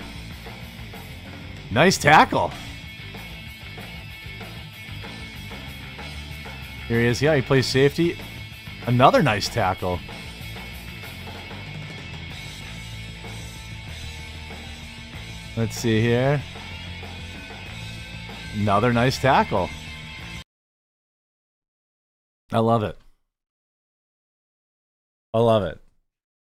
Nice 1.71 1.97
tackle. 1.97 2.51
Here 6.89 6.99
he 6.99 7.07
is. 7.07 7.21
Yeah, 7.21 7.35
he 7.35 7.41
plays 7.41 7.65
safety. 7.65 8.17
Another 8.87 9.23
nice 9.23 9.47
tackle. 9.47 9.99
Let's 15.55 15.77
see 15.77 16.01
here. 16.01 16.41
Another 18.55 18.91
nice 18.91 19.17
tackle. 19.17 19.69
I 22.51 22.59
love 22.59 22.83
it. 22.83 22.97
I 25.33 25.39
love 25.39 25.63
it. 25.63 25.79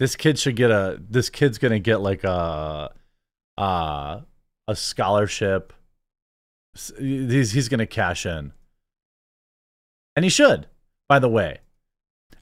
This 0.03 0.17
kid 0.17 0.37
should 0.37 0.57
get 0.57 0.73
a. 0.73 1.01
This 1.09 1.31
kid's 1.31 1.59
gonna 1.59 1.79
get 1.79 2.01
like 2.01 2.25
a, 2.25 2.91
uh, 3.57 4.21
a 4.67 4.75
scholarship. 4.75 5.73
He's 6.99 7.53
he's 7.53 7.69
gonna 7.69 7.87
cash 7.87 8.27
in, 8.27 8.51
and 10.17 10.25
he 10.25 10.29
should. 10.29 10.67
By 11.09 11.21
the 11.21 11.29
way, 11.29 11.59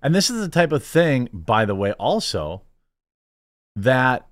and 0.01 0.15
this 0.15 0.31
is 0.31 0.41
the 0.41 0.49
type 0.49 0.73
of 0.73 0.83
thing, 0.83 1.29
by 1.35 1.67
the 1.67 1.75
way, 1.75 1.93
also 1.93 2.63
that 3.77 4.27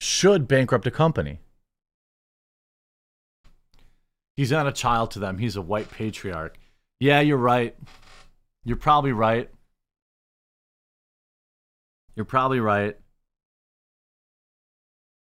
should 0.00 0.46
bankrupt 0.46 0.86
a 0.86 0.92
company. 0.92 1.40
He's 4.36 4.52
not 4.52 4.68
a 4.68 4.72
child 4.72 5.10
to 5.10 5.18
them. 5.18 5.38
He's 5.38 5.56
a 5.56 5.60
white 5.60 5.90
patriarch. 5.90 6.56
Yeah, 7.00 7.18
you're 7.18 7.36
right. 7.36 7.74
You're 8.64 8.76
probably 8.76 9.10
right. 9.10 9.50
You're 12.16 12.24
probably 12.24 12.60
right. 12.60 12.96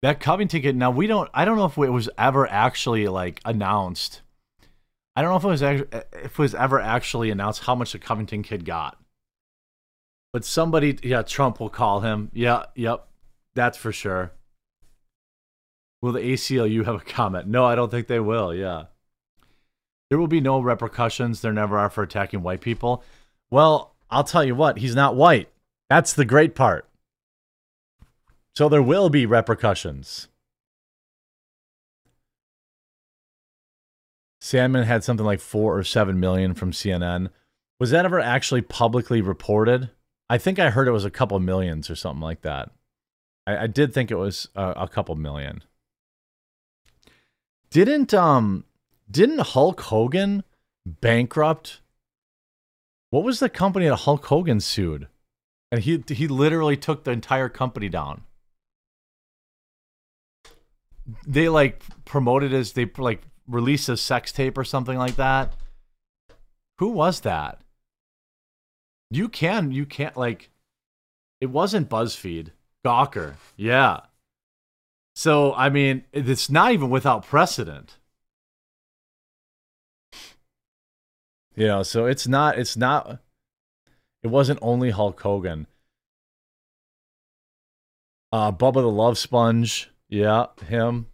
That 0.01 0.19
Covington 0.19 0.61
kid. 0.61 0.75
Now 0.75 0.91
we 0.91 1.07
don't. 1.07 1.29
I 1.33 1.45
don't 1.45 1.57
know 1.57 1.65
if 1.65 1.77
it 1.77 1.89
was 1.89 2.09
ever 2.17 2.47
actually 2.47 3.07
like 3.07 3.41
announced. 3.43 4.21
I 5.15 5.21
don't 5.21 5.31
know 5.31 5.37
if 5.37 5.43
it 5.43 5.47
was 5.47 5.61
if 5.61 6.31
it 6.31 6.37
was 6.37 6.53
ever 6.53 6.79
actually 6.79 7.31
announced 7.31 7.63
how 7.63 7.75
much 7.75 7.93
the 7.93 7.99
Covington 7.99 8.43
kid 8.43 8.65
got. 8.65 8.97
But 10.33 10.43
somebody, 10.43 10.99
yeah, 11.01 11.21
Trump 11.21 11.59
will 11.59 11.69
call 11.69 12.01
him. 12.01 12.29
Yeah, 12.33 12.65
yep, 12.75 13.07
that's 13.53 13.77
for 13.77 13.93
sure. 13.93 14.33
Will 16.01 16.11
the 16.11 16.19
ACLU 16.19 16.85
have 16.85 16.95
a 16.95 16.99
comment? 16.99 17.47
No, 17.47 17.65
I 17.65 17.75
don't 17.75 17.89
think 17.89 18.07
they 18.07 18.19
will. 18.19 18.53
Yeah. 18.53 18.85
There 20.09 20.19
will 20.19 20.27
be 20.27 20.41
no 20.41 20.59
repercussions. 20.59 21.41
There 21.41 21.53
never 21.53 21.79
are 21.79 21.89
for 21.89 22.03
attacking 22.03 22.43
white 22.43 22.61
people. 22.61 23.03
Well, 23.49 23.95
I'll 24.11 24.23
tell 24.23 24.43
you 24.43 24.53
what, 24.55 24.77
he's 24.77 24.93
not 24.93 25.15
white. 25.15 25.49
That's 25.89 26.13
the 26.13 26.25
great 26.25 26.55
part. 26.55 26.87
So 28.55 28.69
there 28.69 28.81
will 28.81 29.09
be 29.09 29.25
repercussions. 29.25 30.29
Sandmann 34.41 34.85
had 34.85 35.03
something 35.03 35.25
like 35.25 35.39
four 35.39 35.77
or 35.77 35.83
seven 35.83 36.19
million 36.19 36.53
from 36.53 36.71
CNN. 36.71 37.29
Was 37.79 37.91
that 37.91 38.05
ever 38.05 38.19
actually 38.19 38.61
publicly 38.61 39.21
reported? 39.21 39.89
I 40.29 40.37
think 40.37 40.59
I 40.59 40.69
heard 40.69 40.87
it 40.87 40.91
was 40.91 41.05
a 41.05 41.11
couple 41.11 41.39
millions 41.39 41.89
or 41.89 41.95
something 41.95 42.21
like 42.21 42.41
that. 42.41 42.71
I, 43.45 43.63
I 43.63 43.67
did 43.67 43.93
think 43.93 44.11
it 44.11 44.15
was 44.15 44.47
a, 44.55 44.69
a 44.71 44.87
couple 44.87 45.15
million. 45.15 45.63
Didn't 47.69 48.13
um 48.13 48.65
didn't 49.09 49.39
Hulk 49.39 49.81
Hogan 49.81 50.43
bankrupt? 50.85 51.81
What 53.09 53.23
was 53.23 53.39
the 53.39 53.49
company 53.49 53.87
that 53.87 53.95
Hulk 53.97 54.25
Hogan 54.25 54.59
sued? 54.59 55.07
And 55.71 55.81
he 55.81 56.03
he 56.07 56.27
literally 56.27 56.77
took 56.77 57.03
the 57.03 57.11
entire 57.11 57.49
company 57.49 57.89
down. 57.89 58.23
They 61.27 61.49
like 61.49 61.83
promoted 62.05 62.53
as 62.53 62.73
they 62.73 62.89
like 62.97 63.23
released 63.47 63.89
a 63.89 63.97
sex 63.97 64.31
tape 64.31 64.57
or 64.57 64.63
something 64.63 64.97
like 64.97 65.15
that. 65.15 65.53
Who 66.79 66.89
was 66.89 67.21
that? 67.21 67.61
You 69.11 69.29
can 69.29 69.71
you 69.71 69.85
can't 69.85 70.17
like 70.17 70.49
it 71.41 71.47
wasn't 71.47 71.89
BuzzFeed. 71.89 72.51
Gawker. 72.85 73.35
Yeah. 73.55 74.01
So 75.15 75.53
I 75.53 75.69
mean, 75.69 76.03
it's 76.11 76.49
not 76.49 76.71
even 76.71 76.89
without 76.89 77.25
precedent. 77.25 77.97
You 81.55 81.67
know, 81.67 81.83
so 81.83 82.05
it's 82.05 82.27
not 82.27 82.59
it's 82.59 82.75
not 82.75 83.19
it 84.25 84.29
wasn't 84.31 84.57
only 84.63 84.89
Hulk 84.89 85.21
Hogan. 85.21 85.67
Uh 88.31 88.51
Bubba 88.51 88.81
the 88.81 88.89
Love 88.89 89.19
Sponge, 89.19 89.91
yeah, 90.09 90.47
him. 90.65 91.05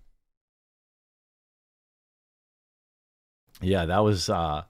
Yeah, 3.62 3.84
that 3.86 3.99
was 3.99 4.30
uh 4.30 4.64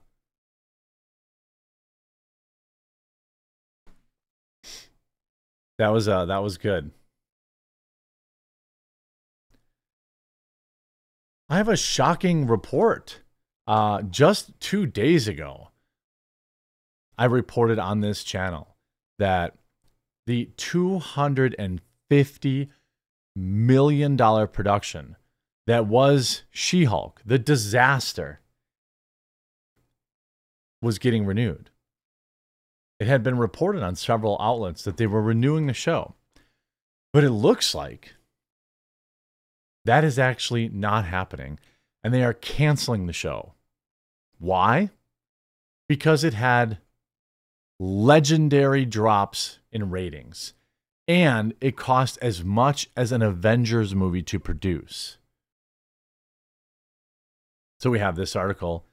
That 5.78 5.92
was 5.92 6.08
uh 6.08 6.24
that 6.26 6.38
was 6.38 6.58
good. 6.58 6.90
I 11.48 11.58
have 11.58 11.68
a 11.68 11.76
shocking 11.76 12.48
report. 12.48 13.20
Uh, 13.68 14.02
just 14.02 14.58
two 14.58 14.86
days 14.86 15.28
ago, 15.28 15.71
I 17.22 17.26
reported 17.26 17.78
on 17.78 18.00
this 18.00 18.24
channel 18.24 18.74
that 19.20 19.54
the 20.26 20.50
$250 20.56 22.68
million 23.36 24.16
production 24.48 25.16
that 25.68 25.86
was 25.86 26.42
She 26.50 26.82
Hulk, 26.82 27.22
the 27.24 27.38
disaster, 27.38 28.40
was 30.82 30.98
getting 30.98 31.24
renewed. 31.24 31.70
It 32.98 33.06
had 33.06 33.22
been 33.22 33.38
reported 33.38 33.84
on 33.84 33.94
several 33.94 34.36
outlets 34.40 34.82
that 34.82 34.96
they 34.96 35.06
were 35.06 35.22
renewing 35.22 35.68
the 35.68 35.74
show. 35.74 36.16
But 37.12 37.22
it 37.22 37.30
looks 37.30 37.72
like 37.72 38.16
that 39.84 40.02
is 40.02 40.18
actually 40.18 40.70
not 40.70 41.04
happening, 41.04 41.60
and 42.02 42.12
they 42.12 42.24
are 42.24 42.34
canceling 42.34 43.06
the 43.06 43.12
show. 43.12 43.52
Why? 44.40 44.90
Because 45.88 46.24
it 46.24 46.34
had 46.34 46.78
legendary 47.82 48.84
drops 48.84 49.58
in 49.72 49.90
ratings, 49.90 50.54
and 51.08 51.52
it 51.60 51.76
cost 51.76 52.16
as 52.22 52.44
much 52.44 52.88
as 52.96 53.10
an 53.10 53.22
Avengers 53.22 53.92
movie 53.92 54.22
to 54.22 54.38
produce. 54.38 55.18
So 57.80 57.90
we 57.90 57.98
have 57.98 58.14
this 58.14 58.36
article. 58.36 58.84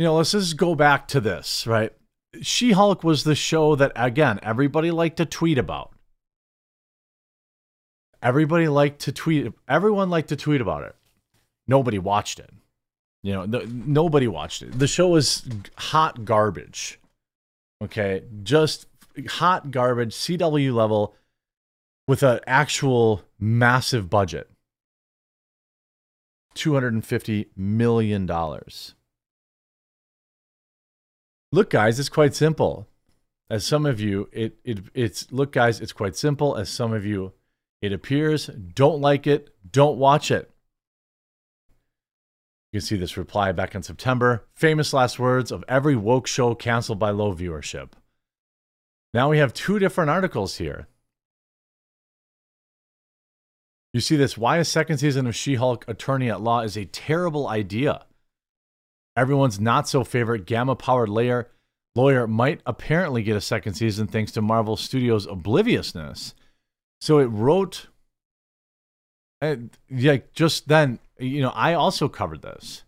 You 0.00 0.06
know, 0.06 0.16
let's 0.16 0.32
just 0.32 0.56
go 0.56 0.74
back 0.74 1.06
to 1.08 1.20
this, 1.20 1.64
right? 1.66 1.92
She 2.42 2.72
Hulk 2.72 3.04
was 3.04 3.22
the 3.22 3.36
show 3.36 3.76
that, 3.76 3.92
again, 3.94 4.40
everybody 4.42 4.90
liked 4.90 5.18
to 5.18 5.24
tweet 5.24 5.56
about. 5.56 5.92
Everybody 8.20 8.66
liked 8.66 8.98
to 9.02 9.12
tweet. 9.12 9.52
Everyone 9.68 10.10
liked 10.10 10.30
to 10.30 10.36
tweet 10.36 10.60
about 10.60 10.82
it. 10.82 10.96
Nobody 11.68 12.00
watched 12.00 12.40
it. 12.40 12.50
You 13.22 13.32
know, 13.32 13.46
the, 13.46 13.66
nobody 13.66 14.26
watched 14.26 14.62
it. 14.62 14.76
The 14.76 14.88
show 14.88 15.08
was 15.08 15.48
hot 15.76 16.24
garbage. 16.24 16.98
Okay, 17.82 18.24
just 18.42 18.86
hot 19.28 19.70
garbage, 19.70 20.14
CW 20.14 20.74
level, 20.74 21.14
with 22.08 22.22
an 22.22 22.40
actual 22.46 23.22
massive 23.38 24.08
budget. 24.08 24.50
$250 26.54 27.48
million. 27.56 28.26
Look, 31.52 31.70
guys, 31.70 32.00
it's 32.00 32.08
quite 32.08 32.34
simple. 32.34 32.88
As 33.48 33.64
some 33.64 33.86
of 33.86 34.00
you, 34.00 34.28
it, 34.32 34.56
it 34.64 34.80
it's 34.92 35.30
look, 35.30 35.52
guys, 35.52 35.80
it's 35.80 35.92
quite 35.92 36.16
simple. 36.16 36.56
As 36.56 36.68
some 36.68 36.92
of 36.92 37.06
you, 37.06 37.32
it 37.80 37.92
appears 37.92 38.46
don't 38.46 39.00
like 39.00 39.26
it, 39.26 39.54
don't 39.70 39.98
watch 39.98 40.30
it. 40.32 40.50
You 42.76 42.80
can 42.80 42.86
see 42.88 42.96
this 42.96 43.16
reply 43.16 43.52
back 43.52 43.74
in 43.74 43.82
September. 43.82 44.44
Famous 44.52 44.92
last 44.92 45.18
words 45.18 45.50
of 45.50 45.64
every 45.66 45.96
woke 45.96 46.26
show 46.26 46.54
canceled 46.54 46.98
by 46.98 47.08
low 47.08 47.34
viewership. 47.34 47.92
Now 49.14 49.30
we 49.30 49.38
have 49.38 49.54
two 49.54 49.78
different 49.78 50.10
articles 50.10 50.58
here. 50.58 50.86
You 53.94 54.02
see 54.02 54.14
this 54.14 54.36
why 54.36 54.58
a 54.58 54.64
second 54.66 54.98
season 54.98 55.26
of 55.26 55.34
She 55.34 55.54
Hulk 55.54 55.86
Attorney 55.88 56.28
at 56.28 56.42
Law 56.42 56.60
is 56.60 56.76
a 56.76 56.84
terrible 56.84 57.48
idea. 57.48 58.04
Everyone's 59.16 59.58
not 59.58 59.88
so 59.88 60.04
favorite 60.04 60.44
gamma 60.44 60.76
powered 60.76 61.08
layer 61.08 61.48
lawyer 61.94 62.26
might 62.26 62.60
apparently 62.66 63.22
get 63.22 63.36
a 63.36 63.40
second 63.40 63.72
season 63.72 64.06
thanks 64.06 64.32
to 64.32 64.42
Marvel 64.42 64.76
Studios' 64.76 65.24
obliviousness. 65.24 66.34
So 67.00 67.20
it 67.20 67.28
wrote, 67.28 67.86
and 69.40 69.70
yeah, 69.88 70.18
just 70.34 70.68
then, 70.68 70.98
you 71.18 71.40
know, 71.40 71.50
I 71.50 71.74
also 71.74 72.08
covered 72.08 72.42
this. 72.42 72.84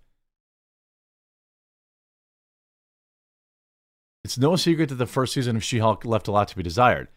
It's 4.24 4.38
no 4.38 4.56
secret 4.56 4.90
that 4.90 4.96
the 4.96 5.06
first 5.06 5.32
season 5.32 5.56
of 5.56 5.64
She 5.64 5.78
Hulk 5.78 6.04
left 6.04 6.28
a 6.28 6.32
lot 6.32 6.48
to 6.48 6.56
be 6.56 6.62
desired. 6.62 7.08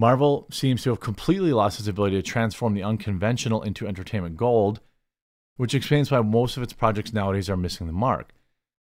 Marvel 0.00 0.48
seems 0.50 0.82
to 0.82 0.90
have 0.90 0.98
completely 0.98 1.52
lost 1.52 1.78
its 1.78 1.88
ability 1.88 2.16
to 2.16 2.22
transform 2.22 2.74
the 2.74 2.82
unconventional 2.82 3.62
into 3.62 3.86
entertainment 3.86 4.36
gold, 4.36 4.80
which 5.56 5.74
explains 5.74 6.10
why 6.10 6.20
most 6.22 6.56
of 6.56 6.62
its 6.62 6.72
projects 6.72 7.12
nowadays 7.12 7.50
are 7.50 7.56
missing 7.56 7.86
the 7.86 7.92
mark. 7.92 8.32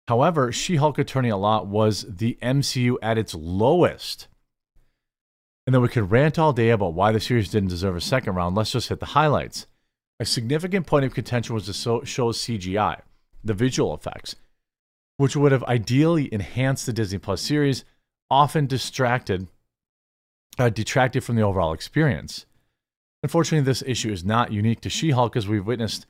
However, 0.07 0.51
She 0.51 0.77
Hulk 0.77 0.97
Attorney 0.97 1.29
at 1.29 1.37
Law 1.37 1.61
was 1.61 2.05
the 2.09 2.39
MCU 2.41 2.95
at 3.01 3.17
its 3.17 3.35
lowest. 3.35 4.27
And 5.67 5.75
then 5.75 5.83
we 5.83 5.89
could 5.89 6.09
rant 6.09 6.39
all 6.39 6.53
day 6.53 6.71
about 6.71 6.95
why 6.95 7.11
the 7.11 7.19
series 7.19 7.49
didn't 7.49 7.69
deserve 7.69 7.95
a 7.95 8.01
second 8.01 8.33
round. 8.33 8.55
Let's 8.55 8.71
just 8.71 8.89
hit 8.89 8.99
the 8.99 9.07
highlights. 9.07 9.67
A 10.19 10.25
significant 10.25 10.85
point 10.85 11.05
of 11.05 11.13
contention 11.13 11.55
was 11.55 11.67
the 11.67 11.73
show's 11.73 12.39
CGI, 12.39 13.01
the 13.41 13.53
visual 13.53 13.93
effects, 13.93 14.35
which 15.15 15.35
would 15.35 15.53
have 15.53 15.63
ideally 15.63 16.31
enhanced 16.33 16.85
the 16.85 16.93
Disney 16.93 17.19
Plus 17.19 17.41
series, 17.41 17.85
often 18.29 18.67
distracted, 18.67 19.47
uh, 20.57 20.69
detracted 20.69 21.23
from 21.23 21.37
the 21.37 21.41
overall 21.41 21.71
experience. 21.71 22.45
Unfortunately, 23.23 23.63
this 23.63 23.83
issue 23.85 24.11
is 24.11 24.25
not 24.25 24.51
unique 24.51 24.81
to 24.81 24.89
She 24.89 25.11
Hulk, 25.11 25.37
as 25.37 25.47
we've 25.47 25.65
witnessed 25.65 26.05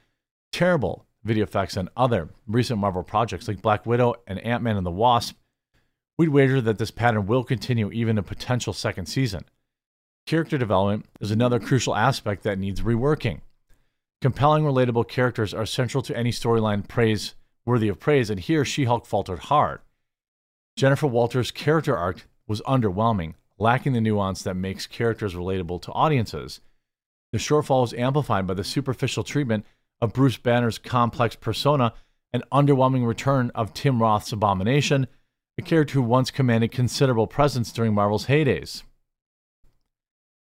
terrible 0.51 1.05
video 1.23 1.43
effects 1.43 1.77
on 1.77 1.89
other 1.95 2.29
recent 2.47 2.79
Marvel 2.79 3.03
projects 3.03 3.47
like 3.47 3.61
Black 3.61 3.85
Widow 3.85 4.15
and 4.25 4.39
Ant 4.39 4.63
Man 4.63 4.77
and 4.77 4.85
the 4.85 4.91
Wasp. 4.91 5.35
We'd 6.17 6.29
wager 6.29 6.61
that 6.61 6.79
this 6.79 6.91
pattern 6.91 7.27
will 7.27 7.43
continue 7.43 7.91
even 7.91 8.17
a 8.17 8.23
potential 8.23 8.73
second 8.73 9.05
season. 9.05 9.45
Character 10.25 10.57
development 10.57 11.05
is 11.21 11.31
another 11.31 11.59
crucial 11.59 11.95
aspect 11.95 12.43
that 12.43 12.57
needs 12.57 12.81
reworking. 12.81 13.41
Compelling, 14.21 14.63
relatable 14.63 15.07
characters 15.07 15.53
are 15.53 15.65
central 15.65 16.03
to 16.03 16.17
any 16.17 16.31
storyline 16.31 16.87
praise 16.87 17.35
worthy 17.65 17.87
of 17.87 17.99
praise, 17.99 18.29
and 18.29 18.39
here 18.39 18.65
She 18.65 18.85
Hulk 18.85 19.05
faltered 19.05 19.39
hard. 19.39 19.79
Jennifer 20.75 21.07
Walters' 21.07 21.51
character 21.51 21.95
arc 21.95 22.27
was 22.47 22.61
underwhelming, 22.61 23.35
lacking 23.57 23.93
the 23.93 24.01
nuance 24.01 24.41
that 24.41 24.55
makes 24.55 24.87
characters 24.87 25.35
relatable 25.35 25.81
to 25.83 25.91
audiences. 25.91 26.61
The 27.31 27.37
shortfall 27.37 27.81
was 27.81 27.93
amplified 27.93 28.47
by 28.47 28.55
the 28.55 28.63
superficial 28.63 29.23
treatment 29.23 29.65
of 30.01 30.13
Bruce 30.13 30.37
Banner's 30.37 30.79
complex 30.79 31.35
persona 31.35 31.93
and 32.33 32.43
underwhelming 32.51 33.05
return 33.05 33.51
of 33.53 33.73
Tim 33.73 34.01
Roth's 34.01 34.31
Abomination, 34.31 35.07
a 35.57 35.61
character 35.61 35.95
who 35.95 36.01
once 36.01 36.31
commanded 36.31 36.71
considerable 36.71 37.27
presence 37.27 37.71
during 37.71 37.93
Marvel's 37.93 38.25
heydays. 38.25 38.83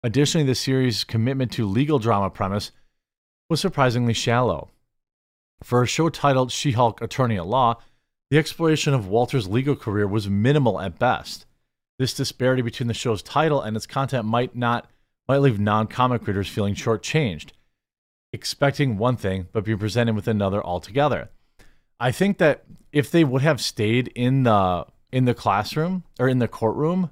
Additionally, 0.03 0.47
the 0.47 0.55
series' 0.55 1.03
commitment 1.03 1.51
to 1.51 1.67
legal 1.67 1.99
drama 1.99 2.29
premise 2.29 2.71
was 3.49 3.59
surprisingly 3.59 4.13
shallow. 4.13 4.69
For 5.63 5.83
a 5.83 5.87
show 5.87 6.09
titled 6.09 6.51
She 6.51 6.71
Hulk 6.71 7.01
Attorney 7.01 7.37
at 7.37 7.47
Law, 7.47 7.81
the 8.29 8.37
exploration 8.37 8.93
of 8.93 9.07
Walter's 9.07 9.47
legal 9.47 9.75
career 9.75 10.07
was 10.07 10.29
minimal 10.29 10.79
at 10.79 10.99
best. 10.99 11.45
This 11.97 12.13
disparity 12.13 12.61
between 12.61 12.87
the 12.87 12.93
show's 12.93 13.23
title 13.23 13.61
and 13.61 13.75
its 13.75 13.87
content 13.87 14.25
might 14.25 14.55
not 14.55 14.89
might 15.27 15.39
leave 15.39 15.59
non-comic 15.59 16.25
readers 16.25 16.47
feeling 16.47 16.73
shortchanged, 16.73 17.51
expecting 18.33 18.97
one 18.97 19.15
thing 19.15 19.47
but 19.51 19.65
being 19.65 19.77
presented 19.77 20.15
with 20.15 20.27
another 20.27 20.63
altogether. 20.63 21.29
I 21.99 22.11
think 22.11 22.37
that 22.37 22.63
if 22.91 23.11
they 23.11 23.23
would 23.23 23.41
have 23.41 23.59
stayed 23.61 24.07
in 24.15 24.43
the 24.43 24.85
in 25.11 25.25
the 25.25 25.33
classroom 25.33 26.03
or 26.19 26.29
in 26.29 26.39
the 26.39 26.47
courtroom, 26.47 27.09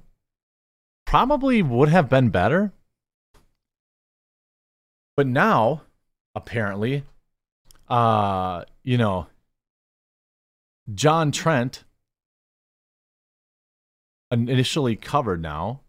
probably 1.04 1.62
would 1.62 1.88
have 1.88 2.08
been 2.08 2.30
better. 2.30 2.72
But 5.16 5.26
now 5.26 5.82
apparently. 6.34 7.04
Uh, 7.88 8.64
you 8.82 8.98
know, 8.98 9.26
John 10.94 11.32
Trent, 11.32 11.84
initially 14.30 14.96
covered 14.96 15.40
now. 15.42 15.80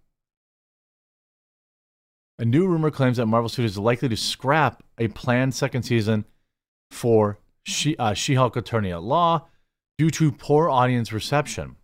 A 2.37 2.45
new 2.45 2.67
rumor 2.67 2.89
claims 2.89 3.17
that 3.17 3.25
Marvel 3.25 3.49
Studios 3.49 3.71
is 3.71 3.77
likely 3.77 4.07
to 4.07 4.15
scrap 4.15 4.81
a 4.97 5.09
planned 5.09 5.53
second 5.53 5.83
season 5.83 6.23
for 6.89 7.37
She 7.63 7.97
uh, 7.97 8.13
She-Hulk 8.13 8.55
Attorney 8.55 8.91
at 8.91 9.03
Law 9.03 9.47
due 9.97 10.09
to 10.11 10.31
poor 10.31 10.69
audience 10.69 11.11
reception. 11.11 11.75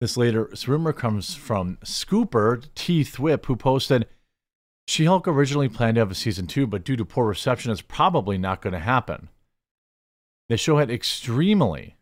This 0.00 0.16
latest 0.16 0.68
rumor 0.68 0.92
comes 0.92 1.34
from 1.34 1.78
Scooper 1.84 2.64
T. 2.74 3.02
Thwip, 3.02 3.46
who 3.46 3.56
posted 3.56 4.06
she 4.90 5.04
Hulk 5.04 5.28
originally 5.28 5.68
planned 5.68 5.94
to 5.94 6.00
have 6.00 6.10
a 6.10 6.16
season 6.16 6.48
two, 6.48 6.66
but 6.66 6.82
due 6.82 6.96
to 6.96 7.04
poor 7.04 7.24
reception, 7.24 7.70
it's 7.70 7.80
probably 7.80 8.36
not 8.36 8.60
going 8.60 8.72
to 8.72 8.80
happen. 8.80 9.28
The 10.48 10.56
show 10.56 10.78
had 10.78 10.90
extremely 10.90 11.94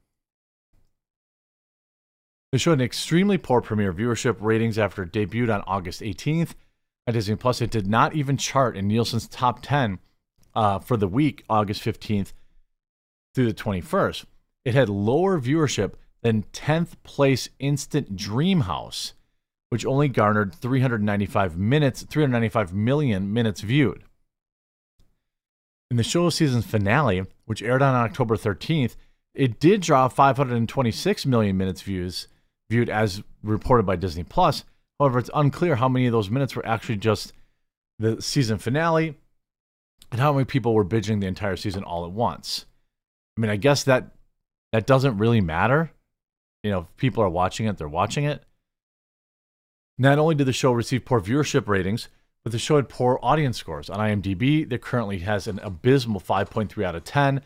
the 2.51 2.59
show 2.59 2.71
had 2.71 2.81
extremely 2.81 3.37
poor 3.37 3.61
premiere 3.61 3.93
viewership 3.93 4.39
ratings 4.41 4.79
after 4.79 5.03
it 5.03 5.13
debuted 5.13 5.55
on 5.55 5.63
August 5.67 6.01
18th 6.01 6.55
at 7.07 7.13
Disney 7.13 7.37
Plus. 7.37 7.61
It 7.61 7.71
did 7.71 7.87
not 7.87 8.15
even 8.15 8.39
chart 8.39 8.75
in 8.75 8.89
Nielsen's 8.89 9.29
top 9.29 9.61
10 9.61 9.99
uh, 10.55 10.79
for 10.79 10.97
the 10.97 11.07
week, 11.07 11.45
August 11.51 11.85
15th 11.85 12.33
through 13.35 13.53
the 13.53 13.53
21st. 13.53 14.25
It 14.65 14.73
had 14.73 14.89
lower 14.89 15.39
viewership 15.39 15.93
than 16.23 16.45
10th 16.55 16.93
place 17.03 17.51
Instant 17.59 18.17
Dream 18.17 18.63
House 18.63 19.13
which 19.71 19.87
only 19.87 20.09
garnered 20.09 20.55
395 20.55 21.57
minutes, 21.57 22.03
395 22.03 22.73
million 22.73 23.33
minutes 23.33 23.61
viewed. 23.61 24.03
In 25.91 25.97
the 25.97 26.03
show 26.03 26.29
season's 26.31 26.67
finale, 26.67 27.25
which 27.47 27.63
aired 27.63 27.83
on 27.83 27.95
October 27.95 28.37
13th, 28.37 28.97
it 29.35 29.61
did 29.61 29.81
draw 29.81 30.09
526 30.09 31.27
million 31.27 31.57
minutes 31.57 31.83
views 31.83 32.29
viewed 32.71 32.91
as 32.91 33.23
reported 33.43 33.87
by 33.87 33.97
Disney 33.97 34.25
Plus. 34.25 34.65
However, 34.99 35.19
it's 35.19 35.31
unclear 35.35 35.77
how 35.77 35.89
many 35.89 36.07
of 36.07 36.13
those 36.13 36.31
minutes 36.31 36.57
were 36.57 36.67
actually 36.67 36.97
just 36.97 37.33
the 37.99 38.21
season 38.21 38.59
finale 38.59 39.17
and 40.11 40.21
how 40.21 40.33
many 40.33 40.45
people 40.45 40.75
were 40.75 40.85
binging 40.85 41.21
the 41.21 41.27
entire 41.27 41.57
season 41.57 41.85
all 41.85 42.05
at 42.05 42.13
once. 42.13 42.67
I 43.37 43.41
mean, 43.41 43.51
I 43.51 43.57
guess 43.57 43.85
that 43.85 44.11
that 44.73 44.87
doesn't 44.87 45.19
really 45.19 45.41
matter. 45.41 45.91
You 46.63 46.71
know, 46.71 46.81
if 46.81 46.97
people 46.97 47.23
are 47.23 47.29
watching 47.29 47.67
it, 47.67 47.79
they're 47.79 47.89
watching 47.89 48.25
it. 48.25 48.43
Not 49.99 50.19
only 50.19 50.37
did 50.37 50.47
the 50.47 50.53
show 50.53 50.73
receive 50.73 51.05
poor 51.05 51.21
viewership 51.21 51.67
ratings, 51.67 52.09
but 52.45 52.53
the 52.53 52.59
show 52.59 52.77
had 52.77 52.89
poor 52.89 53.19
audience 53.21 53.59
scores. 53.59 53.91
On 53.91 53.99
IMDb, 53.99 54.71
it 54.71 54.81
currently 54.81 55.19
has 55.19 55.49
an 55.49 55.59
abysmal 55.59 56.21
5.3 56.21 56.85
out 56.85 56.95
of 56.95 57.03
10, 57.03 57.43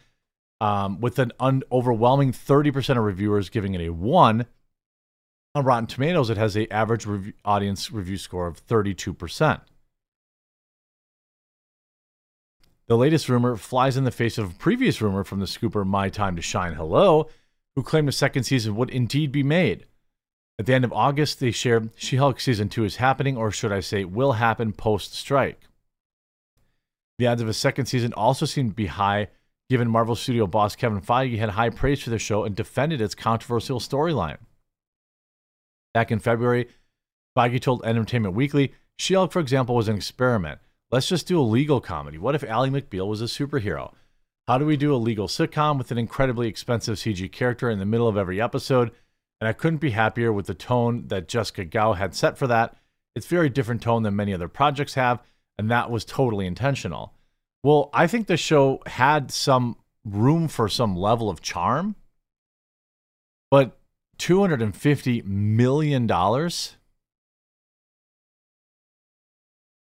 um, 0.61 1.01
with 1.01 1.19
an 1.19 1.33
overwhelming 1.41 2.31
30% 2.31 2.99
of 2.99 3.05
reviewers 3.05 3.49
giving 3.49 3.75
it 3.75 3.81
a 3.81 3.89
1. 3.89 4.47
On 5.55 5.65
Rotten 5.65 5.87
Tomatoes, 5.87 6.31
it 6.31 6.37
has 6.37 6.55
an 6.55 6.67
average 6.71 7.07
audience 7.45 7.91
review 7.91 8.19
score 8.19 8.47
of 8.47 8.65
32%. 8.67 9.61
The 12.87 12.97
latest 12.97 13.29
rumor 13.29 13.57
flies 13.57 13.97
in 13.97 14.05
the 14.05 14.11
face 14.11 14.37
of 14.37 14.51
a 14.51 14.55
previous 14.55 15.01
rumor 15.01 15.25
from 15.25 15.41
the 15.41 15.47
scooper 15.47 15.87
My 15.87 16.11
Time 16.11 16.37
to 16.37 16.43
Shine 16.43 16.75
Hello, 16.75 17.29
who 17.75 17.83
claimed 17.83 18.09
a 18.09 18.13
second 18.13 18.45
season 18.45 18.77
would 18.77 18.91
indeed 18.91 19.33
be 19.33 19.43
made. 19.43 19.87
At 20.63 20.67
the 20.67 20.75
end 20.75 20.85
of 20.85 20.93
August, 20.93 21.41
they 21.41 21.51
shared 21.51 21.91
She 21.97 22.19
Hulk 22.19 22.39
Season 22.39 22.69
2 22.69 22.85
is 22.85 22.95
happening, 22.95 23.37
or 23.37 23.51
should 23.51 23.73
I 23.73 23.81
say, 23.81 24.05
will 24.05 24.35
happen 24.35 24.73
post 24.73 25.13
strike. 25.13 25.61
The 27.19 27.27
odds 27.27 27.43
of 27.43 27.49
a 27.49 27.53
second 27.53 27.87
season 27.87 28.13
also 28.13 28.47
seem 28.47 28.69
to 28.69 28.75
be 28.77 28.87
high, 28.87 29.27
given 29.69 29.91
Marvel 29.91 30.15
Studio 30.15 30.47
boss 30.47 30.77
Kevin 30.77 31.01
Feige 31.01 31.37
had 31.37 31.49
high 31.49 31.71
praise 31.71 32.01
for 32.01 32.11
the 32.11 32.19
show 32.21 32.45
and 32.45 32.55
defended 32.55 33.01
its 33.01 33.17
controversial 33.17 33.81
storyline. 33.81 34.39
Back 35.95 36.13
in 36.13 36.21
February, 36.21 36.69
Feige 37.37 37.61
told 37.61 37.85
Entertainment 37.85 38.37
Weekly 38.37 38.73
She 39.01 39.15
Hulk, 39.15 39.33
for 39.33 39.41
example, 39.41 39.75
was 39.75 39.89
an 39.89 39.97
experiment. 39.97 40.61
Let's 40.93 41.09
just 41.09 41.27
do 41.27 41.41
a 41.41 41.43
legal 41.43 41.81
comedy. 41.81 42.19
What 42.19 42.37
if 42.37 42.45
Ally 42.45 42.69
McBeal 42.69 43.09
was 43.09 43.21
a 43.21 43.25
superhero? 43.25 43.95
How 44.47 44.59
do 44.59 44.67
we 44.67 44.77
do 44.77 44.95
a 44.95 44.97
legal 44.97 45.27
sitcom 45.27 45.77
with 45.77 45.91
an 45.91 45.99
incredibly 45.99 46.47
expensive 46.47 46.99
CG 46.99 47.33
character 47.33 47.69
in 47.69 47.81
the 47.81 47.85
middle 47.85 48.07
of 48.07 48.17
every 48.17 48.41
episode? 48.41 48.93
And 49.43 49.49
I 49.49 49.53
couldn't 49.55 49.81
be 49.81 49.91
happier 49.91 50.33
with 50.33 50.47
the 50.47 50.55
tone 50.55 51.09
that 51.09 51.27
Jessica 51.27 51.65
Gao 51.65 51.95
had 51.95 52.15
set 52.15 52.39
for 52.39 52.47
that. 52.47 52.77
It's 53.17 53.27
very 53.27 53.49
different 53.49 53.83
tone 53.83 54.05
than 54.05 54.15
many 54.15 54.33
other 54.33 54.47
projects 54.47 54.95
have, 54.95 55.21
and 55.59 55.69
that 55.69 55.91
was 55.91 56.05
totally 56.05 56.47
intentional. 56.47 57.13
Well, 57.65 57.91
I 57.93 58.07
think 58.07 58.29
the 58.29 58.37
show 58.37 58.81
had 58.87 59.33
some 59.33 59.79
room 60.05 60.47
for 60.47 60.69
some 60.69 60.95
level 60.95 61.29
of 61.29 61.41
charm, 61.41 61.97
but 63.51 63.77
$250 64.21 65.25
million? 65.25 66.09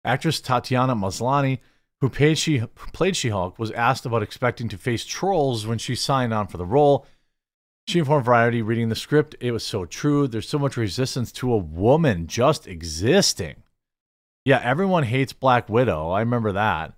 Actress 0.04 0.42
Tatiana 0.42 0.94
Maslany, 0.94 1.60
who, 2.02 2.36
she, 2.36 2.58
who 2.58 2.68
played 2.92 3.16
She 3.16 3.30
Hulk, 3.30 3.58
was 3.58 3.72
asked 3.72 4.06
about 4.06 4.24
expecting 4.24 4.68
to 4.68 4.78
face 4.78 5.06
trolls 5.06 5.66
when 5.66 5.78
she 5.78 5.96
signed 5.96 6.34
on 6.34 6.48
for 6.48 6.58
the 6.58 6.66
role 6.66 7.06
she 7.88 8.00
informed 8.00 8.26
Variety 8.26 8.62
reading 8.62 8.90
the 8.90 8.96
script, 8.96 9.36
it 9.40 9.52
was 9.52 9.64
so 9.66 9.86
true. 9.86 10.28
There's 10.28 10.50
so 10.50 10.60
much 10.60 10.76
resistance 10.76 11.32
to 11.34 11.54
a 11.54 11.58
woman 11.58 12.28
just 12.28 12.68
existing. 12.68 13.64
Yeah, 14.44 14.60
everyone 14.62 15.04
hates 15.04 15.34
Black 15.34 15.70
Widow. 15.70 16.10
I 16.10 16.20
remember 16.20 16.52
that. 16.52 16.94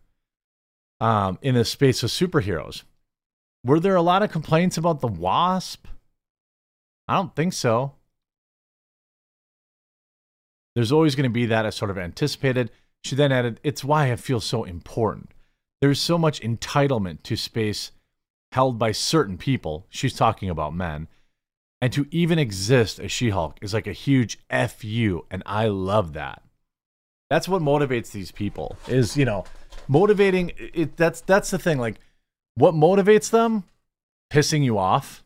Um, 0.99 1.37
in 1.41 1.55
the 1.55 1.63
space 1.63 2.03
of 2.03 2.09
superheroes. 2.09 2.83
Were 3.63 3.79
there 3.79 3.95
a 3.95 4.01
lot 4.01 4.23
of 4.23 4.31
complaints 4.31 4.77
about 4.77 4.99
the 4.99 5.07
Wasp? 5.07 5.85
I 7.07 7.15
don't 7.15 7.35
think 7.35 7.53
so. 7.53 7.93
There's 10.75 10.91
always 10.91 11.15
going 11.15 11.29
to 11.29 11.33
be 11.33 11.45
that 11.45 11.65
as 11.65 11.75
sort 11.75 11.91
of 11.91 11.97
anticipated. 11.97 12.71
She 13.03 13.15
then 13.15 13.31
added, 13.31 13.59
It's 13.63 13.83
why 13.83 14.11
I 14.11 14.15
feel 14.15 14.39
so 14.39 14.63
important. 14.63 15.31
There's 15.81 15.99
so 15.99 16.17
much 16.17 16.41
entitlement 16.41 17.23
to 17.23 17.35
space 17.35 17.91
held 18.51 18.79
by 18.79 18.91
certain 18.91 19.37
people. 19.37 19.85
She's 19.89 20.13
talking 20.15 20.49
about 20.49 20.73
men. 20.73 21.07
And 21.81 21.93
to 21.93 22.07
even 22.11 22.39
exist 22.39 22.99
as 22.99 23.11
She 23.11 23.29
Hulk 23.29 23.57
is 23.61 23.73
like 23.73 23.87
a 23.87 23.93
huge 23.93 24.39
FU. 24.49 25.25
And 25.31 25.43
I 25.45 25.67
love 25.67 26.13
that. 26.13 26.41
That's 27.29 27.47
what 27.47 27.61
motivates 27.61 28.11
these 28.11 28.31
people 28.31 28.75
is, 28.87 29.15
you 29.15 29.23
know, 29.23 29.45
motivating 29.87 30.51
it 30.57 30.97
that's 30.97 31.21
that's 31.21 31.51
the 31.51 31.59
thing. 31.59 31.77
Like 31.77 31.99
what 32.55 32.73
motivates 32.73 33.29
them? 33.29 33.63
Pissing 34.31 34.63
you 34.63 34.77
off. 34.77 35.23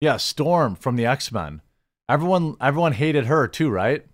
Yeah, 0.00 0.16
Storm 0.16 0.76
from 0.76 0.96
the 0.96 1.04
X-Men. 1.04 1.60
Everyone 2.08 2.56
everyone 2.60 2.92
hated 2.92 3.26
her 3.26 3.46
too, 3.46 3.70
right? 3.70 4.06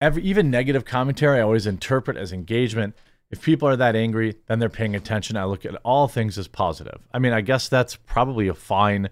Every 0.00 0.22
even 0.22 0.50
negative 0.50 0.84
commentary 0.84 1.38
I 1.38 1.42
always 1.42 1.66
interpret 1.66 2.16
as 2.16 2.32
engagement. 2.32 2.94
If 3.30 3.42
people 3.42 3.68
are 3.68 3.76
that 3.76 3.96
angry, 3.96 4.36
then 4.46 4.58
they're 4.58 4.68
paying 4.68 4.94
attention. 4.94 5.36
I 5.36 5.44
look 5.44 5.66
at 5.66 5.74
all 5.84 6.08
things 6.08 6.38
as 6.38 6.48
positive. 6.48 7.00
I 7.12 7.18
mean, 7.18 7.32
I 7.32 7.40
guess 7.40 7.68
that's 7.68 7.96
probably 7.96 8.48
a 8.48 8.54
fine 8.54 9.10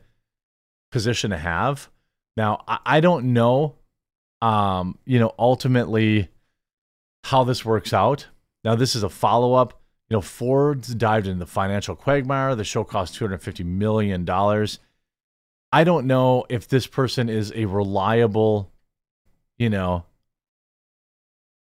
position 0.90 1.30
to 1.30 1.38
have. 1.38 1.90
Now, 2.36 2.62
I, 2.66 2.78
I 2.86 3.00
don't 3.00 3.32
know 3.32 3.76
um, 4.42 4.98
you 5.04 5.18
know, 5.18 5.34
ultimately 5.38 6.28
how 7.24 7.44
this 7.44 7.64
works 7.64 7.92
out. 7.92 8.26
Now, 8.64 8.74
this 8.74 8.94
is 8.94 9.02
a 9.02 9.08
follow 9.08 9.54
up. 9.54 9.80
You 10.08 10.16
know, 10.16 10.20
Ford's 10.20 10.94
dived 10.94 11.26
into 11.26 11.40
the 11.40 11.46
financial 11.46 11.96
quagmire. 11.96 12.54
The 12.54 12.64
show 12.64 12.84
cost 12.84 13.18
$250 13.18 13.64
million. 13.64 14.28
I 15.72 15.84
don't 15.84 16.06
know 16.06 16.44
if 16.48 16.68
this 16.68 16.86
person 16.86 17.28
is 17.28 17.52
a 17.54 17.64
reliable, 17.64 18.70
you 19.58 19.68
know, 19.68 20.04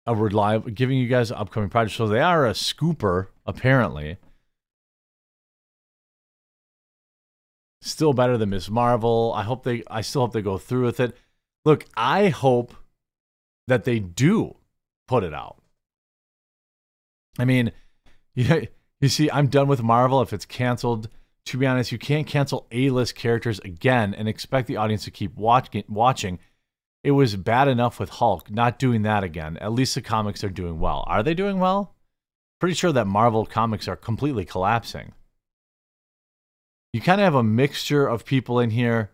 a 0.07 0.15
reliable, 0.15 0.71
giving 0.71 0.97
you 0.97 1.07
guys 1.07 1.31
upcoming 1.31 1.69
projects. 1.69 1.97
So 1.97 2.07
they 2.07 2.21
are 2.21 2.47
a 2.47 2.53
scooper, 2.53 3.27
apparently. 3.45 4.17
Still 7.81 8.13
better 8.13 8.37
than 8.37 8.49
Miss 8.49 8.69
Marvel. 8.69 9.33
I 9.35 9.43
hope 9.43 9.63
they, 9.63 9.83
I 9.87 10.01
still 10.01 10.21
hope 10.21 10.33
they 10.33 10.41
go 10.41 10.57
through 10.57 10.85
with 10.85 10.99
it. 11.01 11.15
Look, 11.65 11.85
I 11.95 12.29
hope 12.29 12.73
that 13.67 13.83
they 13.83 13.99
do 13.99 14.55
put 15.07 15.23
it 15.23 15.33
out. 15.33 15.61
I 17.37 17.45
mean, 17.45 17.73
you, 18.35 18.67
you 19.01 19.09
see, 19.09 19.29
I'm 19.29 19.47
done 19.47 19.67
with 19.67 19.83
Marvel 19.83 20.21
if 20.21 20.31
it's 20.31 20.45
canceled. 20.45 21.09
To 21.47 21.57
be 21.57 21.65
honest, 21.65 21.91
you 21.91 21.97
can't 21.97 22.27
cancel 22.27 22.67
A-list 22.71 23.15
characters 23.15 23.59
again 23.59 24.13
and 24.13 24.27
expect 24.27 24.67
the 24.67 24.77
audience 24.77 25.03
to 25.05 25.11
keep 25.11 25.35
watch, 25.35 25.69
watching. 25.87 26.39
It 27.07 27.11
was 27.11 27.37
bad 27.37 27.69
enough 27.69 28.01
with 28.01 28.09
Hulk, 28.09 28.51
not 28.51 28.77
doing 28.77 29.03
that 29.03 29.23
again. 29.23 29.55
At 29.61 29.71
least 29.71 29.95
the 29.95 30.01
comics 30.01 30.43
are 30.43 30.49
doing 30.49 30.77
well. 30.77 31.05
Are 31.07 31.23
they 31.23 31.33
doing 31.33 31.57
well? 31.57 31.95
Pretty 32.59 32.75
sure 32.75 32.91
that 32.91 33.07
Marvel 33.07 33.45
comics 33.45 33.87
are 33.87 33.95
completely 33.95 34.43
collapsing. 34.43 35.13
You 36.91 36.99
kind 36.99 37.21
of 37.21 37.23
have 37.23 37.35
a 37.35 37.43
mixture 37.43 38.05
of 38.05 38.25
people 38.25 38.59
in 38.59 38.71
here 38.71 39.11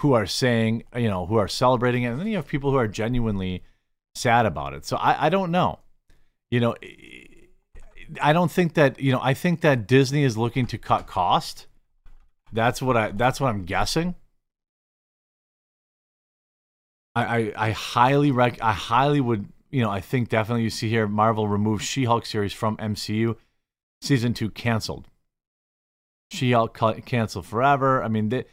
who 0.00 0.14
are 0.14 0.24
saying, 0.24 0.84
you 0.96 1.10
know, 1.10 1.26
who 1.26 1.36
are 1.36 1.48
celebrating 1.48 2.04
it, 2.04 2.12
and 2.12 2.18
then 2.18 2.28
you 2.28 2.36
have 2.36 2.46
people 2.46 2.70
who 2.70 2.78
are 2.78 2.88
genuinely 2.88 3.62
sad 4.14 4.46
about 4.46 4.72
it. 4.72 4.86
So 4.86 4.96
I, 4.96 5.26
I 5.26 5.28
don't 5.28 5.50
know. 5.50 5.80
You 6.50 6.60
know, 6.60 6.76
I 8.22 8.32
don't 8.32 8.50
think 8.50 8.72
that 8.72 9.00
you 9.00 9.12
know. 9.12 9.20
I 9.22 9.34
think 9.34 9.60
that 9.60 9.86
Disney 9.86 10.24
is 10.24 10.38
looking 10.38 10.66
to 10.68 10.78
cut 10.78 11.06
cost. 11.06 11.66
That's 12.54 12.80
what 12.80 12.96
I. 12.96 13.10
That's 13.10 13.38
what 13.38 13.48
I'm 13.48 13.66
guessing. 13.66 14.14
I 17.14 17.24
I, 17.24 17.52
I 17.56 17.70
highly 17.70 18.30
rec. 18.30 18.62
I 18.62 18.72
highly 18.72 19.20
would. 19.20 19.46
You 19.70 19.82
know, 19.82 19.90
I 19.90 20.00
think 20.00 20.30
definitely 20.30 20.62
you 20.62 20.70
see 20.70 20.88
here 20.88 21.06
Marvel 21.06 21.46
removed 21.46 21.84
She-Hulk 21.84 22.24
series 22.24 22.54
from 22.54 22.78
MCU. 22.78 23.36
Season 24.00 24.32
two 24.32 24.50
canceled. 24.50 25.08
She-Hulk 26.30 26.78
canceled 27.04 27.46
forever. 27.46 28.02
I 28.02 28.08
mean, 28.08 28.30
they, 28.30 28.44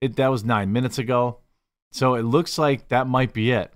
it 0.00 0.16
that 0.16 0.28
was 0.28 0.44
nine 0.44 0.72
minutes 0.72 0.98
ago. 0.98 1.38
So 1.92 2.14
it 2.14 2.22
looks 2.22 2.56
like 2.56 2.88
that 2.88 3.06
might 3.06 3.34
be 3.34 3.50
it. 3.50 3.72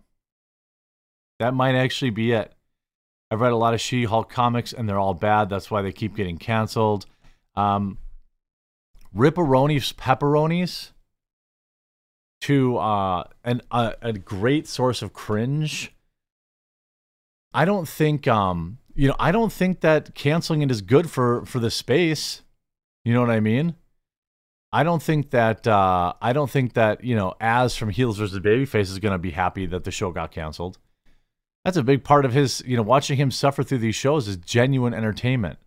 That 1.38 1.52
might 1.52 1.74
actually 1.74 2.10
be 2.10 2.32
it. 2.32 2.52
I've 3.30 3.40
read 3.40 3.52
a 3.52 3.56
lot 3.56 3.74
of 3.74 3.80
She-Hulk 3.80 4.30
comics, 4.30 4.72
and 4.72 4.88
they're 4.88 4.98
all 4.98 5.14
bad. 5.14 5.50
That's 5.50 5.70
why 5.70 5.82
they 5.82 5.92
keep 5.92 6.16
getting 6.16 6.38
canceled. 6.38 7.06
Um, 7.56 7.98
Ripperonis, 9.14 9.94
pepperonis, 9.94 10.92
to 12.42 12.76
uh, 12.78 13.24
an, 13.44 13.62
uh, 13.70 13.92
a 14.02 14.12
great 14.12 14.66
source 14.66 15.02
of 15.02 15.12
cringe. 15.12 15.92
I 17.52 17.64
don't 17.64 17.88
think, 17.88 18.28
um, 18.28 18.78
you 18.94 19.08
know, 19.08 19.16
I 19.18 19.32
don't 19.32 19.52
think 19.52 19.80
that 19.80 20.14
canceling 20.14 20.62
it 20.62 20.70
is 20.70 20.82
good 20.82 21.10
for 21.10 21.44
for 21.46 21.58
the 21.58 21.70
space. 21.70 22.42
You 23.04 23.14
know 23.14 23.20
what 23.20 23.30
I 23.30 23.40
mean? 23.40 23.76
I 24.72 24.82
don't 24.82 25.02
think 25.02 25.30
that 25.30 25.66
uh, 25.66 26.12
I 26.20 26.32
don't 26.32 26.50
think 26.50 26.74
that 26.74 27.02
you 27.02 27.16
know 27.16 27.34
as 27.40 27.76
from 27.76 27.90
Heels 27.90 28.18
versus 28.18 28.40
Babyface 28.40 28.90
is 28.90 28.98
going 28.98 29.12
to 29.12 29.18
be 29.18 29.30
happy 29.30 29.64
that 29.66 29.84
the 29.84 29.90
show 29.90 30.10
got 30.10 30.32
canceled. 30.32 30.78
That's 31.64 31.76
a 31.76 31.82
big 31.82 32.04
part 32.04 32.24
of 32.24 32.32
his 32.32 32.62
you 32.66 32.76
know 32.76 32.82
watching 32.82 33.16
him 33.16 33.30
suffer 33.30 33.62
through 33.62 33.78
these 33.78 33.94
shows 33.94 34.28
is 34.28 34.36
genuine 34.36 34.92
entertainment. 34.92 35.58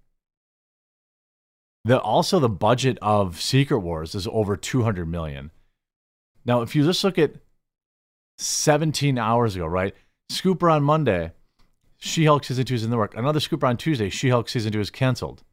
The 1.86 2.00
also 2.00 2.40
the 2.40 2.50
budget 2.50 2.98
of 3.02 3.42
Secret 3.42 3.80
Wars 3.80 4.14
is 4.14 4.28
over 4.28 4.56
200 4.56 5.08
million. 5.08 5.52
Now, 6.46 6.62
if 6.62 6.76
you 6.76 6.84
just 6.84 7.04
look 7.04 7.18
at 7.18 7.34
17 8.38 9.18
hours 9.18 9.56
ago, 9.56 9.66
right? 9.66 9.94
Scooper 10.32 10.72
on 10.72 10.84
Monday, 10.84 11.32
She-Hulk 11.98 12.44
season 12.44 12.66
two 12.66 12.76
is 12.76 12.84
in 12.84 12.90
the 12.90 12.98
work. 12.98 13.16
Another 13.16 13.40
Scooper 13.40 13.68
on 13.68 13.78
Tuesday, 13.78 14.10
She-Hulk 14.10 14.50
season 14.50 14.72
two 14.72 14.80
is 14.80 14.90
canceled 14.90 15.44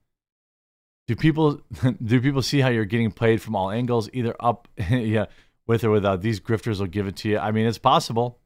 do 1.07 1.15
people 1.15 1.61
do 2.05 2.21
people 2.21 2.43
see 2.43 2.61
how 2.61 2.69
you're 2.69 2.85
getting 2.85 3.11
played 3.11 3.41
from 3.41 3.57
all 3.57 3.71
angles, 3.71 4.09
either 4.13 4.35
up, 4.41 4.69
yeah, 4.91 5.27
with 5.67 5.85
or 5.85 5.91
without? 5.91 6.23
These 6.23 6.41
grifters 6.41 6.81
will 6.81 6.87
give 6.87 7.07
it 7.07 7.17
to 7.17 7.29
you. 7.29 7.39
I 7.39 7.51
mean, 7.53 7.67
it's 7.67 7.79
possible. 7.79 8.39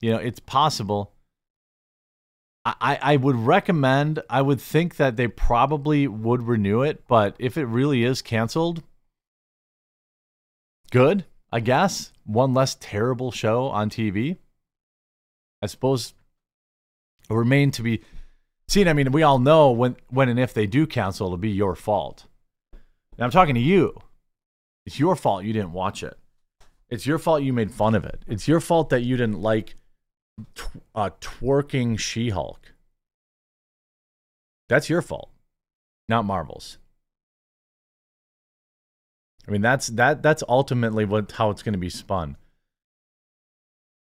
You 0.00 0.12
know, 0.12 0.18
it's 0.18 0.40
possible. 0.40 1.12
I, 2.64 2.98
I 3.00 3.16
would 3.16 3.36
recommend, 3.36 4.20
I 4.28 4.42
would 4.42 4.60
think 4.60 4.96
that 4.96 5.16
they 5.16 5.26
probably 5.26 6.06
would 6.06 6.42
renew 6.42 6.82
it, 6.82 7.04
but 7.08 7.34
if 7.38 7.56
it 7.56 7.64
really 7.64 8.04
is 8.04 8.20
canceled, 8.20 8.82
good, 10.90 11.24
I 11.52 11.60
guess. 11.60 12.12
One 12.24 12.54
less 12.54 12.76
terrible 12.78 13.30
show 13.30 13.68
on 13.68 13.90
TV. 13.90 14.38
I 15.62 15.66
suppose 15.66 16.14
it 17.28 17.34
remain 17.34 17.70
to 17.72 17.82
be 17.82 18.02
seen. 18.68 18.86
I 18.86 18.92
mean, 18.92 19.12
we 19.12 19.22
all 19.22 19.38
know 19.38 19.70
when, 19.70 19.96
when 20.08 20.28
and 20.28 20.38
if 20.38 20.52
they 20.52 20.66
do 20.66 20.86
cancel, 20.86 21.26
it'll 21.28 21.38
be 21.38 21.50
your 21.50 21.74
fault. 21.74 22.26
I'm 23.18 23.30
talking 23.30 23.54
to 23.54 23.60
you. 23.60 24.00
It's 24.86 24.98
your 24.98 25.16
fault 25.16 25.44
you 25.44 25.52
didn't 25.52 25.72
watch 25.72 26.02
it. 26.02 26.16
It's 26.88 27.06
your 27.06 27.18
fault 27.18 27.42
you 27.42 27.52
made 27.52 27.72
fun 27.72 27.94
of 27.94 28.04
it. 28.04 28.22
It's 28.26 28.48
your 28.48 28.60
fault 28.60 28.90
that 28.90 29.02
you 29.02 29.16
didn't 29.16 29.40
like 29.40 29.74
tw- 30.54 30.82
uh, 30.94 31.10
twerking 31.20 31.98
She 31.98 32.30
Hulk. 32.30 32.72
That's 34.68 34.88
your 34.88 35.02
fault, 35.02 35.30
not 36.08 36.24
Marvel's. 36.24 36.78
I 39.48 39.50
mean, 39.50 39.62
that's 39.62 39.86
that. 39.88 40.22
That's 40.22 40.42
ultimately 40.46 41.06
what 41.06 41.32
how 41.32 41.48
it's 41.50 41.62
going 41.62 41.72
to 41.72 41.78
be 41.78 41.88
spun. 41.88 42.36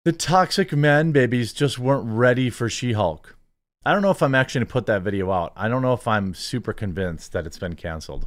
The 0.03 0.11
toxic 0.11 0.73
men 0.73 1.11
babies 1.11 1.53
just 1.53 1.77
weren't 1.77 2.07
ready 2.07 2.49
for 2.49 2.69
She 2.69 2.93
Hulk. 2.93 3.38
I 3.85 3.93
don't 3.93 4.01
know 4.01 4.11
if 4.11 4.23
I'm 4.23 4.35
actually 4.35 4.59
going 4.59 4.67
to 4.67 4.73
put 4.73 4.85
that 4.88 5.01
video 5.03 5.31
out. 5.31 5.53
I 5.55 5.67
don't 5.67 5.81
know 5.81 5.93
if 5.93 6.07
I'm 6.07 6.33
super 6.33 6.73
convinced 6.73 7.33
that 7.33 7.45
it's 7.45 7.59
been 7.59 7.75
canceled. 7.75 8.25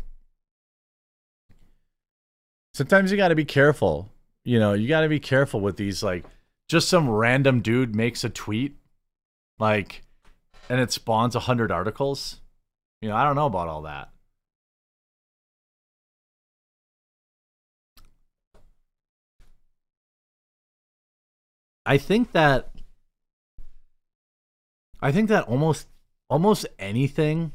Sometimes 2.74 3.10
you 3.10 3.16
got 3.16 3.28
to 3.28 3.34
be 3.34 3.44
careful. 3.44 4.08
You 4.44 4.58
know, 4.58 4.72
you 4.72 4.88
got 4.88 5.00
to 5.00 5.08
be 5.08 5.20
careful 5.20 5.60
with 5.60 5.76
these. 5.76 6.02
Like, 6.02 6.24
just 6.68 6.88
some 6.88 7.10
random 7.10 7.60
dude 7.60 7.96
makes 7.96 8.22
a 8.22 8.30
tweet, 8.30 8.76
like, 9.58 10.02
and 10.68 10.80
it 10.80 10.92
spawns 10.92 11.34
a 11.34 11.40
hundred 11.40 11.72
articles. 11.72 12.40
You 13.02 13.08
know, 13.08 13.16
I 13.16 13.24
don't 13.24 13.36
know 13.36 13.46
about 13.46 13.68
all 13.68 13.82
that. 13.82 14.10
I 21.86 21.98
think 21.98 22.32
that 22.32 22.70
I 25.00 25.12
think 25.12 25.28
that 25.28 25.44
almost 25.44 25.88
almost 26.28 26.66
anything 26.78 27.52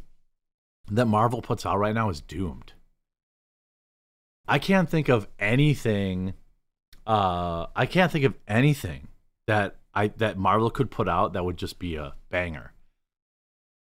that 0.91 1.05
Marvel 1.05 1.41
puts 1.41 1.65
out 1.65 1.77
right 1.77 1.95
now 1.95 2.09
is 2.09 2.21
doomed. 2.21 2.73
I 4.47 4.59
can't 4.59 4.89
think 4.89 5.09
of 5.09 5.27
anything 5.39 6.33
uh 7.07 7.67
I 7.75 7.85
can't 7.85 8.11
think 8.11 8.25
of 8.25 8.35
anything 8.47 9.07
that 9.47 9.77
I 9.93 10.07
that 10.17 10.37
Marvel 10.37 10.69
could 10.69 10.91
put 10.91 11.07
out 11.07 11.33
that 11.33 11.45
would 11.45 11.57
just 11.57 11.79
be 11.79 11.95
a 11.95 12.15
banger. 12.29 12.73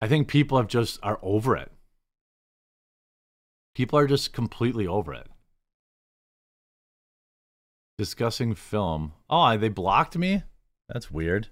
I 0.03 0.09
think 0.09 0.29
people 0.29 0.57
have 0.59 0.69
just 0.69 0.99
are 1.03 1.19
over 1.23 1.57
it. 1.57 1.71
People 3.75 3.99
are 3.99 4.07
just 4.07 4.33
completely 4.33 4.87
over 4.87 5.13
it. 5.13 5.30
Discussing 8.01 8.55
film. 8.55 9.13
Oh, 9.29 9.59
they 9.59 9.69
blocked 9.69 10.17
me? 10.17 10.43
That's 10.89 11.11
weird. 11.11 11.49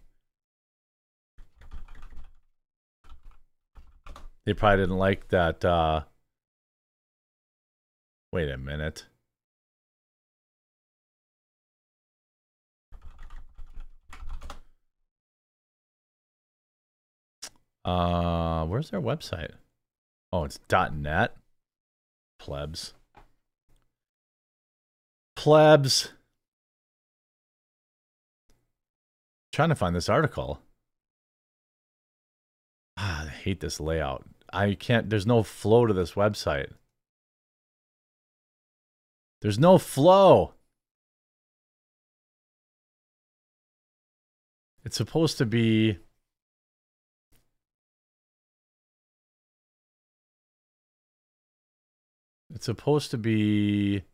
They 4.47 4.55
probably 4.55 4.85
didn't 4.85 4.97
like 4.97 5.29
that. 5.29 5.63
Uh... 5.63 6.05
Wait 8.33 8.49
a 8.49 8.57
minute. 8.57 9.05
Uh, 17.85 18.65
where's 18.65 18.89
their 18.89 19.03
website? 19.03 19.53
Oh, 20.33 20.45
it's 20.45 20.59
.net. 20.71 21.37
Plebs. 22.39 22.95
Plebs. 25.37 26.15
Trying 29.59 29.71
to 29.71 29.75
find 29.75 29.97
this 29.97 30.09
article. 30.09 30.61
Ah, 32.97 33.25
I 33.25 33.29
hate 33.29 33.59
this 33.59 33.81
layout. 33.81 34.25
I 34.53 34.75
can't, 34.75 35.11
there's 35.11 35.27
no 35.27 35.43
flow 35.43 35.85
to 35.85 35.93
this 35.93 36.13
website. 36.13 36.71
There's 39.43 39.59
no 39.59 39.77
flow. 39.77 40.55
It's 44.85 44.97
supposed 44.97 45.39
to 45.39 45.45
be. 45.45 45.99
It's 52.55 52.67
supposed 52.67 53.11
to 53.11 53.19
be 53.19 54.05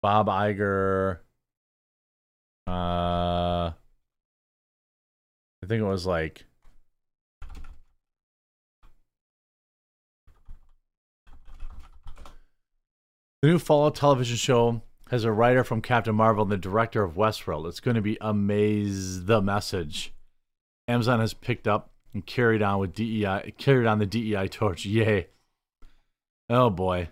Bob 0.00 0.28
Iger. 0.28 1.25
Uh, 2.66 3.70
I 5.62 5.66
think 5.66 5.80
it 5.80 5.86
was 5.86 6.06
like. 6.06 6.44
The 13.42 13.48
new 13.48 13.58
Fallout 13.58 13.94
television 13.94 14.36
show 14.36 14.82
has 15.10 15.24
a 15.24 15.30
writer 15.30 15.62
from 15.62 15.80
Captain 15.80 16.14
Marvel 16.14 16.42
and 16.42 16.50
the 16.50 16.56
director 16.56 17.04
of 17.04 17.14
Westworld. 17.14 17.68
It's 17.68 17.80
going 17.80 17.94
to 17.94 18.00
be 18.00 18.18
amaze 18.20 19.26
the 19.26 19.40
message. 19.40 20.12
Amazon 20.88 21.20
has 21.20 21.34
picked 21.34 21.68
up 21.68 21.90
and 22.12 22.26
carried 22.26 22.62
on 22.62 22.80
with 22.80 22.94
DEI, 22.94 23.54
carried 23.58 23.86
on 23.86 23.98
the 23.98 24.06
DEI 24.06 24.48
torch. 24.48 24.84
Yay! 24.84 25.28
Oh 26.48 26.70
boy. 26.70 27.10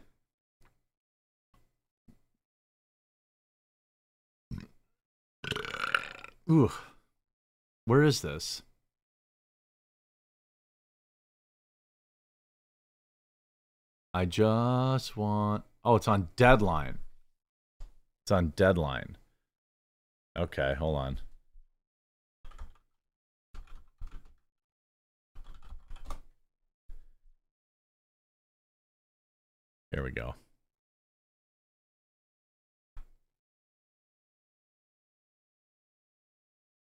Ooh. 6.50 6.70
Where 7.86 8.02
is 8.02 8.20
this? 8.22 8.62
I 14.12 14.26
just 14.26 15.16
want. 15.16 15.64
Oh, 15.84 15.96
it's 15.96 16.08
on 16.08 16.28
deadline. 16.36 16.98
It's 18.24 18.30
on 18.32 18.52
deadline. 18.56 19.16
Okay, 20.38 20.74
hold 20.78 20.96
on. 20.96 21.18
Here 29.92 30.02
we 30.02 30.10
go. 30.10 30.34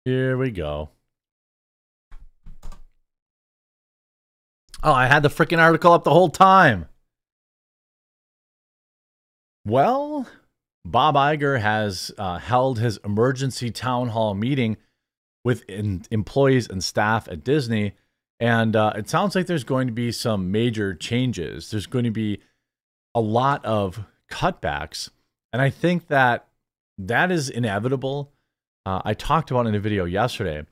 Here 0.05 0.37
we 0.37 0.51
go. 0.51 0.91
Oh, 4.83 4.93
I 4.93 5.07
had 5.07 5.23
the 5.23 5.31
freaking 5.31 5.59
article 5.59 5.93
up 5.93 6.05
the 6.05 6.11
whole 6.11 6.29
time. 6.29 6.87
Well, 9.65 10.29
Bob 10.85 11.15
Iger 11.15 11.59
has 11.59 12.13
uh, 12.19 12.37
held 12.39 12.79
his 12.79 12.99
emergency 12.99 13.71
town 13.71 14.09
hall 14.11 14.35
meeting 14.35 14.77
with 15.43 15.63
in- 15.71 16.05
employees 16.11 16.69
and 16.69 16.85
staff 16.85 17.27
at 17.29 17.43
Disney. 17.43 17.95
And 18.39 18.77
uh, 18.77 18.93
it 18.95 19.09
sounds 19.09 19.35
like 19.35 19.47
there's 19.47 19.65
going 19.65 19.87
to 19.87 19.93
be 19.95 20.13
some 20.13 20.51
major 20.53 20.95
changes. 20.95 21.71
There's 21.71 21.87
going 21.87 22.05
to 22.05 22.11
be 22.11 22.43
a 23.15 23.23
lot 23.23 23.65
of 23.65 24.05
cutbacks. 24.31 25.09
And 25.51 25.63
I 25.63 25.71
think 25.71 26.09
that 26.09 26.47
that 26.99 27.31
is 27.31 27.49
inevitable. 27.49 28.34
Uh, 28.87 29.01
I 29.05 29.15
talked 29.15 29.51
about 29.51 29.67
in 29.67 29.75
a 29.75 29.81
video 29.81 30.05
yesterday. 30.05 30.65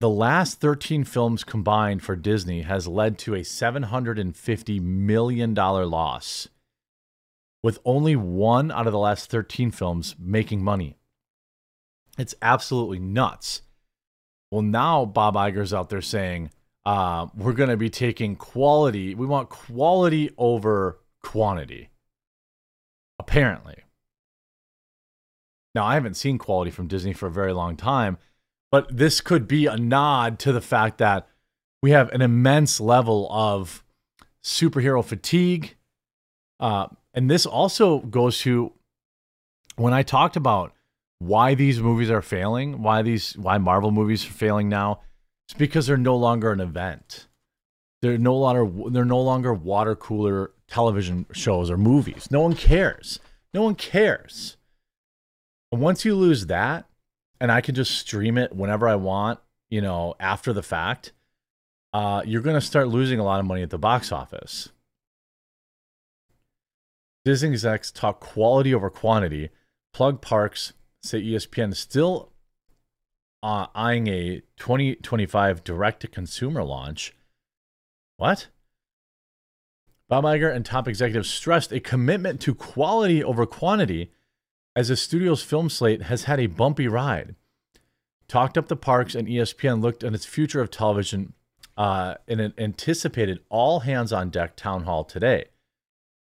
The 0.00 0.10
last 0.10 0.60
13 0.60 1.04
films 1.04 1.44
combined 1.44 2.02
for 2.02 2.16
Disney 2.16 2.62
has 2.62 2.88
led 2.88 3.18
to 3.18 3.34
a 3.34 3.40
$750 3.40 4.80
million 4.80 5.54
loss 5.54 6.48
with 7.62 7.78
only 7.84 8.16
one 8.16 8.72
out 8.72 8.88
of 8.88 8.92
the 8.92 8.98
last 8.98 9.30
13 9.30 9.70
films 9.70 10.16
making 10.18 10.64
money. 10.64 10.96
It's 12.18 12.34
absolutely 12.42 12.98
nuts. 12.98 13.62
Well, 14.50 14.62
now 14.62 15.04
Bob 15.04 15.34
Iger's 15.34 15.72
out 15.72 15.88
there 15.88 16.02
saying, 16.02 16.50
uh, 16.84 17.28
we're 17.36 17.52
going 17.52 17.70
to 17.70 17.76
be 17.76 17.88
taking 17.88 18.34
quality. 18.34 19.14
We 19.14 19.26
want 19.26 19.48
quality 19.48 20.30
over 20.36 20.98
quantity. 21.22 21.90
Apparently. 23.20 23.81
Now, 25.74 25.84
I 25.84 25.94
haven't 25.94 26.16
seen 26.16 26.38
quality 26.38 26.70
from 26.70 26.86
Disney 26.86 27.12
for 27.12 27.26
a 27.26 27.32
very 27.32 27.52
long 27.52 27.76
time, 27.76 28.18
but 28.70 28.94
this 28.94 29.20
could 29.20 29.48
be 29.48 29.66
a 29.66 29.76
nod 29.76 30.38
to 30.40 30.52
the 30.52 30.60
fact 30.60 30.98
that 30.98 31.28
we 31.82 31.90
have 31.90 32.10
an 32.10 32.22
immense 32.22 32.80
level 32.80 33.28
of 33.30 33.84
superhero 34.44 35.04
fatigue. 35.04 35.76
Uh, 36.60 36.88
and 37.14 37.30
this 37.30 37.46
also 37.46 38.00
goes 38.00 38.38
to 38.40 38.72
when 39.76 39.92
I 39.92 40.02
talked 40.02 40.36
about 40.36 40.72
why 41.18 41.54
these 41.54 41.80
movies 41.80 42.10
are 42.10 42.22
failing, 42.22 42.82
why 42.82 43.02
these 43.02 43.36
why 43.38 43.58
Marvel 43.58 43.90
movies 43.90 44.24
are 44.24 44.32
failing 44.32 44.68
now, 44.68 45.00
it's 45.46 45.54
because 45.54 45.86
they're 45.86 45.96
no 45.96 46.16
longer 46.16 46.52
an 46.52 46.60
event. 46.60 47.28
They're 48.00 48.18
no 48.18 48.36
longer 48.36 48.90
they're 48.90 49.04
no 49.04 49.20
longer 49.20 49.54
water 49.54 49.94
cooler 49.94 50.52
television 50.66 51.26
shows 51.32 51.70
or 51.70 51.76
movies. 51.76 52.28
No 52.30 52.40
one 52.40 52.54
cares. 52.54 53.20
No 53.54 53.62
one 53.62 53.74
cares. 53.74 54.56
And 55.72 55.80
once 55.80 56.04
you 56.04 56.14
lose 56.14 56.46
that, 56.46 56.86
and 57.40 57.50
I 57.50 57.62
can 57.62 57.74
just 57.74 57.98
stream 57.98 58.36
it 58.36 58.54
whenever 58.54 58.86
I 58.86 58.94
want, 58.94 59.40
you 59.70 59.80
know, 59.80 60.14
after 60.20 60.52
the 60.52 60.62
fact, 60.62 61.12
uh, 61.94 62.22
you're 62.26 62.42
going 62.42 62.54
to 62.54 62.60
start 62.60 62.88
losing 62.88 63.18
a 63.18 63.24
lot 63.24 63.40
of 63.40 63.46
money 63.46 63.62
at 63.62 63.70
the 63.70 63.78
box 63.78 64.12
office. 64.12 64.68
Disney 67.24 67.50
execs 67.50 67.90
talk 67.90 68.20
quality 68.20 68.74
over 68.74 68.90
quantity. 68.90 69.48
Plug 69.94 70.20
Parks 70.20 70.74
say 71.02 71.22
ESPN 71.22 71.72
is 71.72 71.78
still 71.78 72.32
uh, 73.42 73.66
eyeing 73.74 74.08
a 74.08 74.42
2025 74.58 75.64
direct 75.64 76.00
to 76.00 76.08
consumer 76.08 76.62
launch. 76.62 77.14
What? 78.18 78.48
Bob 80.08 80.24
Iger 80.24 80.54
and 80.54 80.64
top 80.64 80.86
executives 80.86 81.30
stressed 81.30 81.72
a 81.72 81.80
commitment 81.80 82.40
to 82.42 82.54
quality 82.54 83.24
over 83.24 83.46
quantity 83.46 84.10
as 84.74 84.88
the 84.88 84.96
studio's 84.96 85.42
film 85.42 85.68
slate 85.68 86.02
has 86.02 86.24
had 86.24 86.40
a 86.40 86.46
bumpy 86.46 86.88
ride. 86.88 87.34
Talked 88.28 88.56
up 88.56 88.68
the 88.68 88.76
parks, 88.76 89.14
and 89.14 89.28
ESPN 89.28 89.82
looked 89.82 90.02
at 90.02 90.14
its 90.14 90.24
future 90.24 90.60
of 90.60 90.70
television 90.70 91.34
uh, 91.76 92.14
in 92.26 92.40
an 92.40 92.54
anticipated 92.56 93.40
all 93.48 93.80
hands 93.80 94.12
on 94.12 94.30
deck 94.30 94.56
town 94.56 94.84
hall 94.84 95.04
today 95.04 95.46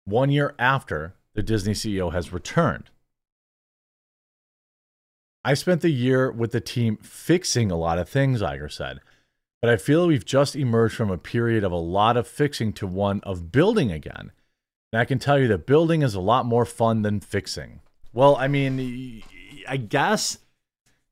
one 0.06 0.30
year 0.30 0.54
after 0.58 1.16
the 1.34 1.44
Disney 1.44 1.74
CEO 1.74 2.14
has 2.14 2.32
returned. 2.32 2.90
I 5.44 5.54
spent 5.54 5.82
the 5.82 5.90
year 5.90 6.32
with 6.32 6.52
the 6.52 6.62
team 6.62 6.98
fixing 6.98 7.70
a 7.70 7.76
lot 7.76 8.00
of 8.00 8.10
things, 8.10 8.42
Iger 8.42 8.72
said, 8.72 9.00
but 9.62 9.70
I 9.70 9.78
feel 9.78 10.08
we've 10.08 10.26
just 10.26 10.56
emerged 10.56 10.96
from 10.96 11.12
a 11.12 11.18
period 11.18 11.64
of 11.64 11.72
a 11.72 11.78
lot 11.78 12.18
of 12.18 12.28
fixing 12.28 12.72
to 12.74 12.88
one 12.88 13.20
of 13.22 13.52
building 13.52 13.92
again. 13.92 14.32
And 14.94 15.00
I 15.00 15.06
can 15.06 15.20
tell 15.20 15.40
you 15.40 15.48
that 15.50 15.68
building 15.68 16.02
is 16.02 16.16
a 16.16 16.22
lot 16.22 16.46
more 16.46 16.66
fun 16.66 17.02
than 17.02 17.20
fixing. 17.20 17.82
Well, 18.16 18.36
I 18.38 18.48
mean, 18.48 19.22
I 19.68 19.78
guess, 19.78 20.40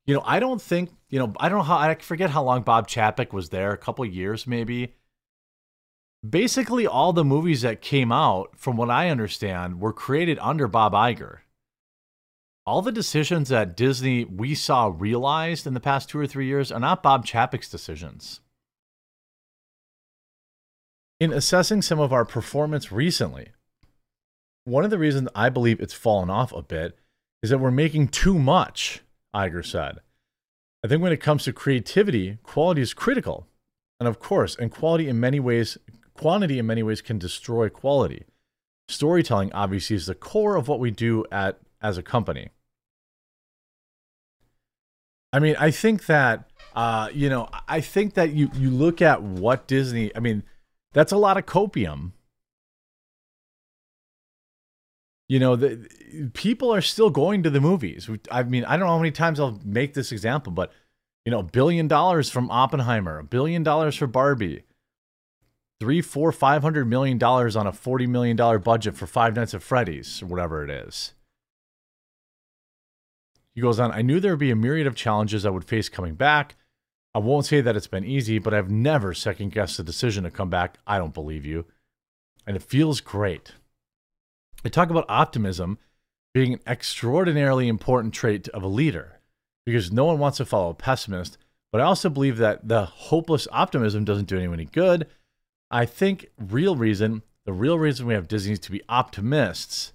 you 0.06 0.14
know, 0.14 0.22
I 0.24 0.40
don't 0.40 0.60
think, 0.60 0.90
you 1.10 1.20
know, 1.20 1.34
I 1.38 1.48
don't 1.48 1.58
know 1.58 1.64
how, 1.64 1.76
I 1.76 1.94
forget 1.94 2.30
how 2.30 2.42
long 2.42 2.62
Bob 2.62 2.88
Chapek 2.88 3.32
was 3.32 3.50
there, 3.50 3.72
a 3.72 3.78
couple 3.78 4.04
years 4.06 4.46
maybe 4.46 4.94
basically 6.28 6.86
all 6.86 7.12
the 7.12 7.24
movies 7.24 7.62
that 7.62 7.82
came 7.82 8.10
out, 8.10 8.52
from 8.56 8.76
what 8.76 8.90
I 8.90 9.10
understand, 9.10 9.80
were 9.80 9.92
created 9.92 10.38
under 10.40 10.66
Bob 10.66 10.92
Iger. 10.94 11.40
All 12.66 12.80
the 12.80 12.92
decisions 12.92 13.50
that 13.50 13.76
Disney 13.76 14.24
we 14.24 14.54
saw 14.54 14.90
realized 14.96 15.66
in 15.66 15.74
the 15.74 15.80
past 15.80 16.08
two 16.08 16.18
or 16.18 16.26
three 16.26 16.46
years 16.46 16.72
are 16.72 16.80
not 16.80 17.02
Bob 17.02 17.26
Chapek's 17.26 17.68
decisions. 17.68 18.40
In 21.20 21.32
assessing 21.32 21.82
some 21.82 22.00
of 22.00 22.12
our 22.12 22.24
performance 22.24 22.90
recently, 22.90 23.48
one 24.64 24.84
of 24.84 24.90
the 24.90 24.98
reasons 24.98 25.28
I 25.34 25.48
believe 25.48 25.80
it's 25.80 25.94
fallen 25.94 26.30
off 26.30 26.52
a 26.52 26.62
bit 26.62 26.98
is 27.42 27.50
that 27.50 27.58
we're 27.58 27.70
making 27.70 28.08
too 28.08 28.38
much, 28.38 29.02
Iger 29.34 29.64
said. 29.64 29.98
I 30.84 30.88
think 30.88 31.02
when 31.02 31.12
it 31.12 31.20
comes 31.20 31.44
to 31.44 31.52
creativity, 31.52 32.38
quality 32.42 32.82
is 32.82 32.94
critical. 32.94 33.46
And 34.00 34.08
of 34.08 34.18
course, 34.18 34.56
and 34.56 34.70
quality 34.70 35.08
in 35.08 35.20
many 35.20 35.40
ways, 35.40 35.78
quantity 36.14 36.58
in 36.58 36.66
many 36.66 36.82
ways 36.82 37.00
can 37.00 37.18
destroy 37.18 37.68
quality. 37.68 38.24
Storytelling 38.88 39.52
obviously 39.52 39.96
is 39.96 40.06
the 40.06 40.14
core 40.14 40.56
of 40.56 40.68
what 40.68 40.80
we 40.80 40.90
do 40.90 41.24
at 41.30 41.58
as 41.80 41.96
a 41.96 42.02
company. 42.02 42.50
I 45.32 45.38
mean, 45.38 45.56
I 45.58 45.70
think 45.70 46.06
that 46.06 46.50
uh, 46.74 47.08
you 47.14 47.28
know, 47.28 47.48
I 47.68 47.80
think 47.80 48.14
that 48.14 48.32
you 48.32 48.50
you 48.54 48.70
look 48.70 49.00
at 49.00 49.22
what 49.22 49.66
Disney. 49.66 50.14
I 50.16 50.20
mean, 50.20 50.42
that's 50.92 51.12
a 51.12 51.16
lot 51.16 51.36
of 51.36 51.46
copium. 51.46 52.12
You 55.34 55.40
know, 55.40 55.56
the 55.56 56.30
people 56.32 56.72
are 56.72 56.80
still 56.80 57.10
going 57.10 57.42
to 57.42 57.50
the 57.50 57.60
movies. 57.60 58.08
I 58.30 58.44
mean, 58.44 58.64
I 58.66 58.76
don't 58.76 58.86
know 58.86 58.92
how 58.92 58.98
many 58.98 59.10
times 59.10 59.40
I'll 59.40 59.60
make 59.64 59.92
this 59.92 60.12
example, 60.12 60.52
but 60.52 60.70
you 61.24 61.32
know, 61.32 61.40
a 61.40 61.42
billion 61.42 61.88
dollars 61.88 62.30
from 62.30 62.52
Oppenheimer, 62.52 63.18
a 63.18 63.24
billion 63.24 63.64
dollars 63.64 63.96
for 63.96 64.06
Barbie, 64.06 64.62
three, 65.80 66.00
four, 66.00 66.30
five 66.30 66.62
hundred 66.62 66.84
million 66.84 67.18
dollars 67.18 67.56
on 67.56 67.66
a 67.66 67.72
forty 67.72 68.06
million 68.06 68.36
dollar 68.36 68.60
budget 68.60 68.96
for 68.96 69.08
Five 69.08 69.34
Nights 69.34 69.54
at 69.54 69.62
Freddy's 69.64 70.22
or 70.22 70.26
whatever 70.26 70.62
it 70.62 70.70
is. 70.70 71.14
He 73.56 73.60
goes 73.60 73.80
on, 73.80 73.90
I 73.90 74.02
knew 74.02 74.20
there 74.20 74.34
would 74.34 74.38
be 74.38 74.52
a 74.52 74.54
myriad 74.54 74.86
of 74.86 74.94
challenges 74.94 75.44
I 75.44 75.50
would 75.50 75.64
face 75.64 75.88
coming 75.88 76.14
back. 76.14 76.54
I 77.12 77.18
won't 77.18 77.46
say 77.46 77.60
that 77.60 77.74
it's 77.74 77.88
been 77.88 78.04
easy, 78.04 78.38
but 78.38 78.54
I've 78.54 78.70
never 78.70 79.12
second 79.12 79.50
guessed 79.50 79.78
the 79.78 79.82
decision 79.82 80.22
to 80.22 80.30
come 80.30 80.48
back. 80.48 80.78
I 80.86 80.98
don't 80.98 81.12
believe 81.12 81.44
you. 81.44 81.64
And 82.46 82.54
it 82.54 82.62
feels 82.62 83.00
great. 83.00 83.54
I 84.64 84.68
talk 84.68 84.90
about 84.90 85.06
optimism 85.08 85.78
being 86.32 86.54
an 86.54 86.60
extraordinarily 86.66 87.68
important 87.68 88.14
trait 88.14 88.48
of 88.48 88.62
a 88.62 88.68
leader 88.68 89.20
because 89.66 89.92
no 89.92 90.04
one 90.04 90.18
wants 90.18 90.38
to 90.38 90.44
follow 90.44 90.70
a 90.70 90.74
pessimist. 90.74 91.38
But 91.70 91.80
I 91.80 91.84
also 91.84 92.08
believe 92.08 92.38
that 92.38 92.68
the 92.68 92.84
hopeless 92.84 93.48
optimism 93.50 94.04
doesn't 94.04 94.28
do 94.28 94.36
anyone 94.36 94.60
any 94.60 94.66
good. 94.66 95.06
I 95.70 95.86
think 95.86 96.30
real 96.38 96.76
reason, 96.76 97.22
the 97.46 97.52
real 97.52 97.78
reason 97.78 98.06
we 98.06 98.14
have 98.14 98.28
Disney 98.28 98.52
is 98.52 98.60
to 98.60 98.70
be 98.70 98.82
optimists. 98.88 99.92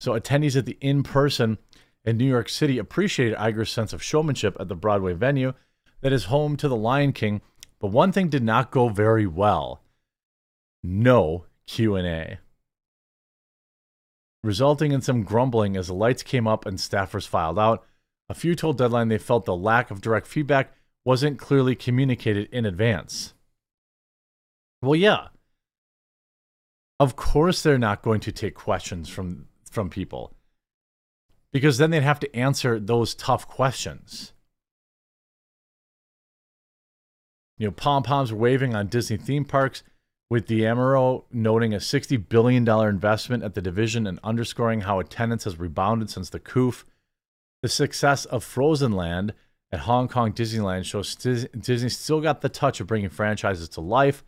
So 0.00 0.12
attendees 0.12 0.56
at 0.56 0.66
the 0.66 0.78
in-person 0.80 1.58
in 2.04 2.16
New 2.16 2.26
York 2.26 2.48
City 2.48 2.78
appreciated 2.78 3.36
Iger's 3.38 3.70
sense 3.70 3.92
of 3.92 4.02
showmanship 4.02 4.56
at 4.60 4.68
the 4.68 4.76
Broadway 4.76 5.14
venue 5.14 5.54
that 6.00 6.12
is 6.12 6.26
home 6.26 6.56
to 6.58 6.68
The 6.68 6.76
Lion 6.76 7.12
King, 7.12 7.40
but 7.80 7.88
one 7.88 8.12
thing 8.12 8.28
did 8.28 8.42
not 8.42 8.70
go 8.70 8.88
very 8.88 9.26
well. 9.26 9.80
No 10.82 11.46
Q&A. 11.66 12.38
Resulting 14.44 14.92
in 14.92 15.00
some 15.00 15.22
grumbling 15.22 15.74
as 15.74 15.86
the 15.86 15.94
lights 15.94 16.22
came 16.22 16.46
up 16.46 16.66
and 16.66 16.76
staffers 16.76 17.26
filed 17.26 17.58
out. 17.58 17.86
A 18.28 18.34
few 18.34 18.54
told 18.54 18.76
Deadline 18.76 19.08
they 19.08 19.16
felt 19.16 19.46
the 19.46 19.56
lack 19.56 19.90
of 19.90 20.02
direct 20.02 20.26
feedback 20.26 20.74
wasn't 21.02 21.38
clearly 21.38 21.74
communicated 21.74 22.50
in 22.52 22.66
advance. 22.66 23.32
Well, 24.82 24.96
yeah. 24.96 25.28
Of 27.00 27.16
course 27.16 27.62
they're 27.62 27.78
not 27.78 28.02
going 28.02 28.20
to 28.20 28.32
take 28.32 28.54
questions 28.54 29.08
from 29.08 29.48
from 29.70 29.88
people 29.88 30.34
because 31.50 31.78
then 31.78 31.90
they'd 31.90 32.02
have 32.02 32.20
to 32.20 32.36
answer 32.36 32.78
those 32.78 33.14
tough 33.14 33.48
questions. 33.48 34.34
You 37.56 37.68
know, 37.68 37.72
pom 37.72 38.02
poms 38.02 38.30
were 38.30 38.38
waving 38.38 38.74
on 38.74 38.88
Disney 38.88 39.16
theme 39.16 39.46
parks, 39.46 39.82
with 40.30 40.46
D'Amaro 40.46 41.24
noting 41.32 41.74
a 41.74 41.78
$60 41.78 42.28
billion 42.28 42.68
investment 42.68 43.42
at 43.42 43.54
the 43.54 43.62
division 43.62 44.06
and 44.06 44.18
underscoring 44.24 44.82
how 44.82 44.98
attendance 44.98 45.44
has 45.44 45.58
rebounded 45.58 46.10
since 46.10 46.30
the 46.30 46.40
coup. 46.40 46.74
The 47.62 47.68
success 47.68 48.24
of 48.24 48.42
Frozen 48.44 48.92
Land 48.92 49.34
at 49.72 49.80
Hong 49.80 50.08
Kong 50.08 50.32
Disneyland 50.32 50.84
shows 50.84 51.14
Disney 51.14 51.88
still 51.88 52.20
got 52.20 52.40
the 52.40 52.48
touch 52.48 52.80
of 52.80 52.86
bringing 52.86 53.10
franchises 53.10 53.68
to 53.70 53.80
life. 53.80 54.24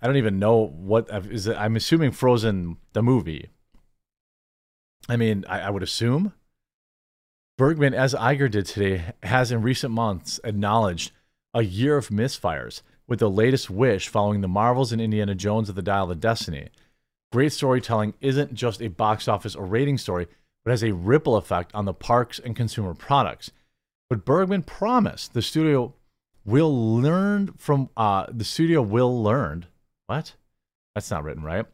I 0.00 0.06
don't 0.06 0.16
even 0.16 0.38
know 0.38 0.66
what 0.66 1.08
is 1.30 1.46
it. 1.46 1.56
I'm 1.56 1.76
assuming 1.76 2.12
Frozen 2.12 2.76
the 2.92 3.02
movie 3.02 3.50
I 5.08 5.16
mean, 5.16 5.44
I, 5.48 5.60
I 5.60 5.70
would 5.70 5.82
assume. 5.82 6.32
Bergman, 7.56 7.94
as 7.94 8.14
Iger 8.14 8.50
did 8.50 8.66
today, 8.66 9.12
has 9.22 9.50
in 9.50 9.62
recent 9.62 9.92
months 9.92 10.38
acknowledged 10.44 11.12
a 11.54 11.62
year 11.62 11.96
of 11.96 12.08
misfires, 12.08 12.82
with 13.08 13.18
the 13.18 13.30
latest 13.30 13.70
wish 13.70 14.08
following 14.08 14.42
the 14.42 14.48
Marvels 14.48 14.92
and 14.92 15.00
Indiana 15.00 15.34
Jones 15.34 15.68
of 15.68 15.74
the 15.74 15.82
Dial 15.82 16.10
of 16.10 16.20
Destiny. 16.20 16.68
Great 17.32 17.52
storytelling 17.52 18.14
isn't 18.20 18.54
just 18.54 18.80
a 18.80 18.88
box 18.88 19.26
office 19.26 19.56
or 19.56 19.66
rating 19.66 19.98
story, 19.98 20.28
but 20.64 20.70
has 20.70 20.84
a 20.84 20.94
ripple 20.94 21.36
effect 21.36 21.74
on 21.74 21.86
the 21.86 21.94
parks 21.94 22.38
and 22.38 22.54
consumer 22.54 22.94
products. 22.94 23.50
But 24.08 24.24
Bergman 24.24 24.62
promised 24.62 25.34
the 25.34 25.42
studio 25.42 25.94
will 26.44 26.96
learn 26.96 27.54
from 27.58 27.90
uh, 27.96 28.26
the 28.30 28.44
studio 28.44 28.80
will 28.80 29.22
learn 29.22 29.66
what? 30.06 30.34
That's 30.94 31.10
not 31.10 31.24
written 31.24 31.42
right. 31.42 31.66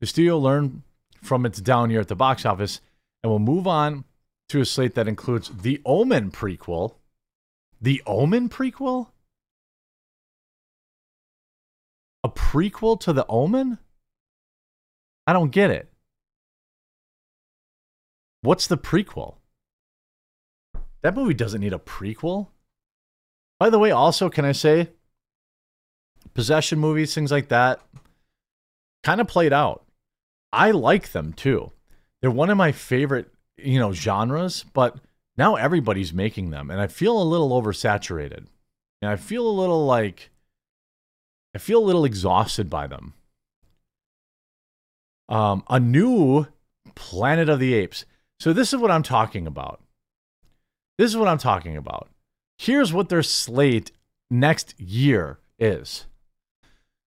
The 0.00 0.06
studio 0.06 0.38
learned 0.38 0.82
from 1.22 1.46
its 1.46 1.60
down 1.60 1.90
year 1.90 2.00
at 2.00 2.08
the 2.08 2.14
box 2.14 2.44
office, 2.44 2.80
and 3.22 3.30
we'll 3.30 3.38
move 3.38 3.66
on 3.66 4.04
to 4.50 4.60
a 4.60 4.64
slate 4.64 4.94
that 4.94 5.08
includes 5.08 5.50
the 5.62 5.80
Omen 5.84 6.30
prequel. 6.30 6.94
The 7.80 8.02
Omen 8.06 8.48
prequel? 8.48 9.08
A 12.24 12.28
prequel 12.28 12.98
to 13.00 13.12
The 13.12 13.26
Omen? 13.28 13.78
I 15.26 15.32
don't 15.32 15.50
get 15.50 15.70
it. 15.70 15.92
What's 18.42 18.66
the 18.66 18.78
prequel? 18.78 19.36
That 21.02 21.14
movie 21.14 21.34
doesn't 21.34 21.60
need 21.60 21.72
a 21.72 21.78
prequel. 21.78 22.48
By 23.58 23.70
the 23.70 23.78
way, 23.78 23.90
also, 23.90 24.30
can 24.30 24.44
I 24.44 24.52
say, 24.52 24.90
possession 26.34 26.78
movies, 26.78 27.14
things 27.14 27.32
like 27.32 27.48
that, 27.48 27.80
kind 29.02 29.20
of 29.20 29.28
played 29.28 29.52
out. 29.52 29.84
I 30.52 30.70
like 30.70 31.12
them 31.12 31.32
too. 31.32 31.72
They're 32.20 32.30
one 32.30 32.50
of 32.50 32.56
my 32.56 32.72
favorite, 32.72 33.32
you 33.56 33.78
know, 33.78 33.92
genres, 33.92 34.64
but 34.72 34.96
now 35.36 35.56
everybody's 35.56 36.12
making 36.12 36.50
them 36.50 36.70
and 36.70 36.80
I 36.80 36.86
feel 36.86 37.20
a 37.20 37.24
little 37.24 37.50
oversaturated. 37.50 38.46
And 39.00 39.10
I 39.10 39.16
feel 39.16 39.46
a 39.46 39.50
little 39.50 39.86
like 39.86 40.30
I 41.58 41.60
feel 41.60 41.82
a 41.82 41.90
little 41.90 42.04
exhausted 42.04 42.70
by 42.70 42.86
them. 42.86 43.14
Um, 45.28 45.64
a 45.68 45.80
new 45.80 46.46
Planet 46.94 47.48
of 47.48 47.58
the 47.58 47.74
Apes. 47.74 48.04
So 48.38 48.52
this 48.52 48.72
is 48.72 48.78
what 48.78 48.92
I'm 48.92 49.02
talking 49.02 49.44
about. 49.44 49.82
This 50.98 51.10
is 51.10 51.16
what 51.16 51.26
I'm 51.26 51.38
talking 51.38 51.76
about. 51.76 52.10
Here's 52.58 52.92
what 52.92 53.08
their 53.08 53.24
slate 53.24 53.90
next 54.30 54.78
year 54.78 55.40
is. 55.58 56.06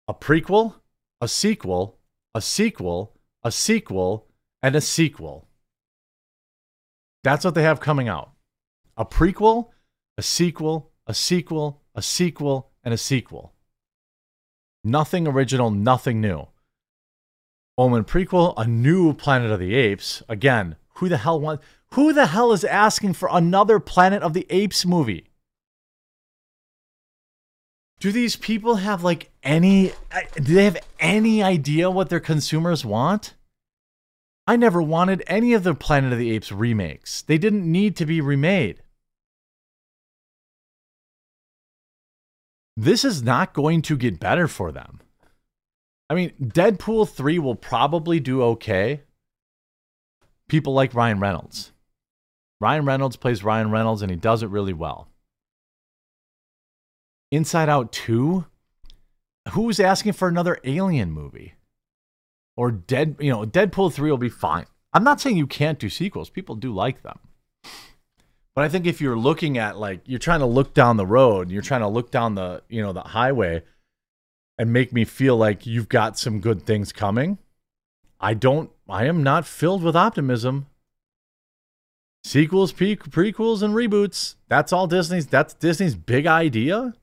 A 0.07 0.13
prequel, 0.15 0.73
a 1.21 1.27
sequel, 1.27 1.99
a 2.33 2.41
sequel, 2.41 3.13
a 3.43 3.51
sequel, 3.51 4.25
and 4.63 4.75
a 4.75 4.81
sequel. 4.81 5.47
That's 7.23 7.45
what 7.45 7.53
they 7.53 7.61
have 7.61 7.79
coming 7.79 8.09
out 8.09 8.31
a 8.97 9.05
prequel, 9.05 9.69
a 10.17 10.23
sequel, 10.23 10.89
a 11.05 11.13
sequel, 11.13 11.83
a 11.93 12.01
sequel, 12.01 12.71
and 12.83 12.91
a 12.91 12.97
sequel. 12.97 13.53
Nothing 14.83 15.27
original, 15.27 15.71
nothing 15.71 16.21
new. 16.21 16.47
Omen 17.77 18.03
prequel, 18.03 18.53
a 18.57 18.65
new 18.65 19.13
Planet 19.13 19.51
of 19.51 19.59
the 19.59 19.75
Apes. 19.75 20.23
Again, 20.27 20.75
who 20.95 21.09
the 21.09 21.17
hell 21.17 21.39
wants 21.39 21.63
who 21.93 22.13
the 22.13 22.27
hell 22.27 22.53
is 22.53 22.63
asking 22.63 23.13
for 23.13 23.27
another 23.31 23.79
Planet 23.79 24.23
of 24.23 24.33
the 24.33 24.45
Apes 24.49 24.85
movie? 24.85 25.31
do 28.01 28.11
these 28.11 28.35
people 28.35 28.75
have 28.75 29.03
like 29.03 29.31
any 29.43 29.93
do 30.35 30.55
they 30.55 30.65
have 30.65 30.77
any 30.99 31.41
idea 31.41 31.89
what 31.89 32.09
their 32.09 32.19
consumers 32.19 32.83
want 32.83 33.35
i 34.45 34.57
never 34.57 34.81
wanted 34.81 35.23
any 35.27 35.53
of 35.53 35.63
the 35.63 35.73
planet 35.73 36.11
of 36.11 36.19
the 36.19 36.31
apes 36.31 36.51
remakes 36.51 37.21
they 37.21 37.37
didn't 37.37 37.71
need 37.71 37.95
to 37.95 38.05
be 38.05 38.19
remade 38.19 38.80
this 42.81 43.05
is 43.05 43.21
not 43.23 43.53
going 43.53 43.81
to 43.81 43.97
get 43.97 44.19
better 44.19 44.47
for 44.47 44.71
them 44.71 44.99
i 46.09 46.15
mean 46.15 46.31
deadpool 46.41 47.07
3 47.07 47.39
will 47.39 47.55
probably 47.55 48.19
do 48.19 48.41
okay 48.43 49.01
people 50.47 50.73
like 50.73 50.93
ryan 50.93 51.19
reynolds 51.19 51.71
ryan 52.59 52.85
reynolds 52.85 53.15
plays 53.15 53.43
ryan 53.43 53.71
reynolds 53.71 54.01
and 54.01 54.11
he 54.11 54.17
does 54.17 54.43
it 54.43 54.49
really 54.49 54.73
well 54.73 55.11
Inside 57.31 57.69
Out 57.69 57.93
2? 57.93 58.45
Who's 59.51 59.79
asking 59.79 60.13
for 60.13 60.27
another 60.27 60.59
alien 60.65 61.11
movie? 61.11 61.53
Or 62.57 62.71
Dead, 62.71 63.15
you 63.19 63.31
know, 63.31 63.45
Deadpool 63.45 63.93
3 63.93 64.11
will 64.11 64.17
be 64.17 64.29
fine. 64.29 64.65
I'm 64.93 65.05
not 65.05 65.21
saying 65.21 65.37
you 65.37 65.47
can't 65.47 65.79
do 65.79 65.89
sequels. 65.89 66.29
People 66.29 66.55
do 66.55 66.73
like 66.73 67.01
them. 67.01 67.19
But 68.55 68.65
I 68.65 68.69
think 68.69 68.85
if 68.85 68.99
you're 68.99 69.17
looking 69.17 69.57
at 69.57 69.77
like 69.77 70.01
you're 70.05 70.19
trying 70.19 70.41
to 70.41 70.45
look 70.45 70.73
down 70.73 70.97
the 70.97 71.05
road, 71.05 71.49
you're 71.49 71.61
trying 71.61 71.81
to 71.81 71.87
look 71.87 72.11
down 72.11 72.35
the, 72.35 72.63
you 72.67 72.81
know, 72.81 72.91
the 72.91 73.01
highway 73.01 73.63
and 74.57 74.73
make 74.73 74.91
me 74.91 75.05
feel 75.05 75.37
like 75.37 75.65
you've 75.65 75.89
got 75.89 76.19
some 76.19 76.39
good 76.39 76.65
things 76.65 76.91
coming. 76.91 77.37
I 78.19 78.33
don't 78.33 78.69
I 78.89 79.05
am 79.05 79.23
not 79.23 79.47
filled 79.47 79.83
with 79.83 79.95
optimism. 79.95 80.67
Sequels, 82.23 82.71
pre- 82.71 82.97
prequels, 82.97 83.63
and 83.63 83.73
reboots. 83.73 84.35
That's 84.47 84.71
all 84.71 84.85
Disney's. 84.85 85.27
That's 85.27 85.53
Disney's 85.53 85.95
big 85.95 86.27
idea. 86.27 86.93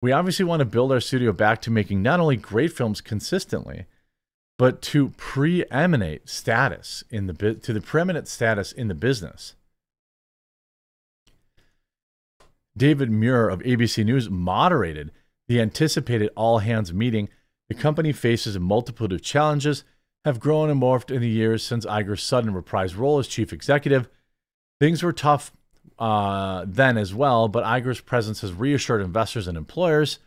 We 0.00 0.12
obviously 0.12 0.46
want 0.46 0.60
to 0.60 0.64
build 0.64 0.92
our 0.92 1.00
studio 1.00 1.32
back 1.32 1.60
to 1.62 1.70
making 1.70 2.00
not 2.00 2.20
only 2.20 2.36
great 2.36 2.72
films 2.72 3.02
consistently, 3.02 3.84
but 4.60 4.82
to 4.82 5.08
preeminent 5.16 6.28
status 6.28 7.02
in 7.08 7.26
the 7.26 7.54
to 7.54 7.72
the 7.72 7.80
preeminent 7.80 8.28
status 8.28 8.72
in 8.72 8.88
the 8.88 8.94
business. 8.94 9.54
David 12.76 13.10
Muir 13.10 13.48
of 13.48 13.60
ABC 13.60 14.04
News 14.04 14.28
moderated 14.28 15.12
the 15.48 15.62
anticipated 15.62 16.28
all 16.36 16.58
hands 16.58 16.92
meeting. 16.92 17.30
The 17.70 17.74
company 17.74 18.12
faces 18.12 18.54
a 18.54 18.60
multitude 18.60 19.14
of 19.14 19.22
challenges 19.22 19.84
have 20.26 20.40
grown 20.40 20.68
and 20.68 20.82
morphed 20.82 21.10
in 21.10 21.22
the 21.22 21.30
years 21.30 21.62
since 21.62 21.86
Iger's 21.86 22.22
sudden 22.22 22.52
reprised 22.52 22.98
role 22.98 23.18
as 23.18 23.28
chief 23.28 23.54
executive. 23.54 24.10
Things 24.78 25.02
were 25.02 25.14
tough 25.14 25.52
uh, 25.98 26.66
then 26.68 26.98
as 26.98 27.14
well, 27.14 27.48
but 27.48 27.64
Iger's 27.64 28.02
presence 28.02 28.42
has 28.42 28.52
reassured 28.52 29.00
investors 29.00 29.48
and 29.48 29.56
employers. 29.56 30.18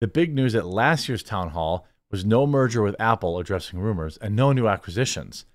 The 0.00 0.08
big 0.08 0.34
news 0.34 0.56
at 0.56 0.66
last 0.66 1.08
year's 1.08 1.22
town 1.22 1.50
hall 1.50 1.86
was 2.12 2.24
no 2.24 2.46
merger 2.46 2.82
with 2.82 3.00
Apple 3.00 3.38
addressing 3.38 3.80
rumors 3.80 4.18
and 4.18 4.36
no 4.36 4.52
new 4.52 4.68
acquisitions. 4.68 5.46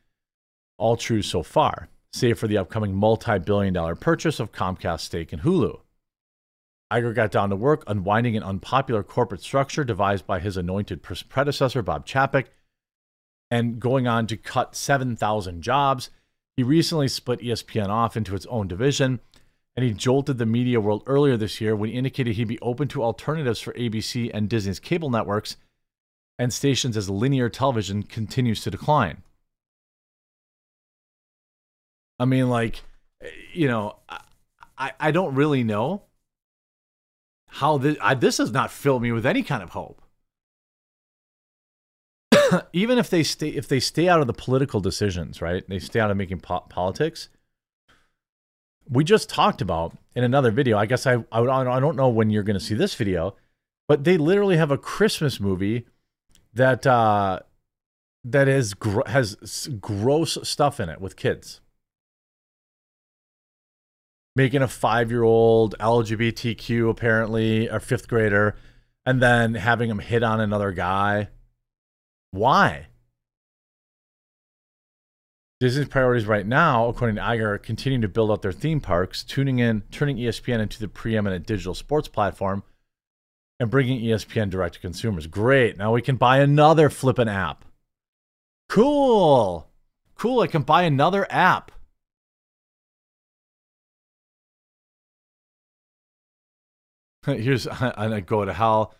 All 0.77 0.97
true 0.97 1.21
so 1.21 1.43
far, 1.43 1.87
save 2.11 2.37
for 2.37 2.47
the 2.47 2.57
upcoming 2.57 2.95
multi 2.95 3.37
billion 3.37 3.73
dollar 3.73 3.95
purchase 3.95 4.39
of 4.39 4.51
Comcast 4.51 5.01
stake 5.01 5.31
in 5.31 5.39
Hulu. 5.39 5.79
Iger 6.91 7.13
got 7.13 7.31
down 7.31 7.49
to 7.51 7.55
work 7.55 7.83
unwinding 7.85 8.35
an 8.35 8.43
unpopular 8.43 9.03
corporate 9.03 9.41
structure 9.41 9.83
devised 9.83 10.25
by 10.25 10.39
his 10.39 10.57
anointed 10.57 11.03
predecessor, 11.03 11.81
Bob 11.81 12.07
Chapek, 12.07 12.45
and 13.51 13.79
going 13.79 14.07
on 14.07 14.25
to 14.27 14.37
cut 14.37 14.75
7,000 14.75 15.61
jobs. 15.61 16.09
He 16.55 16.63
recently 16.63 17.07
split 17.07 17.41
ESPN 17.41 17.89
off 17.89 18.17
into 18.17 18.35
its 18.35 18.45
own 18.47 18.67
division, 18.67 19.19
and 19.75 19.85
he 19.85 19.93
jolted 19.93 20.37
the 20.37 20.45
media 20.45 20.79
world 20.79 21.03
earlier 21.05 21.37
this 21.37 21.61
year 21.61 21.75
when 21.75 21.89
he 21.89 21.95
indicated 21.95 22.35
he'd 22.35 22.47
be 22.47 22.59
open 22.61 22.87
to 22.87 23.03
alternatives 23.03 23.59
for 23.59 23.73
ABC 23.73 24.31
and 24.33 24.49
Disney's 24.49 24.79
cable 24.79 25.09
networks 25.09 25.57
and 26.39 26.53
stations 26.53 26.95
as 26.95 27.09
linear 27.09 27.49
television 27.49 28.03
continues 28.03 28.61
to 28.61 28.71
decline. 28.71 29.23
I 32.19 32.25
mean, 32.25 32.49
like, 32.49 32.81
you 33.53 33.67
know, 33.67 33.97
I, 34.77 34.93
I 34.99 35.11
don't 35.11 35.35
really 35.35 35.63
know 35.63 36.03
how 37.47 37.77
this, 37.77 37.97
I, 38.01 38.13
this 38.13 38.39
not 38.39 38.71
fill 38.71 38.99
me 38.99 39.11
with 39.11 39.25
any 39.25 39.43
kind 39.43 39.63
of 39.63 39.71
hope. 39.71 40.01
even 42.73 42.97
if 42.97 43.09
they 43.09 43.23
stay 43.23 43.49
if 43.49 43.67
they 43.67 43.79
stay 43.79 44.07
out 44.07 44.21
of 44.21 44.27
the 44.27 44.33
political 44.33 44.79
decisions, 44.79 45.41
right? 45.41 45.67
They 45.67 45.79
stay 45.79 45.99
out 45.99 46.11
of 46.11 46.17
making 46.17 46.41
po- 46.41 46.65
politics. 46.69 47.29
We 48.89 49.03
just 49.03 49.29
talked 49.29 49.61
about 49.61 49.97
in 50.15 50.23
another 50.23 50.51
video. 50.51 50.77
I 50.77 50.85
guess 50.85 51.05
I 51.05 51.23
I, 51.31 51.41
I 51.41 51.79
don't 51.79 51.95
know 51.95 52.09
when 52.09 52.29
you're 52.29 52.43
going 52.43 52.59
to 52.59 52.63
see 52.63 52.75
this 52.75 52.95
video, 52.95 53.35
but 53.87 54.03
they 54.03 54.17
literally 54.17 54.57
have 54.57 54.71
a 54.71 54.77
Christmas 54.77 55.39
movie 55.39 55.85
that 56.57 56.85
uh, 56.85 57.39
that 58.23 58.47
is 58.47 58.73
gr- 58.73 59.07
has 59.07 59.69
gross 59.79 60.37
stuff 60.47 60.79
in 60.79 60.89
it 60.89 61.01
with 61.01 61.15
kids. 61.15 61.61
Making 64.35 64.61
a 64.61 64.67
five 64.67 65.09
year 65.09 65.23
old 65.23 65.75
LGBTQ 65.79 66.89
apparently 66.89 67.67
a 67.67 67.79
fifth 67.79 68.07
grader, 68.07 68.55
and 69.05 69.21
then 69.21 69.55
having 69.55 69.89
him 69.89 69.99
hit 69.99 70.21
on 70.21 70.39
another 70.39 70.71
guy 70.71 71.29
why? 72.31 72.87
Disney's 75.59 75.87
priorities 75.87 76.27
right 76.27 76.45
now, 76.45 76.87
according 76.87 77.15
to 77.15 77.21
Iger, 77.21 77.55
are 77.55 77.57
continuing 77.57 78.01
to 78.01 78.07
build 78.07 78.29
out 78.29 78.43
their 78.43 78.51
theme 78.51 78.79
parks, 78.79 79.23
tuning 79.23 79.57
in, 79.57 79.81
turning 79.89 80.17
ESPN 80.17 80.59
into 80.59 80.79
the 80.79 80.87
preeminent 80.87 81.47
digital 81.47 81.73
sports 81.73 82.07
platform, 82.07 82.63
and 83.59 83.71
bringing 83.71 84.01
ESPN 84.01 84.49
direct 84.49 84.75
to 84.75 84.79
consumers. 84.81 85.27
Great. 85.27 85.77
Now 85.77 85.93
we 85.93 86.01
can 86.01 86.15
buy 86.15 86.39
another 86.39 86.89
flippin' 86.89 87.27
app. 87.27 87.65
Cool. 88.69 89.67
Cool. 90.15 90.41
I 90.41 90.47
can 90.47 90.63
buy 90.63 90.83
another 90.83 91.25
app. 91.29 91.71
Here's 97.25 97.67
I 97.67 98.19
go 98.21 98.45
to 98.45 98.53
hell. 98.53 98.93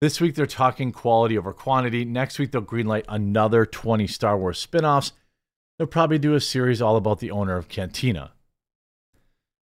This 0.00 0.20
week 0.20 0.34
they're 0.34 0.46
talking 0.46 0.92
quality 0.92 1.36
over 1.36 1.52
quantity. 1.52 2.04
Next 2.04 2.38
week 2.38 2.52
they'll 2.52 2.62
greenlight 2.62 3.04
another 3.08 3.66
20 3.66 4.06
Star 4.06 4.38
Wars 4.38 4.58
spin-offs. 4.58 5.12
They'll 5.78 5.86
probably 5.86 6.18
do 6.18 6.34
a 6.34 6.40
series 6.40 6.82
all 6.82 6.96
about 6.96 7.20
the 7.20 7.30
owner 7.30 7.56
of 7.56 7.68
Cantina. 7.68 8.32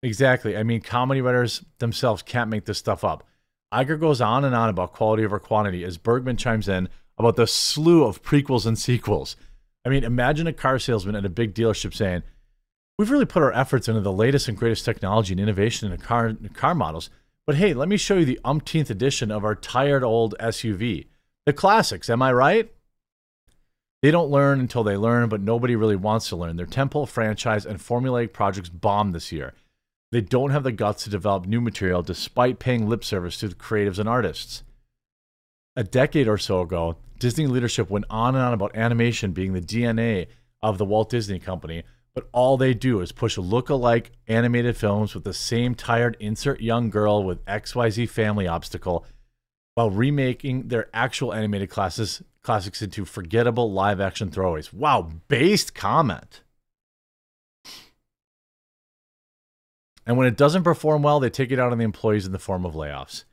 Exactly. 0.02 0.56
I 0.56 0.64
mean, 0.64 0.82
comedy 0.82 1.22
writers 1.22 1.66
themselves 1.80 2.22
can't 2.22 2.50
make 2.50 2.66
this 2.66 2.78
stuff 2.78 3.04
up. 3.04 3.28
Iger 3.74 4.00
goes 4.00 4.20
on 4.22 4.44
and 4.46 4.56
on 4.56 4.70
about 4.70 4.94
quality 4.94 5.24
over 5.24 5.40
quantity 5.40 5.84
as 5.84 5.98
Bergman 5.98 6.38
chimes 6.38 6.68
in 6.68 6.90
about 7.18 7.36
the 7.36 7.46
slew 7.46 8.04
of 8.04 8.24
prequels 8.24 8.66
and 8.66 8.78
sequels. 8.78 9.36
I 9.86 9.90
mean, 9.90 10.04
imagine 10.04 10.48
a 10.48 10.54
car 10.54 10.80
salesman 10.80 11.16
at 11.16 11.26
a 11.26 11.30
big 11.30 11.54
dealership 11.54 11.94
saying, 11.94 12.24
We've 12.98 13.12
really 13.12 13.26
put 13.26 13.44
our 13.44 13.54
efforts 13.54 13.88
into 13.88 14.02
the 14.02 14.12
latest 14.12 14.50
and 14.50 14.58
greatest 14.58 14.84
technology 14.84 15.34
and 15.34 15.40
innovation 15.40 15.90
in 15.90 15.98
car, 16.00 16.36
car 16.54 16.76
models. 16.76 17.10
But 17.48 17.56
hey, 17.56 17.74
let 17.74 17.88
me 17.88 17.96
show 17.96 18.18
you 18.18 18.26
the 18.26 18.40
umpteenth 18.44 18.90
edition 18.90 19.32
of 19.32 19.46
our 19.46 19.56
tired 19.56 20.04
old 20.04 20.36
SUV. 20.40 21.08
The 21.46 21.54
classics, 21.54 22.10
am 22.10 22.22
I 22.22 22.34
right? 22.34 22.72
They 24.02 24.12
don't 24.12 24.30
learn 24.30 24.60
until 24.60 24.84
they 24.84 24.98
learn, 24.98 25.30
but 25.30 25.42
nobody 25.42 25.76
really 25.76 25.96
wants 25.96 26.30
to 26.30 26.36
learn. 26.36 26.58
Their 26.58 26.66
temple 26.66 27.06
franchise 27.06 27.66
and 27.66 27.80
formulaic 27.80 28.34
projects 28.34 28.70
bombed 28.70 29.14
this 29.14 29.32
year. 29.32 29.54
They 30.12 30.22
don't 30.22 30.52
have 30.52 30.64
the 30.64 30.72
guts 30.72 31.04
to 31.04 31.10
develop 31.10 31.46
new 31.46 31.62
material 31.62 32.02
despite 32.02 32.60
paying 32.60 32.90
lip 32.90 33.04
service 33.04 33.38
to 33.38 33.48
the 33.48 33.56
creatives 33.56 34.00
and 34.00 34.10
artists. 34.10 34.64
A 35.76 35.84
decade 35.84 36.28
or 36.28 36.38
so 36.38 36.62
ago, 36.62 36.98
Disney 37.20 37.46
leadership 37.48 37.90
went 37.90 38.06
on 38.10 38.36
and 38.36 38.44
on 38.44 38.54
about 38.54 38.76
animation 38.76 39.34
being 39.34 39.54
the 39.54 39.62
DNA 39.62 40.28
of 40.62 40.78
the 40.78 40.86
Walt 40.86 41.10
Disney 41.10 41.40
Company, 41.40 41.84
but 42.16 42.28
all 42.32 42.58
they 42.58 42.74
do 42.74 43.02
is 43.02 43.12
push 43.12 43.38
look-alike 43.38 44.12
animated 44.28 44.76
films 44.76 45.14
with 45.14 45.24
the 45.24 45.34
same 45.34 45.76
tired 45.76 46.18
insert 46.20 46.60
young 46.60 46.90
girl 46.90 47.24
with 47.24 47.46
XYZ 47.46 48.10
family 48.10 48.48
obstacle 48.48 49.06
while 49.76 49.92
remaking 49.92 50.70
their 50.70 50.90
actual 50.94 51.34
animated 51.34 51.70
classes 51.70 52.24
classics 52.42 52.82
into 52.82 53.06
forgettable 53.06 53.72
live 53.72 54.02
action 54.02 54.30
throwaways. 54.30 54.74
Wow, 54.74 55.10
based 55.28 55.76
comment. 55.76 56.42
And 60.10 60.18
when 60.18 60.26
it 60.26 60.36
doesn't 60.36 60.64
perform 60.64 61.04
well, 61.04 61.20
they 61.20 61.30
take 61.30 61.52
it 61.52 61.60
out 61.60 61.72
on 61.72 61.78
the 61.78 61.84
employees 61.84 62.26
in 62.26 62.32
the 62.32 62.40
form 62.40 62.66
of 62.66 62.74
layoffs. 62.74 63.26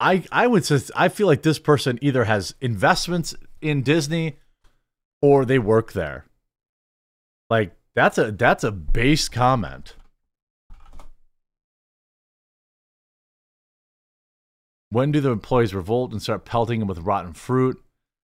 I 0.00 0.24
I 0.32 0.46
would 0.46 0.64
say 0.64 0.80
I 0.96 1.10
feel 1.10 1.26
like 1.26 1.42
this 1.42 1.58
person 1.58 1.98
either 2.00 2.24
has 2.24 2.54
investments 2.62 3.34
in 3.60 3.82
Disney 3.82 4.38
or 5.20 5.44
they 5.44 5.58
work 5.58 5.92
there. 5.92 6.24
Like 7.50 7.76
that's 7.94 8.16
a 8.16 8.32
that's 8.32 8.64
a 8.64 8.72
base 8.72 9.28
comment. 9.28 9.96
When 14.88 15.12
do 15.12 15.20
the 15.20 15.30
employees 15.30 15.74
revolt 15.74 16.12
and 16.12 16.22
start 16.22 16.46
pelting 16.46 16.78
them 16.78 16.88
with 16.88 17.00
rotten 17.00 17.34
fruit? 17.34 17.84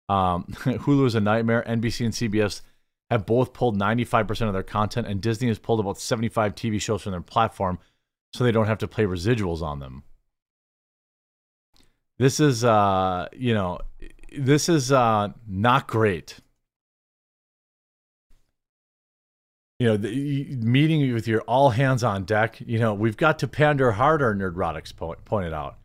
Um, 0.07 0.45
Hulu 0.49 1.07
is 1.07 1.15
a 1.15 1.19
nightmare. 1.19 1.65
NBC 1.67 2.05
and 2.05 2.13
CBS 2.13 2.61
have 3.09 3.25
both 3.25 3.53
pulled 3.53 3.77
95% 3.77 4.47
of 4.47 4.53
their 4.53 4.63
content, 4.63 5.07
and 5.07 5.21
Disney 5.21 5.47
has 5.47 5.59
pulled 5.59 5.79
about 5.79 5.99
75 5.99 6.55
TV 6.55 6.81
shows 6.81 7.03
from 7.03 7.11
their 7.11 7.21
platform 7.21 7.79
so 8.33 8.43
they 8.43 8.51
don't 8.51 8.67
have 8.67 8.79
to 8.79 8.87
play 8.87 9.05
residuals 9.05 9.61
on 9.61 9.79
them. 9.79 10.03
This 12.17 12.39
is, 12.39 12.63
uh, 12.63 13.27
you 13.33 13.53
know, 13.53 13.79
this 14.37 14.69
is 14.69 14.91
uh, 14.91 15.29
not 15.47 15.87
great. 15.87 16.39
you 19.79 19.87
know, 19.87 19.97
the, 19.97 20.55
meeting 20.55 21.13
with 21.13 21.27
your 21.27 21.41
all 21.41 21.69
hands 21.71 22.03
on 22.03 22.23
deck, 22.23 22.61
you 22.65 22.79
know, 22.79 22.93
we've 22.93 23.17
got 23.17 23.39
to 23.39 23.47
pander 23.47 23.91
harder, 23.91 24.33
Nerdrotics 24.33 24.95
po- 24.95 25.15
pointed 25.25 25.53
out. 25.53 25.77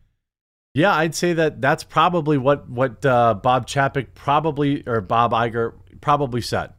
Yeah, 0.73 0.95
I'd 0.95 1.13
say 1.13 1.33
that 1.33 1.59
that's 1.59 1.83
probably 1.83 2.37
what 2.37 2.69
what 2.69 3.05
uh, 3.05 3.33
Bob 3.33 3.67
Chapek 3.67 4.13
probably 4.13 4.83
or 4.87 5.01
Bob 5.01 5.33
Iger 5.33 5.73
probably 5.99 6.39
said. 6.39 6.71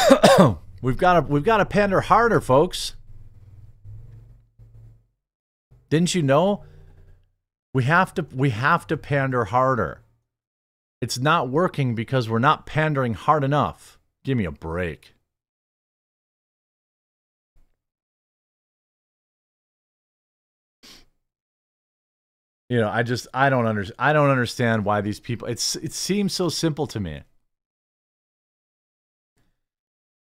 we've 0.82 0.96
got 0.96 1.14
to 1.14 1.32
we've 1.32 1.44
got 1.44 1.58
to 1.58 1.66
pander 1.66 2.00
harder, 2.00 2.40
folks. 2.40 2.94
Didn't 5.90 6.14
you 6.14 6.22
know? 6.22 6.64
We 7.74 7.84
have 7.84 8.14
to 8.14 8.26
we 8.34 8.50
have 8.50 8.86
to 8.88 8.96
pander 8.96 9.46
harder. 9.46 10.02
It's 11.00 11.18
not 11.18 11.48
working 11.48 11.94
because 11.94 12.28
we're 12.28 12.38
not 12.38 12.66
pandering 12.66 13.14
hard 13.14 13.44
enough. 13.44 13.98
Give 14.24 14.38
me 14.38 14.44
a 14.44 14.52
break. 14.52 15.14
You 22.68 22.80
know, 22.80 22.88
I 22.88 23.02
just 23.02 23.26
I 23.34 23.50
don't 23.50 23.66
under, 23.66 23.84
I 23.98 24.14
don't 24.14 24.30
understand 24.30 24.86
why 24.86 25.02
these 25.02 25.20
people 25.20 25.46
it's 25.46 25.76
it 25.76 25.92
seems 25.92 26.32
so 26.32 26.48
simple 26.48 26.86
to 26.86 27.00
me. 27.00 27.22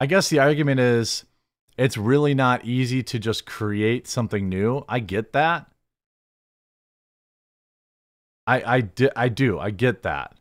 I 0.00 0.06
guess 0.06 0.28
the 0.28 0.38
argument 0.38 0.80
is 0.80 1.24
it's 1.76 1.96
really 1.96 2.34
not 2.34 2.64
easy 2.64 3.02
to 3.04 3.18
just 3.18 3.46
create 3.46 4.06
something 4.06 4.48
new. 4.48 4.84
I 4.88 5.00
get 5.00 5.32
that. 5.32 5.70
I 8.46 8.76
I, 8.76 8.80
di- 8.80 9.10
I 9.16 9.28
do. 9.28 9.58
I 9.58 9.70
get 9.70 10.02
that. 10.02 10.36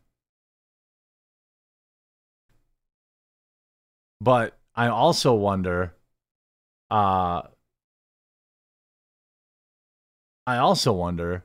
But 4.21 4.57
I 4.75 4.87
also 4.87 5.33
wonder 5.33 5.95
uh 6.91 7.43
I 10.47 10.57
also 10.57 10.93
wonder 10.93 11.43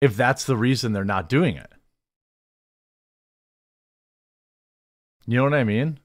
if 0.00 0.16
that's 0.16 0.44
the 0.44 0.56
reason 0.56 0.92
they're 0.92 1.04
not 1.04 1.28
doing 1.28 1.56
it. 1.56 1.72
You 5.26 5.38
know 5.38 5.44
what 5.44 5.54
I 5.54 5.64
mean? 5.64 5.98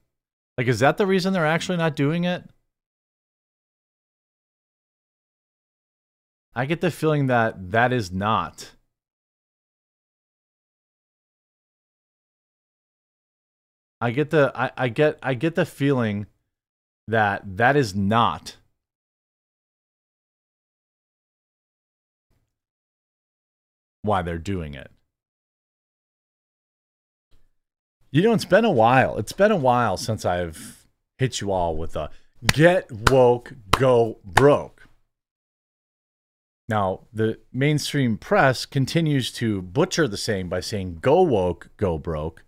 Like, 0.57 0.67
is 0.67 0.79
that 0.79 0.97
the 0.97 1.07
reason 1.07 1.33
they're 1.33 1.45
actually 1.45 1.77
not 1.77 1.95
doing 1.95 2.23
it? 2.23 2.43
I 6.55 6.65
get 6.65 6.81
the 6.81 6.91
feeling 6.91 7.27
that 7.27 7.71
that 7.71 7.93
is 7.93 8.11
not. 8.11 8.71
I 14.01 14.11
get 14.11 14.29
the 14.29 14.51
I, 14.55 14.71
I 14.77 14.87
get 14.89 15.19
I 15.21 15.33
get 15.33 15.55
the 15.55 15.65
feeling 15.65 16.27
that 17.07 17.57
that 17.57 17.75
is 17.75 17.95
not 17.95 18.57
why 24.01 24.21
they're 24.21 24.37
doing 24.37 24.73
it. 24.73 24.91
You 28.11 28.23
know, 28.23 28.33
it's 28.33 28.45
been 28.45 28.65
a 28.65 28.71
while. 28.71 29.17
It's 29.17 29.33
been 29.33 29.51
a 29.51 29.55
while 29.55 29.95
since 29.95 30.25
I've 30.25 30.87
hit 31.19 31.41
you 31.41 31.51
all 31.51 31.75
with 31.75 31.95
a 31.95 32.09
get 32.47 32.91
woke, 33.11 33.53
go 33.71 34.17
broke. 34.25 34.87
Now, 36.67 37.01
the 37.13 37.39
mainstream 37.51 38.17
press 38.17 38.65
continues 38.65 39.31
to 39.33 39.61
butcher 39.61 40.07
the 40.07 40.17
saying 40.17 40.49
by 40.49 40.59
saying 40.59 40.99
go 41.01 41.21
woke, 41.21 41.69
go 41.77 41.97
broke. 41.97 42.43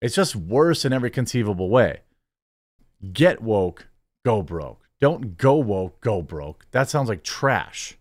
It's 0.00 0.14
just 0.16 0.36
worse 0.36 0.84
in 0.84 0.92
every 0.92 1.10
conceivable 1.10 1.68
way. 1.68 2.00
Get 3.12 3.42
woke, 3.42 3.88
go 4.24 4.42
broke. 4.42 4.80
Don't 5.00 5.36
go 5.36 5.56
woke, 5.56 6.00
go 6.00 6.22
broke. 6.22 6.66
That 6.72 6.88
sounds 6.88 7.08
like 7.08 7.22
trash. 7.22 7.98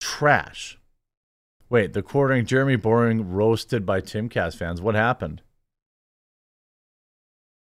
Trash. 0.00 0.78
Wait, 1.72 1.94
the 1.94 2.02
quartering 2.02 2.44
Jeremy 2.44 2.76
Boring 2.76 3.32
roasted 3.32 3.86
by 3.86 4.02
Timcast 4.02 4.58
fans. 4.58 4.82
What 4.82 4.94
happened? 4.94 5.40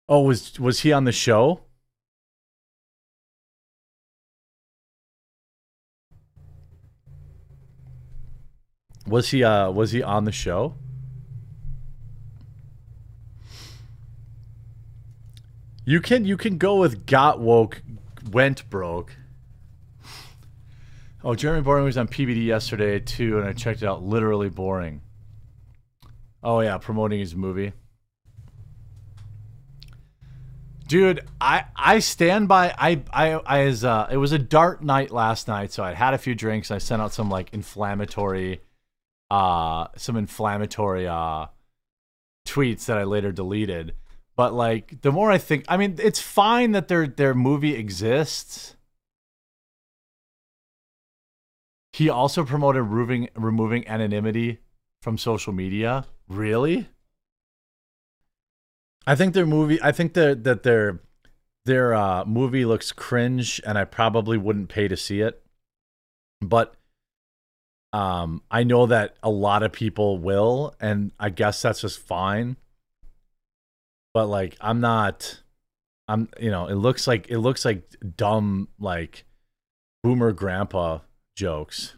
Oh, 0.07 0.21
was 0.21 0.59
was 0.59 0.81
he 0.81 0.93
on 0.93 1.05
the 1.05 1.11
show? 1.11 1.61
Was 9.07 9.29
he 9.29 9.43
uh 9.43 9.71
was 9.71 9.93
he 9.93 10.03
on 10.03 10.25
the 10.25 10.31
show? 10.31 10.75
You 15.85 16.01
can 16.01 16.23
you 16.23 16.37
can 16.37 16.59
go 16.59 16.75
with 16.75 17.07
got 17.07 17.39
woke 17.39 17.81
went 18.31 18.69
broke. 18.69 19.17
Oh, 21.23 21.33
Jeremy 21.35 21.61
Boring 21.61 21.85
was 21.85 21.97
on 21.97 22.07
PBD 22.07 22.45
yesterday 22.45 22.99
too, 22.99 23.39
and 23.39 23.47
I 23.47 23.53
checked 23.53 23.81
it 23.81 23.87
out. 23.87 24.03
Literally 24.03 24.49
boring. 24.49 25.01
Oh 26.43 26.61
yeah, 26.61 26.77
promoting 26.77 27.19
his 27.19 27.35
movie. 27.35 27.73
Dude, 30.87 31.19
I 31.41 31.65
I 31.75 31.99
stand 31.99 32.47
by 32.47 32.73
I 32.77 33.01
I 33.11 33.33
I 33.45 33.59
as 33.63 33.83
uh 33.83 34.07
it 34.09 34.17
was 34.17 34.31
a 34.31 34.39
dark 34.39 34.81
night 34.81 35.11
last 35.11 35.47
night, 35.47 35.73
so 35.73 35.83
I 35.83 35.93
had 35.93 36.13
a 36.13 36.17
few 36.17 36.33
drinks. 36.33 36.71
I 36.71 36.77
sent 36.77 37.01
out 37.01 37.11
some 37.13 37.29
like 37.29 37.53
inflammatory 37.53 38.61
uh 39.29 39.87
some 39.97 40.15
inflammatory 40.15 41.05
uh 41.07 41.47
tweets 42.47 42.85
that 42.85 42.97
I 42.97 43.03
later 43.03 43.33
deleted. 43.33 43.95
But 44.37 44.53
like 44.53 45.01
the 45.01 45.11
more 45.11 45.29
I 45.29 45.39
think 45.39 45.65
I 45.67 45.75
mean 45.75 45.97
it's 46.01 46.21
fine 46.21 46.71
that 46.71 46.87
their 46.87 47.05
their 47.05 47.33
movie 47.33 47.75
exists. 47.75 48.76
He 51.97 52.09
also 52.09 52.45
promoted 52.45 52.83
removing 52.83 53.27
removing 53.33 53.87
anonymity 53.87 54.59
from 55.01 55.17
social 55.17 55.51
media. 55.51 56.05
Really? 56.27 56.89
I 59.07 59.15
think 59.15 59.33
their 59.33 59.47
movie 59.47 59.81
I 59.81 59.91
think 59.91 60.13
that 60.13 60.43
that 60.43 60.61
their 60.61 60.99
their 61.65 61.95
uh 61.95 62.23
movie 62.23 62.65
looks 62.65 62.91
cringe 62.91 63.59
and 63.65 63.79
I 63.79 63.85
probably 63.85 64.37
wouldn't 64.37 64.69
pay 64.69 64.87
to 64.87 64.95
see 64.95 65.21
it. 65.21 65.41
But 66.39 66.75
um, 67.93 68.43
I 68.51 68.63
know 68.63 68.85
that 68.85 69.15
a 69.23 69.31
lot 69.31 69.63
of 69.63 69.71
people 69.71 70.19
will, 70.19 70.75
and 70.79 71.13
I 71.19 71.31
guess 71.31 71.63
that's 71.63 71.81
just 71.81 71.97
fine. 71.97 72.57
But 74.13 74.27
like, 74.27 74.55
I'm 74.61 74.81
not. 74.81 75.41
I'm, 76.07 76.29
you 76.39 76.51
know, 76.51 76.67
it 76.67 76.75
looks 76.75 77.07
like 77.07 77.31
it 77.31 77.39
looks 77.39 77.65
like 77.65 77.95
dumb, 78.15 78.67
like 78.77 79.25
boomer 80.03 80.31
grandpa 80.31 80.99
jokes. 81.37 81.93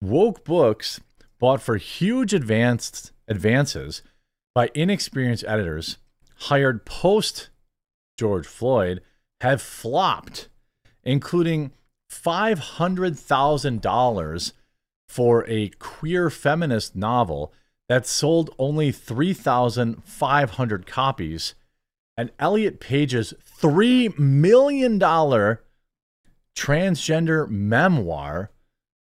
Woke 0.00 0.44
books 0.44 1.00
bought 1.38 1.62
for 1.62 1.76
huge 1.76 2.34
advanced 2.34 3.12
advances 3.28 4.02
by 4.54 4.70
inexperienced 4.74 5.44
editors 5.46 5.98
hired 6.36 6.86
post 6.86 7.50
George 8.18 8.46
Floyd 8.46 9.02
have 9.42 9.60
flopped, 9.60 10.48
including 11.04 11.72
$500,000 12.10 14.52
for 15.08 15.46
a 15.48 15.68
queer 15.78 16.30
feminist 16.30 16.96
novel 16.96 17.52
that 17.88 18.04
sold 18.06 18.50
only 18.58 18.90
3,500 18.90 20.86
copies, 20.86 21.54
and 22.16 22.30
Elliot 22.38 22.80
Page's 22.80 23.34
$3 23.60 24.18
million 24.18 24.98
transgender 26.56 27.48
memoir 27.48 28.50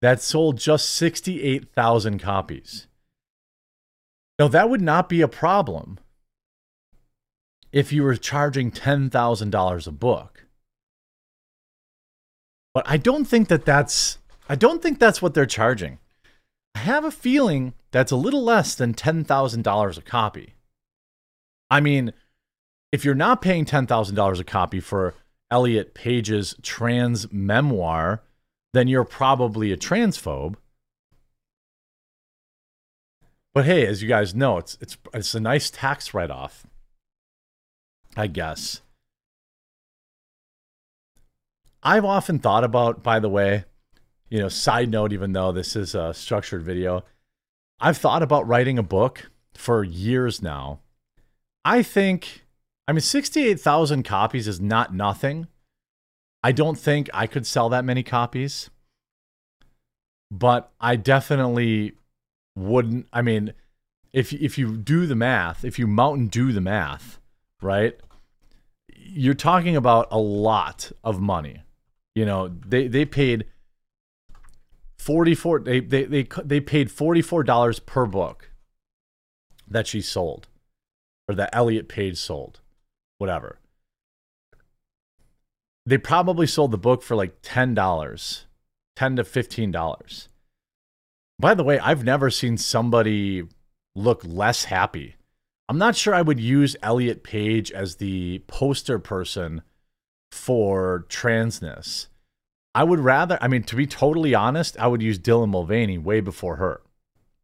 that 0.01 0.21
sold 0.21 0.57
just 0.57 0.89
68,000 0.91 2.19
copies. 2.19 2.87
Now, 4.37 4.47
that 4.47 4.69
would 4.69 4.81
not 4.81 5.09
be 5.09 5.19
a 5.21 5.27
problem 5.27 5.99
if 7.71 7.91
you 7.91 8.03
were 8.03 8.15
charging 8.15 8.71
$10,000 8.71 9.87
a 9.87 9.91
book. 9.91 10.45
But 12.73 12.85
I 12.87 12.97
don't 12.97 13.25
think 13.25 13.47
that 13.49 13.65
that's 13.65 14.19
I 14.47 14.55
don't 14.55 14.81
think 14.81 14.99
that's 14.99 15.21
what 15.21 15.33
they're 15.33 15.45
charging. 15.45 15.99
I 16.73 16.79
have 16.79 17.05
a 17.05 17.11
feeling 17.11 17.73
that's 17.91 18.11
a 18.11 18.15
little 18.15 18.43
less 18.43 18.73
than 18.73 18.93
$10,000 18.93 19.97
a 19.97 20.01
copy. 20.01 20.55
I 21.69 21.81
mean, 21.81 22.13
if 22.91 23.05
you're 23.05 23.15
not 23.15 23.41
paying 23.41 23.65
$10,000 23.65 24.39
a 24.39 24.43
copy 24.43 24.79
for 24.79 25.13
Elliot 25.51 25.93
Page's 25.93 26.55
trans 26.61 27.31
memoir, 27.31 28.21
then 28.73 28.87
you're 28.87 29.03
probably 29.03 29.71
a 29.71 29.77
transphobe. 29.77 30.55
But 33.53 33.65
hey, 33.65 33.85
as 33.87 34.01
you 34.01 34.07
guys 34.07 34.35
know, 34.35 34.57
it's 34.57 34.77
it's 34.79 34.97
it's 35.13 35.33
a 35.33 35.39
nice 35.39 35.69
tax 35.69 36.13
write-off. 36.13 36.67
I 38.15 38.27
guess. 38.27 38.81
I've 41.81 42.05
often 42.05 42.39
thought 42.39 42.63
about, 42.63 43.01
by 43.03 43.19
the 43.19 43.29
way, 43.29 43.65
you 44.29 44.39
know, 44.39 44.49
side 44.49 44.89
note, 44.89 45.13
even 45.13 45.31
though 45.31 45.51
this 45.51 45.75
is 45.75 45.95
a 45.95 46.13
structured 46.13 46.61
video, 46.61 47.03
I've 47.79 47.97
thought 47.97 48.21
about 48.21 48.47
writing 48.47 48.77
a 48.77 48.83
book 48.83 49.31
for 49.53 49.83
years 49.83 50.41
now. 50.41 50.79
I 51.63 51.81
think, 51.83 52.43
I 52.89 52.91
mean, 52.91 53.01
68,000 53.01 54.01
copies 54.01 54.47
is 54.47 54.59
not 54.59 54.95
nothing. 54.95 55.45
I 56.41 56.51
don't 56.51 56.75
think 56.75 57.07
I 57.13 57.27
could 57.27 57.45
sell 57.45 57.69
that 57.69 57.85
many 57.85 58.01
copies, 58.01 58.71
but 60.31 60.71
I 60.81 60.95
definitely 60.95 61.93
wouldn't. 62.55 63.05
I 63.13 63.21
mean, 63.21 63.53
if 64.11 64.33
if 64.33 64.57
you 64.57 64.75
do 64.75 65.05
the 65.05 65.15
math, 65.15 65.63
if 65.63 65.77
you 65.77 65.85
Mountain 65.85 66.29
Dew 66.29 66.51
the 66.51 66.61
math, 66.61 67.19
right, 67.61 67.95
you're 68.95 69.35
talking 69.35 69.75
about 69.75 70.07
a 70.09 70.17
lot 70.17 70.91
of 71.03 71.21
money. 71.21 71.61
You 72.15 72.25
know, 72.25 72.47
they 72.47 72.87
they 72.87 73.05
paid 73.05 73.45
forty 74.97 75.35
four. 75.35 75.59
They 75.59 75.79
they 75.79 76.05
they 76.05 76.27
they 76.43 76.59
paid 76.59 76.89
forty 76.89 77.21
four 77.21 77.43
dollars 77.43 77.77
per 77.77 78.07
book 78.07 78.49
that 79.67 79.85
she 79.85 80.01
sold, 80.01 80.47
or 81.27 81.35
that 81.35 81.51
Elliot 81.53 81.87
Page 81.87 82.17
sold, 82.17 82.61
whatever. 83.19 83.59
They 85.85 85.99
probably 85.99 86.47
sold 86.47 86.71
the 86.71 86.77
book 86.77 87.03
for 87.03 87.15
like 87.15 87.37
ten 87.43 87.75
dollars, 87.75 88.45
ten 88.95 89.15
to 89.17 89.23
fifteen 89.23 89.71
dollars. 89.71 90.29
By 91.37 91.53
the 91.53 91.63
way, 91.63 91.77
I've 91.79 92.03
never 92.03 92.29
seen 92.31 92.57
somebody 92.57 93.43
look 93.95 94.23
less 94.25 94.65
happy. 94.65 95.15
I'm 95.67 95.77
not 95.77 95.95
sure 95.95 96.15
I 96.15 96.23
would 96.23 96.39
use 96.39 96.75
Elliot 96.81 97.23
Page 97.23 97.71
as 97.71 97.97
the 97.97 98.39
poster 98.47 98.97
person 98.97 99.61
for 100.31 101.05
transness. 101.09 102.07
I 102.73 102.83
would 102.83 102.99
rather, 102.99 103.37
I 103.39 103.47
mean, 103.47 103.63
to 103.63 103.75
be 103.75 103.85
totally 103.85 104.33
honest, 104.33 104.77
I 104.79 104.87
would 104.87 105.01
use 105.01 105.19
Dylan 105.19 105.49
Mulvaney 105.49 105.97
way 105.97 106.21
before 106.21 106.55
her, 106.55 106.81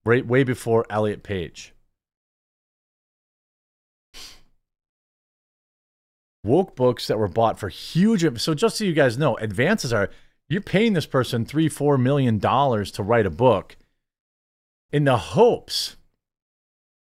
way, 0.04 0.22
way 0.24 0.44
before 0.44 0.86
Elliot 0.90 1.22
Page. 1.22 1.75
Woke 6.46 6.76
books 6.76 7.08
that 7.08 7.18
were 7.18 7.28
bought 7.28 7.60
for 7.60 7.70
huge. 7.70 8.40
So 8.40 8.54
just 8.54 8.78
so 8.78 8.84
you 8.86 8.94
guys 8.94 9.18
know, 9.18 9.36
advances 9.38 9.92
are 9.92 10.10
you're 10.48 10.62
paying 10.62 10.94
this 10.94 11.08
person 11.08 11.44
three, 11.44 11.68
four 11.68 11.98
million 11.98 12.38
dollars 12.38 12.92
to 12.92 13.04
write 13.04 13.26
a 13.26 13.32
book 13.32 13.76
in 14.92 15.04
the 15.04 15.18
hopes 15.18 15.98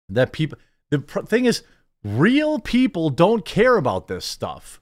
that 0.09 0.32
people. 0.32 0.59
The 0.90 0.98
thing 0.98 1.47
is, 1.47 1.62
real 2.05 2.61
people 2.61 3.11
don't 3.11 3.44
care 3.44 3.77
about 3.77 4.06
this 4.06 4.24
stuff. 4.24 4.81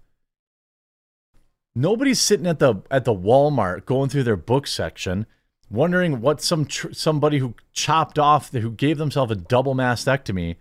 Nobody's 1.74 2.20
sitting 2.20 2.46
at 2.46 2.58
the 2.58 2.82
at 2.90 3.04
the 3.04 3.14
Walmart 3.14 3.86
going 3.86 4.10
through 4.10 4.24
their 4.24 4.36
book 4.36 4.66
section, 4.66 5.26
wondering 5.70 6.20
what 6.20 6.42
some 6.42 6.68
somebody 6.68 7.38
who 7.38 7.54
chopped 7.72 8.18
off, 8.18 8.52
who 8.52 8.70
gave 8.70 8.98
themselves 8.98 9.32
a 9.32 9.36
double 9.36 9.74
mastectomy, 9.74 10.56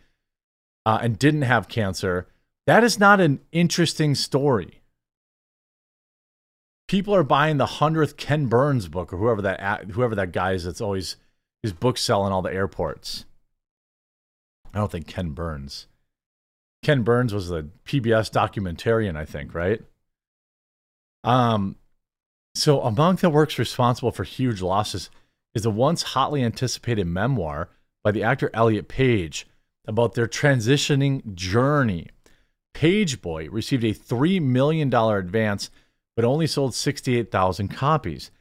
uh, 0.86 1.00
and 1.02 1.20
didn't 1.20 1.42
have 1.42 1.68
cancer. 1.68 2.28
That 2.68 2.84
is 2.84 3.00
not 3.00 3.20
an 3.20 3.40
interesting 3.52 4.16
story. 4.16 4.82
People 6.88 7.16
are 7.16 7.24
buying 7.24 7.58
the 7.58 7.66
hundredth 7.66 8.18
Ken 8.18 8.48
Burns 8.48 8.88
book 8.88 9.14
or 9.14 9.18
whoever 9.18 9.42
that 9.42 9.92
whoever 9.92 10.16
that 10.16 10.32
guy 10.32 10.54
is. 10.54 10.66
That's 10.66 10.82
always 10.82 11.16
his 11.64 11.74
book 11.74 11.98
selling 11.98 12.34
all 12.34 12.42
the 12.42 12.54
airports. 12.54 13.26
I 14.74 14.80
don't 14.80 14.92
think 14.92 15.08
Ken 15.08 15.32
Burns. 15.32 15.88
Ken 16.84 17.04
Burns 17.04 17.34
was 17.34 17.50
the 17.50 17.70
PBS 17.86 18.32
documentarian, 18.32 19.16
I 19.16 19.26
think, 19.26 19.54
right? 19.54 19.82
Um, 21.24 21.76
so 22.56 22.82
among 22.82 23.18
the 23.18 23.30
works 23.30 23.60
responsible 23.60 24.12
for 24.12 24.24
huge 24.24 24.62
losses 24.62 25.10
is 25.54 25.64
the 25.64 25.72
once 25.72 26.02
hotly 26.04 26.44
anticipated 26.44 27.06
memoir 27.06 27.70
by 28.04 28.12
the 28.12 28.24
actor 28.24 28.50
Elliot 28.54 28.88
Page 28.88 29.48
about 29.88 30.14
their 30.14 30.28
transitioning 30.28 31.36
journey. 31.36 32.08
Pageboy 32.74 33.48
received 33.52 33.84
a 33.84 33.94
$3 33.94 34.42
million 34.42 34.94
advance, 34.94 35.70
but 36.16 36.26
only 36.26 36.48
sold 36.48 36.74
68,000 36.74 37.68
copies. 37.70 38.32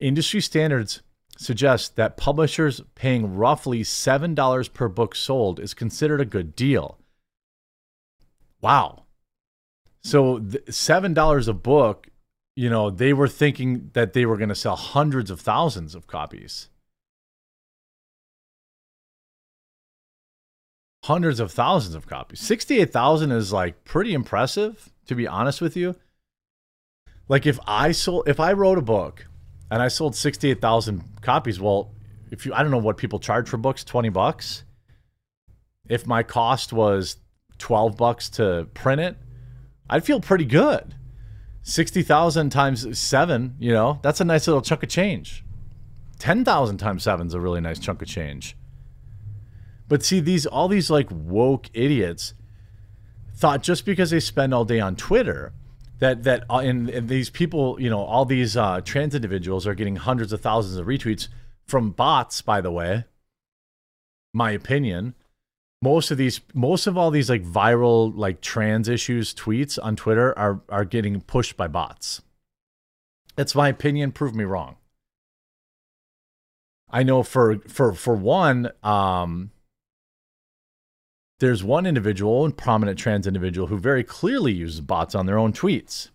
Industry 0.00 0.40
standards 0.40 1.02
suggest 1.36 1.96
that 1.96 2.16
publishers 2.16 2.80
paying 2.94 3.36
roughly 3.36 3.82
$7 3.82 4.72
per 4.74 4.88
book 4.88 5.14
sold 5.14 5.60
is 5.60 5.74
considered 5.74 6.20
a 6.20 6.24
good 6.24 6.56
deal. 6.56 6.98
Wow. 8.60 9.04
So 10.02 10.38
$7 10.40 11.48
a 11.48 11.52
book, 11.52 12.08
you 12.56 12.68
know, 12.68 12.90
they 12.90 13.12
were 13.12 13.28
thinking 13.28 13.90
that 13.92 14.12
they 14.12 14.26
were 14.26 14.36
going 14.36 14.48
to 14.48 14.54
sell 14.54 14.76
hundreds 14.76 15.30
of 15.30 15.40
thousands 15.40 15.94
of 15.94 16.06
copies. 16.06 16.68
Hundreds 21.04 21.40
of 21.40 21.52
thousands 21.52 21.94
of 21.94 22.06
copies. 22.06 22.40
68,000 22.40 23.32
is 23.32 23.52
like 23.52 23.84
pretty 23.84 24.14
impressive, 24.14 24.92
to 25.06 25.14
be 25.14 25.26
honest 25.26 25.60
with 25.60 25.76
you. 25.76 25.94
Like 27.28 27.46
if 27.46 27.58
I 27.66 27.92
sold 27.92 28.28
if 28.28 28.40
I 28.40 28.52
wrote 28.52 28.78
a 28.78 28.82
book 28.82 29.26
and 29.70 29.82
I 29.82 29.88
sold 29.88 30.16
68,000 30.16 31.20
copies. 31.20 31.60
Well, 31.60 31.92
if 32.30 32.46
you, 32.46 32.54
I 32.54 32.62
don't 32.62 32.70
know 32.70 32.78
what 32.78 32.96
people 32.96 33.18
charge 33.18 33.48
for 33.48 33.56
books, 33.56 33.84
20 33.84 34.08
bucks. 34.08 34.64
If 35.88 36.06
my 36.06 36.22
cost 36.22 36.72
was 36.72 37.16
12 37.58 37.96
bucks 37.96 38.28
to 38.30 38.68
print 38.74 39.00
it, 39.00 39.16
I'd 39.88 40.04
feel 40.04 40.20
pretty 40.20 40.44
good. 40.44 40.94
60,000 41.62 42.50
times 42.50 42.98
seven, 42.98 43.54
you 43.58 43.72
know, 43.72 43.98
that's 44.02 44.20
a 44.20 44.24
nice 44.24 44.46
little 44.46 44.62
chunk 44.62 44.82
of 44.82 44.88
change. 44.88 45.44
10,000 46.18 46.78
times 46.78 47.02
seven 47.02 47.26
is 47.26 47.34
a 47.34 47.40
really 47.40 47.60
nice 47.60 47.78
chunk 47.78 48.02
of 48.02 48.08
change. 48.08 48.56
But 49.88 50.02
see, 50.04 50.20
these, 50.20 50.46
all 50.46 50.68
these 50.68 50.90
like 50.90 51.08
woke 51.10 51.68
idiots 51.72 52.34
thought 53.34 53.62
just 53.62 53.84
because 53.86 54.10
they 54.10 54.20
spend 54.20 54.52
all 54.52 54.64
day 54.64 54.80
on 54.80 54.96
Twitter 54.96 55.52
that 55.98 56.24
that 56.24 56.44
uh, 56.50 56.58
and, 56.58 56.88
and 56.90 57.08
these 57.08 57.30
people, 57.30 57.80
you 57.80 57.90
know, 57.90 58.00
all 58.00 58.24
these 58.24 58.56
uh, 58.56 58.80
trans 58.82 59.14
individuals 59.14 59.66
are 59.66 59.74
getting 59.74 59.96
hundreds 59.96 60.32
of 60.32 60.40
thousands 60.40 60.76
of 60.76 60.86
retweets 60.86 61.28
from 61.66 61.90
bots. 61.90 62.40
By 62.42 62.60
the 62.60 62.70
way, 62.70 63.04
my 64.32 64.50
opinion, 64.52 65.14
most 65.82 66.10
of 66.10 66.18
these, 66.18 66.40
most 66.54 66.86
of 66.86 66.96
all 66.96 67.10
these 67.10 67.30
like 67.30 67.44
viral 67.44 68.12
like 68.16 68.40
trans 68.40 68.88
issues 68.88 69.34
tweets 69.34 69.78
on 69.82 69.96
Twitter 69.96 70.36
are 70.38 70.60
are 70.68 70.84
getting 70.84 71.20
pushed 71.20 71.56
by 71.56 71.66
bots. 71.66 72.22
That's 73.36 73.54
my 73.54 73.68
opinion. 73.68 74.12
Prove 74.12 74.34
me 74.34 74.44
wrong. 74.44 74.76
I 76.90 77.02
know 77.02 77.22
for 77.22 77.58
for 77.68 77.92
for 77.92 78.14
one, 78.14 78.70
um, 78.82 79.50
there's 81.40 81.62
one 81.62 81.86
individual, 81.86 82.44
and 82.44 82.56
prominent 82.56 82.98
trans 82.98 83.26
individual, 83.26 83.68
who 83.68 83.78
very 83.78 84.02
clearly 84.02 84.52
uses 84.52 84.80
bots 84.80 85.14
on 85.14 85.26
their 85.26 85.38
own 85.38 85.52
tweets. 85.52 86.08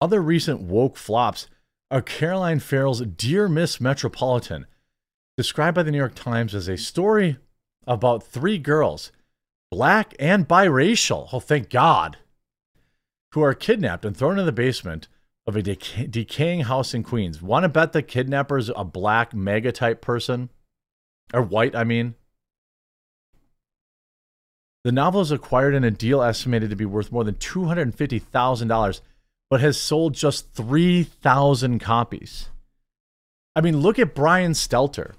Other 0.00 0.20
recent 0.20 0.62
woke 0.62 0.96
flops 0.96 1.46
are 1.90 2.02
Carolyn 2.02 2.60
Ferrell's 2.60 3.02
Dear 3.02 3.48
Miss 3.48 3.80
Metropolitan, 3.80 4.66
described 5.36 5.74
by 5.74 5.82
the 5.82 5.90
New 5.90 5.98
York 5.98 6.14
Times 6.14 6.54
as 6.54 6.68
a 6.68 6.76
story 6.76 7.36
about 7.86 8.22
three 8.22 8.58
girls, 8.58 9.12
black 9.70 10.14
and 10.18 10.48
biracial, 10.48 11.28
oh, 11.32 11.40
thank 11.40 11.68
God, 11.68 12.16
who 13.32 13.42
are 13.42 13.54
kidnapped 13.54 14.04
and 14.04 14.16
thrown 14.16 14.38
in 14.38 14.46
the 14.46 14.52
basement 14.52 15.08
of 15.50 15.56
a 15.56 15.62
deca- 15.62 16.10
decaying 16.10 16.60
house 16.62 16.94
in 16.94 17.02
Queens. 17.02 17.42
Want 17.42 17.64
to 17.64 17.68
bet 17.68 17.92
the 17.92 18.02
kidnapper's 18.02 18.70
a 18.74 18.84
black 18.84 19.34
MAGA 19.34 19.72
type 19.72 20.00
person? 20.00 20.48
Or 21.34 21.42
white, 21.42 21.74
I 21.74 21.84
mean. 21.84 22.14
The 24.84 24.92
novel 24.92 25.20
is 25.20 25.30
acquired 25.30 25.74
in 25.74 25.84
a 25.84 25.90
deal 25.90 26.22
estimated 26.22 26.70
to 26.70 26.76
be 26.76 26.86
worth 26.86 27.12
more 27.12 27.24
than 27.24 27.34
$250,000, 27.34 29.00
but 29.50 29.60
has 29.60 29.78
sold 29.78 30.14
just 30.14 30.52
3,000 30.54 31.80
copies. 31.80 32.48
I 33.54 33.60
mean, 33.60 33.80
look 33.80 33.98
at 33.98 34.14
Brian 34.14 34.52
Stelter. 34.52 35.14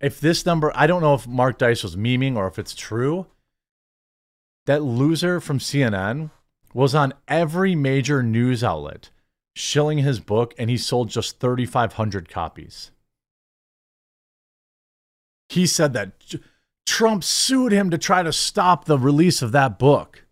If 0.00 0.20
this 0.20 0.44
number, 0.44 0.72
I 0.74 0.88
don't 0.88 1.00
know 1.00 1.14
if 1.14 1.28
Mark 1.28 1.58
Dice 1.58 1.84
was 1.84 1.96
memeing 1.96 2.36
or 2.36 2.48
if 2.48 2.58
it's 2.58 2.74
true. 2.74 3.26
That 4.66 4.82
loser 4.82 5.40
from 5.40 5.58
CNN 5.58 6.30
was 6.74 6.94
on 6.94 7.14
every 7.28 7.76
major 7.76 8.22
news 8.22 8.64
outlet 8.64 9.10
shilling 9.54 9.98
his 9.98 10.20
book, 10.20 10.54
and 10.58 10.70
he 10.70 10.76
sold 10.76 11.10
just 11.10 11.40
3,500 11.40 12.28
copies. 12.28 12.92
He 15.48 15.66
said 15.66 15.92
that 15.92 16.12
Trump 16.86 17.24
sued 17.24 17.72
him 17.72 17.90
to 17.90 17.98
try 17.98 18.22
to 18.22 18.32
stop 18.32 18.84
the 18.84 18.98
release 18.98 19.42
of 19.42 19.50
that 19.52 19.78
book. 19.78 20.24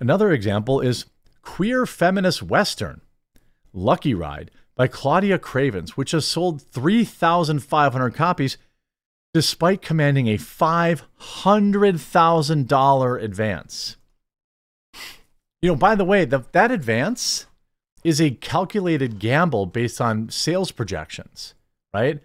Another 0.00 0.32
example 0.32 0.80
is 0.80 1.06
Queer 1.42 1.84
Feminist 1.86 2.42
Western, 2.42 3.02
Lucky 3.72 4.14
Ride 4.14 4.50
by 4.74 4.88
Claudia 4.88 5.38
Cravens, 5.38 5.96
which 5.96 6.10
has 6.10 6.26
sold 6.26 6.60
3,500 6.60 8.14
copies 8.14 8.58
despite 9.32 9.80
commanding 9.82 10.28
a 10.28 10.38
$500,000 10.38 13.22
advance. 13.22 13.96
You 15.62 15.70
know, 15.70 15.76
by 15.76 15.94
the 15.94 16.04
way, 16.04 16.24
the, 16.24 16.44
that 16.52 16.70
advance 16.70 17.46
is 18.04 18.20
a 18.20 18.30
calculated 18.30 19.18
gamble 19.18 19.66
based 19.66 20.00
on 20.00 20.28
sales 20.28 20.70
projections, 20.70 21.54
right? 21.92 22.20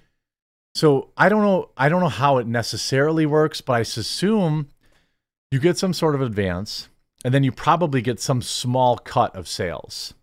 So 0.76 1.10
I 1.18 1.28
don't 1.30 1.42
know. 1.42 1.70
I 1.76 1.90
don't 1.90 2.02
know 2.02 2.08
how 2.08 2.38
it 2.38 2.48
necessarily 2.48 3.26
works, 3.26 3.62
but 3.62 3.74
I 3.74 3.80
assume 3.80 4.70
you 5.50 5.60
get 5.60 5.78
some 5.78 5.94
sort 5.94 6.16
of 6.16 6.22
advance, 6.22 6.88
and 7.26 7.34
then 7.34 7.44
you 7.44 7.52
probably 7.52 8.02
get 8.02 8.20
some 8.20 8.42
small 8.42 8.98
cut 8.98 9.36
of 9.36 9.48
sales. 9.48 10.14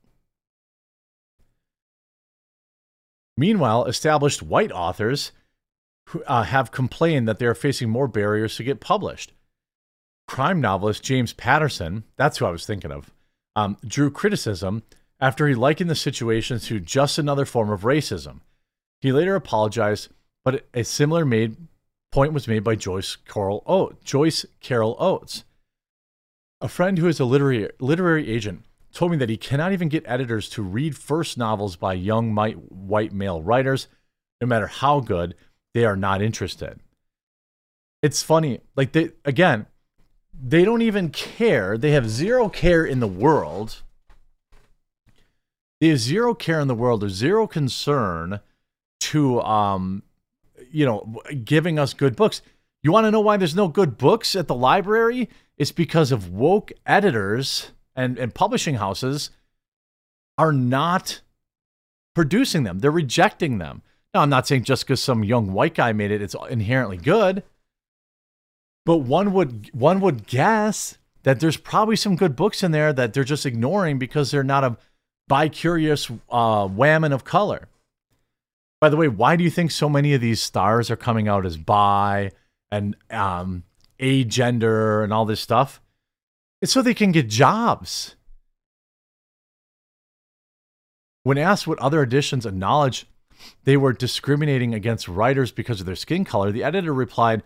Meanwhile, 3.36 3.84
established 3.84 4.42
white 4.42 4.72
authors 4.72 5.32
uh, 6.26 6.44
have 6.44 6.72
complained 6.72 7.28
that 7.28 7.38
they 7.38 7.46
are 7.46 7.54
facing 7.54 7.90
more 7.90 8.08
barriers 8.08 8.56
to 8.56 8.64
get 8.64 8.80
published 8.80 9.32
crime 10.28 10.60
novelist 10.60 11.02
James 11.02 11.32
Patterson, 11.32 12.04
that's 12.16 12.38
who 12.38 12.44
I 12.44 12.50
was 12.50 12.66
thinking 12.66 12.92
of, 12.92 13.10
um, 13.56 13.78
drew 13.84 14.10
criticism 14.10 14.84
after 15.18 15.48
he 15.48 15.54
likened 15.54 15.90
the 15.90 15.96
situation 15.96 16.60
to 16.60 16.78
just 16.78 17.18
another 17.18 17.44
form 17.44 17.70
of 17.70 17.80
racism. 17.80 18.40
He 19.00 19.10
later 19.10 19.34
apologized, 19.34 20.10
but 20.44 20.66
a 20.74 20.84
similar 20.84 21.24
made 21.24 21.56
point 22.12 22.32
was 22.32 22.46
made 22.46 22.62
by 22.62 22.76
Joyce 22.76 23.16
Carol 23.16 23.64
Oates. 23.66 24.04
Joyce 24.04 24.46
Carol 24.60 24.96
Oates, 25.00 25.44
a 26.60 26.68
friend 26.68 26.98
who 26.98 27.08
is 27.08 27.18
a 27.18 27.24
literary 27.24 27.70
literary 27.80 28.30
agent, 28.30 28.64
told 28.92 29.10
me 29.10 29.16
that 29.16 29.30
he 29.30 29.36
cannot 29.36 29.72
even 29.72 29.88
get 29.88 30.04
editors 30.06 30.48
to 30.50 30.62
read 30.62 30.96
first 30.96 31.38
novels 31.38 31.76
by 31.76 31.94
young 31.94 32.34
white 32.34 33.12
male 33.12 33.42
writers. 33.42 33.88
No 34.40 34.46
matter 34.46 34.66
how 34.66 35.00
good, 35.00 35.34
they 35.74 35.84
are 35.84 35.96
not 35.96 36.22
interested. 36.22 36.80
It's 38.02 38.22
funny. 38.22 38.60
Like, 38.76 38.92
they, 38.92 39.10
again, 39.24 39.66
they 40.40 40.64
don't 40.64 40.82
even 40.82 41.10
care. 41.10 41.76
They 41.76 41.90
have 41.92 42.08
zero 42.08 42.48
care 42.48 42.84
in 42.84 43.00
the 43.00 43.08
world. 43.08 43.82
They 45.80 45.88
have 45.88 45.98
zero 45.98 46.34
care 46.34 46.60
in 46.60 46.68
the 46.68 46.74
world. 46.74 47.02
There's 47.02 47.12
zero 47.12 47.46
concern 47.46 48.40
to, 49.00 49.40
um, 49.42 50.02
you 50.70 50.84
know, 50.84 51.20
giving 51.44 51.78
us 51.78 51.94
good 51.94 52.16
books. 52.16 52.42
You 52.82 52.92
want 52.92 53.06
to 53.06 53.10
know 53.10 53.20
why 53.20 53.36
there's 53.36 53.56
no 53.56 53.68
good 53.68 53.98
books 53.98 54.36
at 54.36 54.46
the 54.46 54.54
library? 54.54 55.28
It's 55.56 55.72
because 55.72 56.12
of 56.12 56.30
woke 56.30 56.72
editors 56.86 57.72
and, 57.96 58.18
and 58.18 58.34
publishing 58.34 58.76
houses 58.76 59.30
are 60.36 60.52
not 60.52 61.20
producing 62.14 62.62
them. 62.62 62.78
They're 62.78 62.90
rejecting 62.90 63.58
them. 63.58 63.82
Now, 64.14 64.22
I'm 64.22 64.30
not 64.30 64.46
saying 64.46 64.64
just 64.64 64.84
because 64.84 65.02
some 65.02 65.24
young 65.24 65.52
white 65.52 65.74
guy 65.74 65.92
made 65.92 66.10
it, 66.10 66.22
it's 66.22 66.36
inherently 66.48 66.96
good. 66.96 67.42
But 68.88 69.00
one 69.00 69.34
would 69.34 69.68
one 69.74 70.00
would 70.00 70.26
guess 70.26 70.96
that 71.22 71.40
there's 71.40 71.58
probably 71.58 71.94
some 71.94 72.16
good 72.16 72.34
books 72.34 72.62
in 72.62 72.70
there 72.70 72.90
that 72.94 73.12
they're 73.12 73.22
just 73.22 73.44
ignoring 73.44 73.98
because 73.98 74.30
they're 74.30 74.42
not 74.42 74.64
a 74.64 74.78
bi-curious 75.26 76.10
uh, 76.30 76.66
whammon 76.66 77.12
of 77.12 77.22
color. 77.22 77.68
By 78.80 78.88
the 78.88 78.96
way, 78.96 79.06
why 79.06 79.36
do 79.36 79.44
you 79.44 79.50
think 79.50 79.72
so 79.72 79.90
many 79.90 80.14
of 80.14 80.22
these 80.22 80.40
stars 80.40 80.90
are 80.90 80.96
coming 80.96 81.28
out 81.28 81.44
as 81.44 81.58
bi 81.58 82.30
and 82.70 82.96
um, 83.10 83.64
agender 84.00 85.04
and 85.04 85.12
all 85.12 85.26
this 85.26 85.42
stuff? 85.42 85.82
It's 86.62 86.72
so 86.72 86.80
they 86.80 86.94
can 86.94 87.12
get 87.12 87.28
jobs. 87.28 88.16
When 91.24 91.36
asked 91.36 91.66
what 91.66 91.78
other 91.78 92.02
editions 92.02 92.46
acknowledge 92.46 93.04
they 93.64 93.76
were 93.76 93.92
discriminating 93.92 94.72
against 94.72 95.08
writers 95.08 95.52
because 95.52 95.78
of 95.78 95.84
their 95.84 95.94
skin 95.94 96.24
color, 96.24 96.50
the 96.50 96.64
editor 96.64 96.94
replied, 96.94 97.42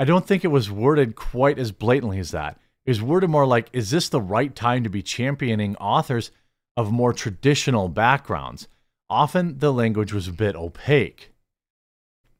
I 0.00 0.04
don't 0.04 0.26
think 0.26 0.46
it 0.46 0.48
was 0.48 0.70
worded 0.70 1.14
quite 1.14 1.58
as 1.58 1.72
blatantly 1.72 2.18
as 2.18 2.30
that. 2.30 2.58
It 2.86 2.90
was 2.90 3.02
worded 3.02 3.28
more 3.28 3.44
like, 3.44 3.68
is 3.74 3.90
this 3.90 4.08
the 4.08 4.22
right 4.22 4.56
time 4.56 4.82
to 4.82 4.88
be 4.88 5.02
championing 5.02 5.76
authors 5.76 6.30
of 6.74 6.90
more 6.90 7.12
traditional 7.12 7.90
backgrounds? 7.90 8.66
Often 9.10 9.58
the 9.58 9.70
language 9.70 10.14
was 10.14 10.26
a 10.26 10.32
bit 10.32 10.56
opaque. 10.56 11.34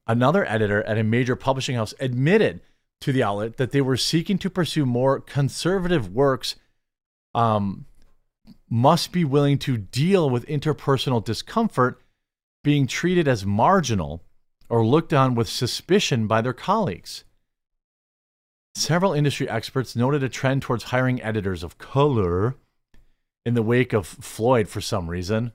Another 0.06 0.48
editor 0.48 0.82
at 0.84 0.96
a 0.96 1.04
major 1.04 1.36
publishing 1.36 1.76
house 1.76 1.92
admitted 2.00 2.62
to 3.02 3.12
the 3.12 3.22
outlet 3.22 3.58
that 3.58 3.72
they 3.72 3.82
were 3.82 3.98
seeking 3.98 4.38
to 4.38 4.48
pursue 4.48 4.86
more 4.86 5.20
conservative 5.20 6.14
works, 6.14 6.56
um, 7.34 7.84
must 8.70 9.12
be 9.12 9.22
willing 9.22 9.58
to 9.58 9.76
deal 9.76 10.30
with 10.30 10.46
interpersonal 10.46 11.22
discomfort 11.22 12.00
being 12.64 12.86
treated 12.86 13.28
as 13.28 13.44
marginal 13.44 14.24
or 14.70 14.82
looked 14.82 15.12
on 15.12 15.34
with 15.34 15.46
suspicion 15.46 16.26
by 16.26 16.40
their 16.40 16.54
colleagues. 16.54 17.24
Several 18.80 19.12
industry 19.12 19.46
experts 19.46 19.94
noted 19.94 20.22
a 20.22 20.30
trend 20.30 20.62
towards 20.62 20.84
hiring 20.84 21.20
editors 21.20 21.62
of 21.62 21.76
color 21.76 22.54
in 23.44 23.52
the 23.52 23.62
wake 23.62 23.92
of 23.92 24.06
Floyd 24.06 24.70
for 24.70 24.80
some 24.80 25.10
reason. 25.10 25.52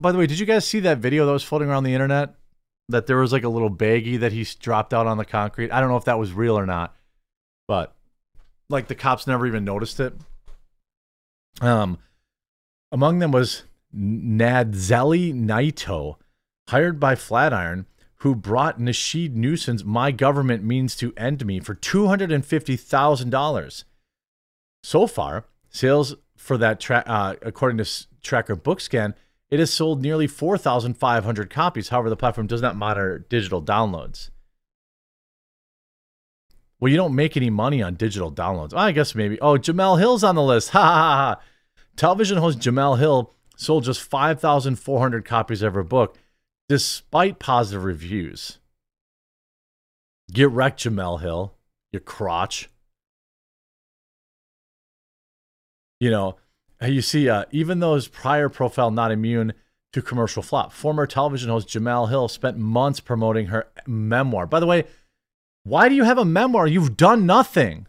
By 0.00 0.10
the 0.10 0.18
way, 0.18 0.26
did 0.26 0.40
you 0.40 0.44
guys 0.44 0.66
see 0.66 0.80
that 0.80 0.98
video 0.98 1.24
that 1.24 1.30
was 1.30 1.44
floating 1.44 1.68
around 1.68 1.84
the 1.84 1.94
internet? 1.94 2.34
That 2.88 3.06
there 3.06 3.18
was 3.18 3.32
like 3.32 3.44
a 3.44 3.48
little 3.48 3.70
baggie 3.70 4.18
that 4.18 4.32
he 4.32 4.44
dropped 4.58 4.92
out 4.92 5.06
on 5.06 5.18
the 5.18 5.24
concrete. 5.24 5.70
I 5.70 5.78
don't 5.78 5.88
know 5.88 5.96
if 5.96 6.06
that 6.06 6.18
was 6.18 6.32
real 6.32 6.58
or 6.58 6.66
not, 6.66 6.96
but 7.68 7.94
like 8.68 8.88
the 8.88 8.96
cops 8.96 9.28
never 9.28 9.46
even 9.46 9.64
noticed 9.64 10.00
it. 10.00 10.14
Um, 11.60 11.98
among 12.90 13.20
them 13.20 13.30
was 13.30 13.62
Nadxieli 13.96 15.32
Nieto, 15.32 16.16
hired 16.68 16.98
by 16.98 17.14
Flatiron 17.14 17.86
who 18.24 18.34
brought 18.34 18.80
Rasheed 18.80 19.34
Newson's 19.34 19.84
My 19.84 20.10
Government 20.10 20.64
Means 20.64 20.96
to 20.96 21.12
End 21.14 21.44
Me 21.44 21.60
for 21.60 21.74
$250,000. 21.74 23.84
So 24.82 25.06
far, 25.06 25.44
sales 25.68 26.16
for 26.34 26.56
that, 26.56 26.80
tra- 26.80 27.04
uh, 27.06 27.34
according 27.42 27.84
to 27.84 28.06
Tracker 28.22 28.56
Bookscan, 28.56 29.12
it 29.50 29.58
has 29.58 29.70
sold 29.70 30.00
nearly 30.00 30.26
4,500 30.26 31.50
copies. 31.50 31.90
However, 31.90 32.08
the 32.08 32.16
platform 32.16 32.46
does 32.46 32.62
not 32.62 32.76
monitor 32.76 33.26
digital 33.28 33.62
downloads. 33.62 34.30
Well, 36.80 36.90
you 36.90 36.96
don't 36.96 37.14
make 37.14 37.36
any 37.36 37.50
money 37.50 37.82
on 37.82 37.94
digital 37.94 38.32
downloads. 38.32 38.72
I 38.72 38.92
guess 38.92 39.14
maybe. 39.14 39.38
Oh, 39.42 39.58
Jemele 39.58 39.98
Hill's 39.98 40.24
on 40.24 40.34
the 40.34 40.42
list. 40.42 40.70
Ha 40.70 40.80
ha 40.80 41.36
ha. 41.36 41.42
Television 41.94 42.38
host 42.38 42.58
Jemele 42.58 42.98
Hill 42.98 43.34
sold 43.54 43.84
just 43.84 44.00
5,400 44.00 45.26
copies 45.26 45.60
of 45.60 45.74
her 45.74 45.84
book 45.84 46.16
despite 46.68 47.38
positive 47.38 47.84
reviews. 47.84 48.58
Get 50.32 50.50
wrecked, 50.50 50.80
Jemele 50.80 51.20
Hill, 51.20 51.54
you 51.92 52.00
crotch. 52.00 52.70
You 56.00 56.10
know, 56.10 56.36
you 56.82 57.02
see, 57.02 57.28
uh, 57.28 57.44
even 57.50 57.80
though 57.80 57.94
his 57.94 58.08
prior 58.08 58.48
profile 58.48 58.90
not 58.90 59.12
immune 59.12 59.52
to 59.92 60.02
commercial 60.02 60.42
flop, 60.42 60.72
former 60.72 61.06
television 61.06 61.50
host 61.50 61.68
Jemele 61.68 62.08
Hill 62.08 62.28
spent 62.28 62.58
months 62.58 63.00
promoting 63.00 63.46
her 63.46 63.68
memoir. 63.86 64.46
By 64.46 64.60
the 64.60 64.66
way, 64.66 64.84
why 65.62 65.88
do 65.88 65.94
you 65.94 66.04
have 66.04 66.18
a 66.18 66.24
memoir? 66.24 66.66
You've 66.66 66.96
done 66.96 67.26
nothing. 67.26 67.86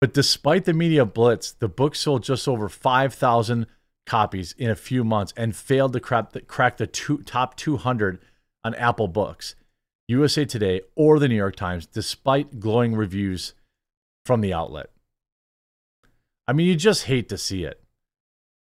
But 0.00 0.14
despite 0.14 0.64
the 0.64 0.72
media 0.72 1.04
blitz, 1.04 1.52
the 1.52 1.68
book 1.68 1.94
sold 1.94 2.22
just 2.22 2.48
over 2.48 2.68
5,000 2.68 3.66
copies 4.06 4.54
in 4.58 4.70
a 4.70 4.76
few 4.76 5.04
months 5.04 5.32
and 5.36 5.54
failed 5.54 5.92
to 5.92 6.00
crack 6.00 6.32
the, 6.32 6.40
crack 6.40 6.76
the 6.76 6.86
two, 6.86 7.18
top 7.18 7.56
200 7.56 8.18
on 8.64 8.74
Apple 8.74 9.08
Books, 9.08 9.54
USA 10.08 10.44
Today, 10.44 10.80
or 10.96 11.18
the 11.18 11.28
New 11.28 11.36
York 11.36 11.56
Times, 11.56 11.86
despite 11.86 12.60
glowing 12.60 12.94
reviews 12.94 13.54
from 14.26 14.40
the 14.40 14.52
outlet. 14.52 14.90
I 16.46 16.52
mean, 16.52 16.66
you 16.66 16.74
just 16.74 17.04
hate 17.04 17.28
to 17.28 17.38
see 17.38 17.64
it. 17.64 17.80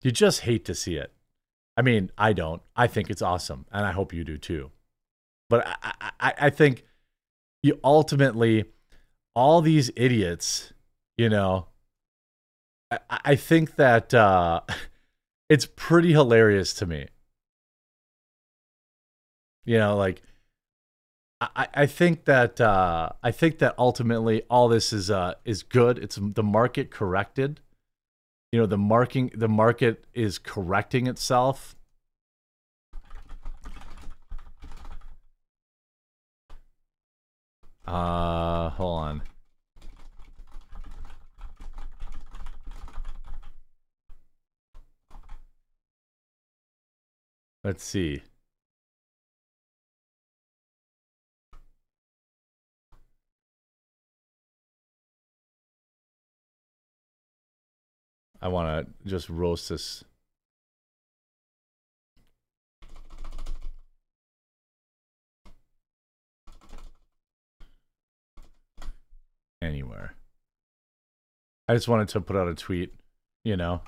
You 0.03 0.11
just 0.11 0.41
hate 0.41 0.65
to 0.65 0.75
see 0.75 0.95
it. 0.95 1.11
I 1.75 1.81
mean, 1.81 2.11
I 2.17 2.33
don't. 2.33 2.61
I 2.75 2.87
think 2.87 3.09
it's 3.09 3.21
awesome, 3.21 3.65
and 3.71 3.85
I 3.85 3.91
hope 3.91 4.13
you 4.13 4.23
do 4.23 4.37
too. 4.37 4.71
But 5.49 5.65
I, 5.67 6.11
I, 6.19 6.33
I 6.41 6.49
think 6.49 6.83
you 7.63 7.79
ultimately, 7.83 8.65
all 9.33 9.61
these 9.61 9.89
idiots, 9.95 10.73
you 11.17 11.29
know, 11.29 11.67
I, 12.91 12.99
I 13.09 13.35
think 13.35 13.75
that 13.77 14.13
uh, 14.13 14.61
it's 15.49 15.65
pretty 15.65 16.11
hilarious 16.11 16.73
to 16.75 16.85
me. 16.85 17.07
You 19.65 19.77
know, 19.77 19.95
like 19.95 20.21
I, 21.41 21.67
I 21.73 21.85
think 21.85 22.25
that 22.25 22.61
uh, 22.61 23.09
I 23.21 23.31
think 23.31 23.59
that 23.59 23.75
ultimately 23.77 24.43
all 24.49 24.67
this 24.67 24.93
is 24.93 25.09
uh, 25.11 25.35
is 25.45 25.63
good. 25.63 25.97
It's 25.97 26.17
the 26.21 26.43
market 26.43 26.91
corrected. 26.91 27.59
You 28.51 28.59
know, 28.59 28.65
the 28.65 28.77
marking 28.77 29.31
the 29.35 29.49
market 29.49 30.05
is 30.13 30.37
correcting 30.37 31.07
itself. 31.07 31.75
Uh, 37.85 38.69
hold 38.69 38.99
on. 38.99 39.21
Let's 47.63 47.83
see. 47.83 48.21
I 58.41 58.49
want 58.49 58.85
to 58.85 59.09
just 59.09 59.29
roast 59.29 59.69
this. 59.69 60.03
Anywhere. 69.61 70.15
I 71.69 71.73
just 71.73 71.87
wanted 71.87 72.09
to 72.09 72.19
put 72.19 72.35
out 72.35 72.49
a 72.49 72.55
tweet, 72.55 72.93
you 73.45 73.55
know. 73.55 73.81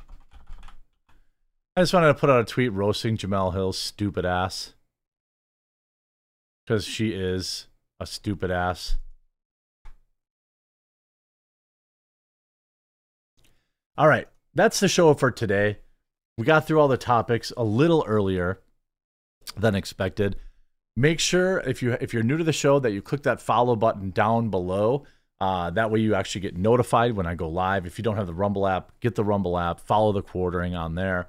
I 1.78 1.82
just 1.82 1.94
wanted 1.94 2.08
to 2.08 2.14
put 2.14 2.30
out 2.30 2.40
a 2.40 2.46
tweet 2.46 2.72
roasting 2.72 3.18
Jemele 3.18 3.54
Hill's 3.54 3.78
stupid 3.78 4.26
ass. 4.26 4.74
Because 6.66 6.86
she 6.86 7.10
is 7.10 7.68
a 8.00 8.06
stupid 8.06 8.50
ass. 8.50 8.96
All 13.98 14.08
right, 14.08 14.28
that's 14.54 14.80
the 14.80 14.88
show 14.88 15.14
for 15.14 15.32
today. 15.32 15.80
We 16.38 16.46
got 16.46 16.66
through 16.66 16.80
all 16.80 16.88
the 16.88 16.98
topics 16.98 17.52
a 17.56 17.64
little 17.64 18.04
earlier 18.08 18.60
than 19.56 19.76
expected. 19.76 20.38
Make 20.96 21.20
sure 21.20 21.60
if 21.60 21.82
you 21.82 21.98
if 22.02 22.14
you're 22.14 22.24
new 22.24 22.38
to 22.38 22.44
the 22.44 22.54
show 22.54 22.80
that 22.80 22.92
you 22.92 23.02
click 23.02 23.24
that 23.24 23.42
follow 23.42 23.76
button 23.76 24.12
down 24.12 24.50
below 24.50 25.06
Uh, 25.40 25.70
that 25.72 25.92
way, 25.92 26.00
you 26.00 26.16
actually 26.16 26.42
get 26.42 26.56
notified 26.56 27.14
when 27.14 27.26
I 27.28 27.36
go 27.36 27.50
live. 27.50 27.86
If 27.86 27.98
you 27.98 28.04
don't 28.04 28.16
have 28.16 28.28
the 28.28 28.34
Rumble 28.34 28.66
app, 28.68 28.98
get 29.02 29.16
the 29.16 29.24
Rumble 29.26 29.58
app, 29.58 29.82
follow 29.82 30.14
the 30.14 30.22
quartering 30.22 30.76
on 30.76 30.96
there. 30.96 31.28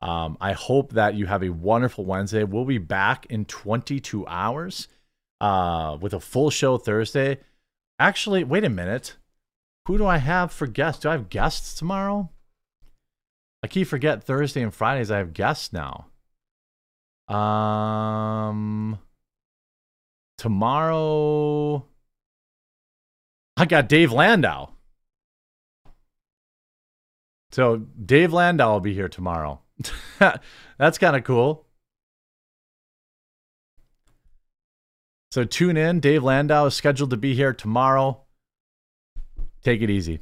Um, 0.00 0.36
I 0.40 0.52
hope 0.52 0.92
that 0.92 1.14
you 1.14 1.26
have 1.26 1.42
a 1.42 1.50
wonderful 1.50 2.04
Wednesday. 2.04 2.44
We'll 2.44 2.64
be 2.64 2.78
back 2.78 3.26
in 3.26 3.44
22 3.44 4.26
hours 4.26 4.88
uh, 5.40 5.98
with 6.00 6.14
a 6.14 6.20
full 6.20 6.50
show 6.50 6.78
Thursday. 6.78 7.38
Actually, 7.98 8.44
wait 8.44 8.64
a 8.64 8.68
minute. 8.68 9.16
Who 9.86 9.98
do 9.98 10.06
I 10.06 10.18
have 10.18 10.52
for 10.52 10.66
guests? 10.66 11.02
Do 11.02 11.08
I 11.08 11.12
have 11.12 11.30
guests 11.30 11.74
tomorrow? 11.74 12.30
I 13.62 13.66
keep 13.66 13.88
forget 13.88 14.22
Thursday 14.22 14.62
and 14.62 14.72
Fridays 14.74 15.10
I 15.10 15.18
have 15.18 15.32
guests 15.32 15.72
now. 15.72 16.06
Um 17.28 18.98
tomorrow 20.38 21.84
I 23.56 23.66
got 23.66 23.88
Dave 23.88 24.12
Landau. 24.12 24.70
So 27.50 27.78
Dave 27.78 28.32
Landau 28.32 28.74
will 28.74 28.80
be 28.80 28.94
here 28.94 29.08
tomorrow. 29.08 29.60
That's 30.78 30.98
kind 30.98 31.16
of 31.16 31.24
cool. 31.24 31.66
So 35.30 35.44
tune 35.44 35.76
in. 35.76 36.00
Dave 36.00 36.24
Landau 36.24 36.66
is 36.66 36.74
scheduled 36.74 37.10
to 37.10 37.16
be 37.16 37.34
here 37.34 37.52
tomorrow. 37.52 38.22
Take 39.62 39.82
it 39.82 39.90
easy. 39.90 40.20